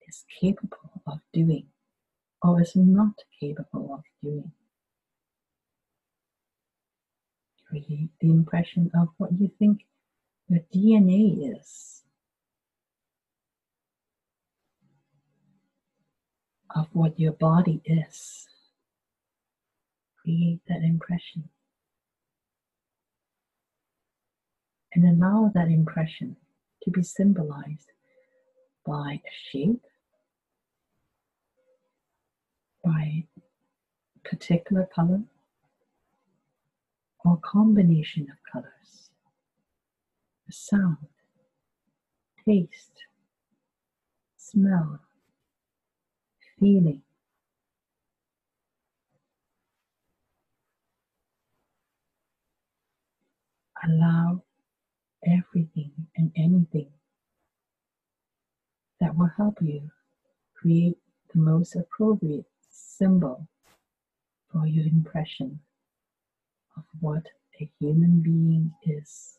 is 0.09 0.25
capable 0.41 1.03
of 1.07 1.21
doing 1.33 1.67
or 2.43 2.61
is 2.61 2.77
not 2.77 3.15
capable 3.41 3.95
of 3.95 4.03
doing. 4.23 4.53
Create 7.69 8.11
the 8.21 8.31
impression 8.31 8.91
of 8.99 9.09
what 9.17 9.31
you 9.39 9.51
think 9.59 9.85
your 10.49 10.61
DNA 10.75 11.59
is, 11.59 12.03
of 16.75 16.87
what 16.93 17.19
your 17.19 17.33
body 17.33 17.81
is. 17.85 18.47
Create 20.23 20.61
that 20.69 20.83
impression. 20.83 21.49
And 24.93 25.05
allow 25.05 25.51
that 25.55 25.69
impression 25.69 26.37
to 26.83 26.91
be 26.91 27.03
symbolized 27.03 27.91
by 28.87 29.21
a 29.25 29.31
shape, 29.51 29.83
by 32.85 33.25
particular 34.25 34.87
color 34.95 35.23
or 37.25 37.39
combination 37.39 38.29
of 38.31 38.37
colors, 38.53 39.11
a 40.49 40.53
sound, 40.53 40.99
taste, 42.45 43.05
smell, 44.37 45.01
feeling. 46.61 47.03
Allow 53.87 54.43
everything 55.27 55.93
and 56.17 56.33
anything 56.37 56.89
that 59.01 59.17
will 59.17 59.31
help 59.37 59.59
you 59.61 59.91
create 60.55 60.97
the 61.35 61.41
most 61.41 61.77
appropriate 61.77 62.47
symbol 62.75 63.47
for 64.51 64.67
your 64.67 64.85
impression 64.87 65.61
of 66.77 66.85
what 67.01 67.23
a 67.61 67.71
human 67.79 68.21
being 68.21 68.73
is. 68.85 69.39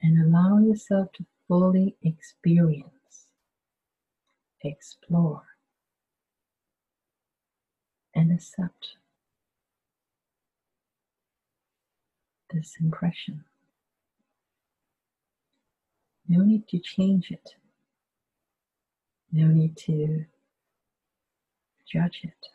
And 0.00 0.20
allow 0.20 0.58
yourself 0.58 1.12
to 1.12 1.24
fully 1.46 1.96
experience, 2.02 3.28
explore, 4.62 5.42
and 8.14 8.32
accept 8.32 8.96
this 12.52 12.76
impression. 12.80 13.44
No 16.28 16.44
need 16.44 16.68
to 16.68 16.78
change 16.78 17.30
it. 17.30 17.50
No 19.32 19.46
need 19.48 19.76
to 19.78 20.24
judge 21.90 22.20
it. 22.24 22.46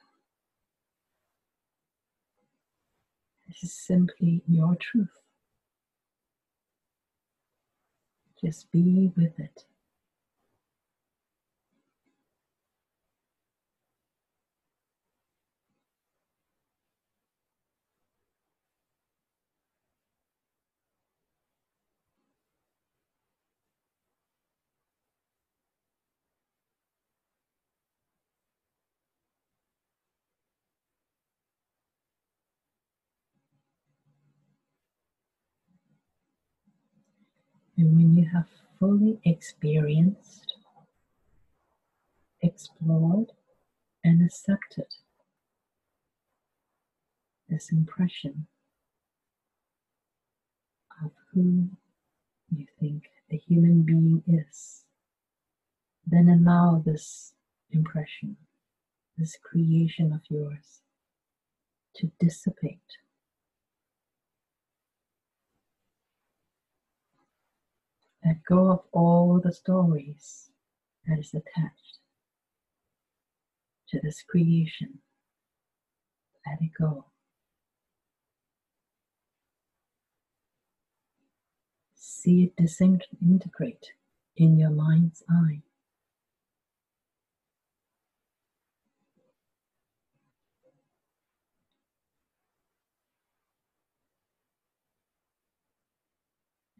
This 3.47 3.63
is 3.63 3.73
simply 3.73 4.41
your 4.47 4.75
truth. 4.75 5.09
Just 8.43 8.71
be 8.71 9.11
with 9.15 9.39
it. 9.39 9.65
And 37.77 37.95
when 37.95 38.17
you 38.17 38.25
have 38.33 38.47
fully 38.79 39.19
experienced, 39.23 40.55
explored, 42.41 43.31
and 44.03 44.25
accepted 44.25 44.87
this 47.49 47.71
impression 47.71 48.47
of 51.03 51.11
who 51.33 51.69
you 52.49 52.65
think 52.79 53.03
a 53.31 53.37
human 53.37 53.83
being 53.83 54.23
is, 54.27 54.83
then 56.05 56.29
allow 56.29 56.81
this 56.83 57.33
impression, 57.71 58.37
this 59.17 59.37
creation 59.43 60.13
of 60.13 60.21
yours, 60.29 60.81
to 61.95 62.11
dissipate. 62.19 62.79
Let 68.27 68.43
go 68.43 68.71
of 68.71 68.81
all 68.91 69.39
the 69.41 69.53
stories 69.53 70.51
that 71.07 71.17
is 71.17 71.33
attached 71.33 71.99
to 73.87 74.01
this 74.03 74.21
creation. 74.21 74.99
Let 76.45 76.61
it 76.61 76.71
go. 76.77 77.05
See 81.95 82.43
it 82.43 82.57
disintegrate 82.57 83.93
in 84.35 84.59
your 84.59 84.71
mind's 84.71 85.23
eye. 85.29 85.61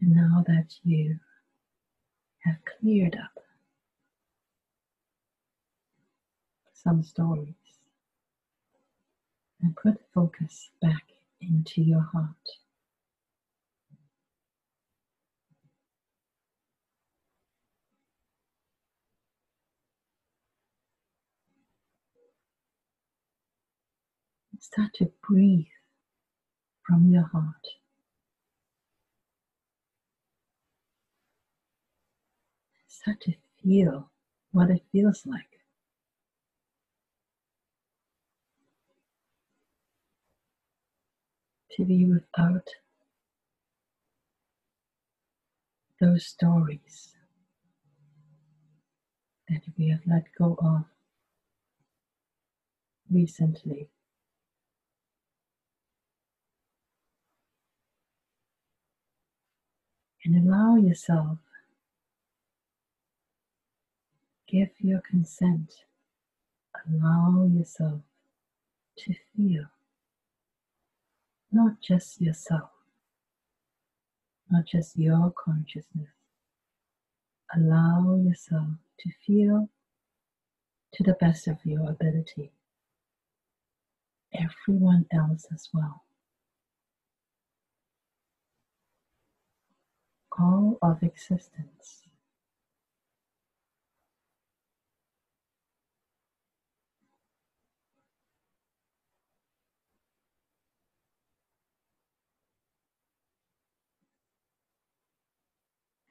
And 0.01 0.13
now 0.13 0.43
that 0.45 0.75
you 0.83 1.19
have 2.47 2.57
cleared 2.79 3.15
up 3.15 3.43
some 6.73 7.03
stories 7.03 7.53
and 9.61 9.75
put 9.75 9.97
focus 10.13 10.69
back 10.81 11.03
into 11.41 11.81
your 11.81 12.01
heart. 12.13 12.35
Start 24.59 24.93
to 24.95 25.11
breathe 25.27 25.65
from 26.85 27.09
your 27.11 27.23
heart. 27.23 27.67
Start 32.99 33.21
to 33.21 33.33
feel 33.63 34.09
what 34.51 34.71
it 34.71 34.81
feels 34.91 35.23
like. 35.27 35.61
To 41.73 41.85
be 41.85 42.05
without 42.05 42.67
those 46.01 46.25
stories 46.25 47.13
that 49.47 49.61
we 49.77 49.89
have 49.89 50.01
let 50.07 50.25
go 50.35 50.57
of 50.59 50.85
recently. 53.11 53.89
And 60.25 60.49
allow 60.49 60.75
yourself, 60.77 61.37
give 64.47 64.69
your 64.79 65.01
consent, 65.01 65.73
allow 66.87 67.45
yourself 67.45 68.01
to 68.97 69.13
feel 69.35 69.65
not 71.51 71.81
just 71.81 72.21
yourself, 72.21 72.69
not 74.49 74.65
just 74.65 74.97
your 74.97 75.31
consciousness. 75.31 76.09
Allow 77.55 78.19
yourself 78.23 78.67
to 78.99 79.09
feel 79.25 79.69
to 80.93 81.03
the 81.03 81.13
best 81.13 81.47
of 81.47 81.57
your 81.65 81.89
ability 81.89 82.51
everyone 84.33 85.05
else 85.11 85.45
as 85.53 85.69
well. 85.73 86.03
All 90.39 90.77
of 90.83 91.01
existence. 91.01 92.03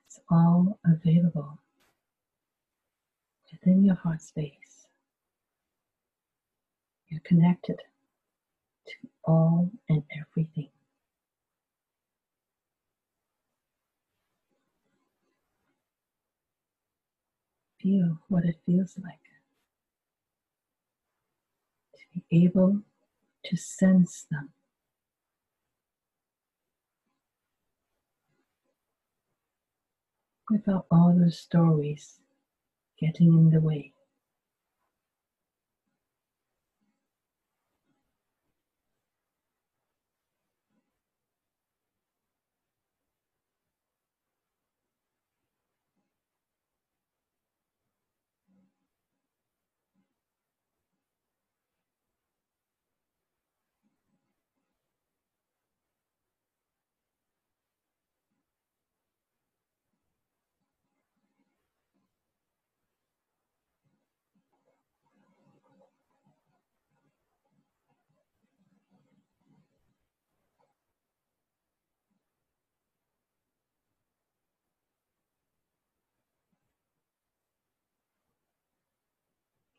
It's 0.06 0.15
all 0.30 0.78
available 0.84 1.58
within 3.52 3.84
your 3.84 3.96
heart 3.96 4.22
space. 4.22 4.86
You're 7.08 7.20
connected 7.24 7.78
to 8.86 8.94
all 9.24 9.70
and 9.88 10.02
everything. 10.20 10.70
Feel 17.80 18.18
what 18.28 18.44
it 18.44 18.56
feels 18.66 18.98
like 19.02 19.20
to 21.94 22.20
be 22.30 22.44
able 22.44 22.82
to 23.44 23.56
sense 23.56 24.26
them. 24.30 24.50
Without 30.50 30.86
all 30.90 31.14
those 31.16 31.38
stories 31.38 32.20
getting 32.98 33.34
in 33.34 33.50
the 33.50 33.60
way. 33.60 33.92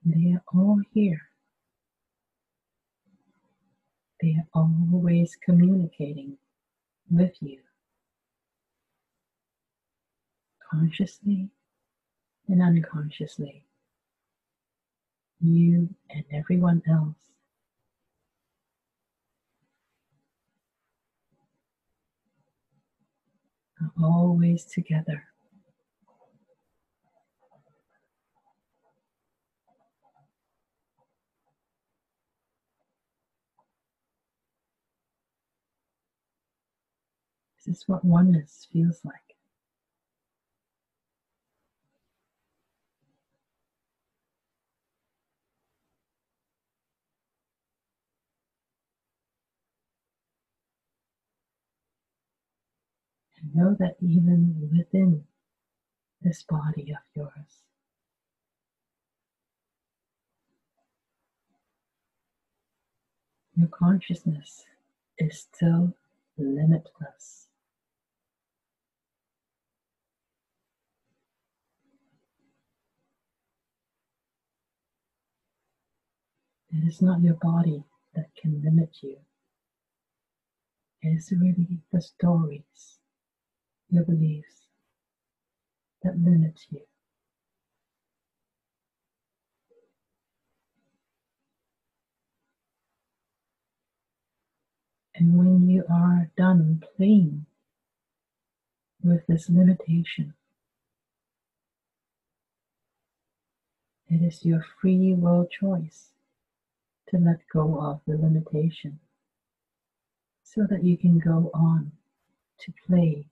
They 0.07 0.33
are 0.33 0.43
all 0.53 0.81
here. 0.93 1.21
They 4.21 4.37
are 4.39 4.63
always 4.63 5.37
communicating 5.43 6.37
with 7.11 7.33
you, 7.41 7.59
consciously 10.71 11.49
and 12.47 12.61
unconsciously. 12.61 13.63
You 15.41 15.89
and 16.09 16.23
everyone 16.31 16.83
else. 16.89 17.15
Are 23.81 23.91
always 24.03 24.65
together. 24.65 25.25
Is 37.67 37.83
what 37.87 38.05
oneness 38.05 38.67
feels 38.71 39.01
like. 39.03 39.15
And 53.41 53.55
know 53.55 53.75
that 53.79 53.97
even 54.01 54.69
within 54.75 55.25
this 56.21 56.43
body 56.43 56.91
of 56.91 57.03
yours, 57.15 57.63
your 63.55 63.67
consciousness 63.67 64.65
is 65.17 65.39
still 65.39 65.93
limitless. 66.37 67.46
It 76.69 76.85
is 76.85 77.01
not 77.01 77.21
your 77.21 77.35
body 77.35 77.83
that 78.13 78.35
can 78.35 78.61
limit 78.61 78.97
you. 79.01 79.17
It 81.01 81.09
is 81.09 81.31
really 81.31 81.79
the 81.91 82.01
stories, 82.01 82.99
your 83.89 84.03
beliefs 84.03 84.67
that 86.03 86.19
limit 86.19 86.59
you. 86.69 86.81
And 95.15 95.37
when 95.37 95.67
you 95.67 95.83
are 95.89 96.29
done 96.37 96.83
playing 96.95 97.45
with 99.03 99.25
this 99.25 99.49
limitation, 99.49 100.33
it 104.09 104.21
is 104.21 104.45
your 104.45 104.63
free 104.79 105.13
will 105.13 105.47
choice 105.47 106.11
to 107.09 107.17
let 107.17 107.39
go 107.51 107.79
of 107.79 108.01
the 108.07 108.17
limitation 108.17 108.99
so 110.43 110.65
that 110.69 110.83
you 110.83 110.97
can 110.97 111.19
go 111.19 111.51
on 111.53 111.91
to 112.59 112.73
play 112.85 113.27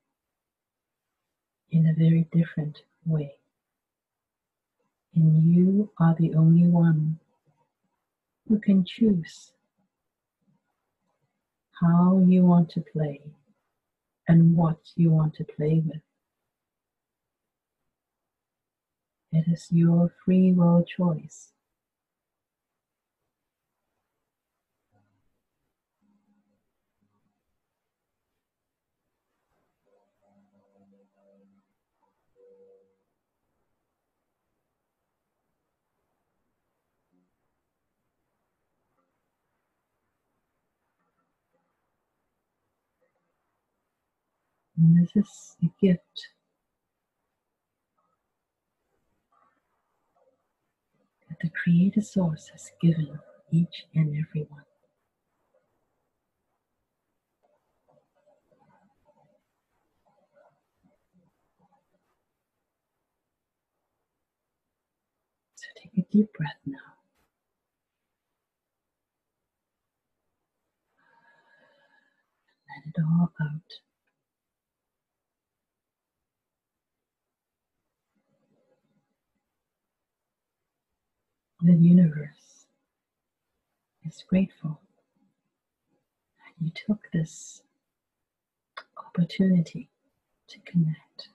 in 1.72 1.88
a 1.88 1.94
very 1.94 2.28
different 2.32 2.84
way. 3.06 3.36
And 5.14 5.54
you 5.54 5.90
are 6.00 6.16
the 6.18 6.34
only 6.36 6.68
one 6.68 7.20
who 8.48 8.60
can 8.60 8.86
choose 8.86 9.52
how 11.82 12.24
you 12.26 12.44
want 12.44 12.70
to 12.72 12.82
play 12.82 13.22
and 14.28 14.56
what 14.56 14.78
you 14.96 15.10
want 15.10 15.36
to 15.36 15.44
play 15.44 15.82
with. 15.86 16.02
It 19.32 19.52
is 19.52 19.68
your 19.72 20.14
free 20.24 20.54
will 20.54 20.84
choice. 20.84 21.55
And 44.86 44.96
this 45.02 45.16
is 45.16 45.58
a 45.64 45.70
gift 45.84 46.28
that 51.28 51.40
the 51.42 51.50
Creator 51.50 52.02
Source 52.02 52.50
has 52.50 52.72
given 52.80 53.20
each 53.52 53.88
and 53.96 54.10
every 54.10 54.44
one. 54.48 54.62
So 65.56 65.66
take 65.82 65.98
a 65.98 66.08
deep 66.12 66.32
breath 66.38 66.62
now. 66.68 66.78
Let 72.70 72.86
it 72.86 73.02
all 73.02 73.34
out. 73.42 73.95
The 81.66 81.74
universe 81.74 82.68
is 84.06 84.24
grateful 84.30 84.80
that 86.38 86.64
you 86.64 86.70
took 86.70 87.10
this 87.12 87.64
opportunity 88.98 89.90
to 90.48 90.60
connect. 90.60 91.30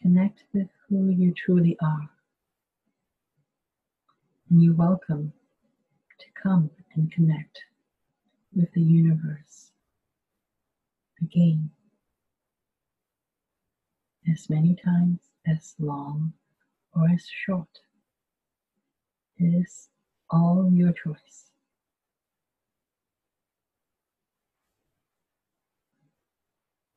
Connect 0.00 0.44
with 0.54 0.68
who 0.88 1.10
you 1.10 1.34
truly 1.34 1.76
are. 1.82 2.08
And 4.48 4.62
you're 4.62 4.74
welcome 4.74 5.34
to 6.18 6.26
come 6.42 6.70
and 6.94 7.12
connect 7.12 7.60
with 8.54 8.72
the 8.72 8.80
universe 8.80 9.72
again 11.20 11.68
as 14.32 14.48
many 14.48 14.74
times 14.74 15.18
as 15.46 15.74
long 15.78 16.32
or 16.94 17.06
as 17.10 17.26
short 17.44 17.80
is 19.38 19.88
all 20.30 20.70
your 20.72 20.92
choice. 20.92 21.50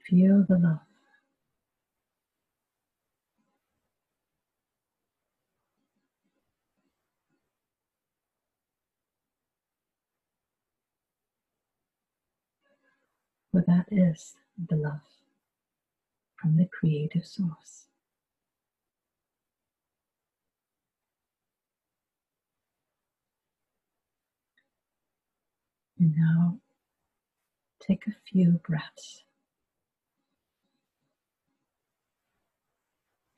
Feel 0.07 0.45
the 0.47 0.57
love. 0.57 0.80
For 13.51 13.63
that 13.68 13.85
is 13.91 14.35
the 14.69 14.76
love 14.76 15.01
from 16.38 16.57
the 16.57 16.68
creative 16.68 17.26
source. 17.26 17.88
Now 25.99 26.57
take 27.81 28.07
a 28.07 28.15
few 28.26 28.61
breaths. 28.65 29.23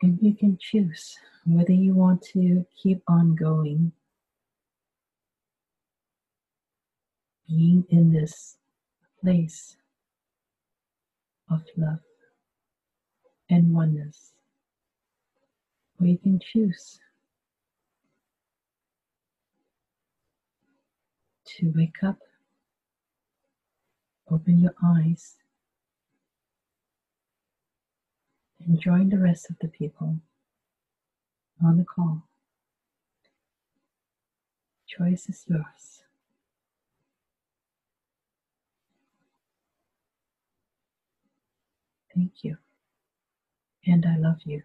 And 0.03 0.19
you 0.21 0.35
can 0.35 0.57
choose 0.59 1.17
whether 1.45 1.73
you 1.73 1.95
want 1.95 2.21
to 2.33 2.65
keep 2.81 3.01
on 3.07 3.35
going, 3.35 3.91
being 7.47 7.83
in 7.89 8.11
this 8.11 8.57
place 9.21 9.77
of 11.49 11.63
love 11.75 11.99
and 13.49 13.73
oneness, 13.73 14.33
or 15.99 16.05
you 16.07 16.17
can 16.17 16.39
choose 16.39 16.99
to 21.45 21.73
wake 21.75 22.03
up 22.03 22.17
Open 24.31 24.59
your 24.59 24.73
eyes 24.81 25.35
and 28.65 28.79
join 28.79 29.09
the 29.09 29.17
rest 29.17 29.49
of 29.49 29.57
the 29.59 29.67
people 29.67 30.19
on 31.63 31.77
the 31.77 31.83
call. 31.83 32.23
Choice 34.87 35.27
is 35.27 35.43
yours. 35.47 36.03
Thank 42.15 42.43
you. 42.43 42.57
And 43.85 44.05
I 44.05 44.17
love 44.17 44.39
you. 44.45 44.63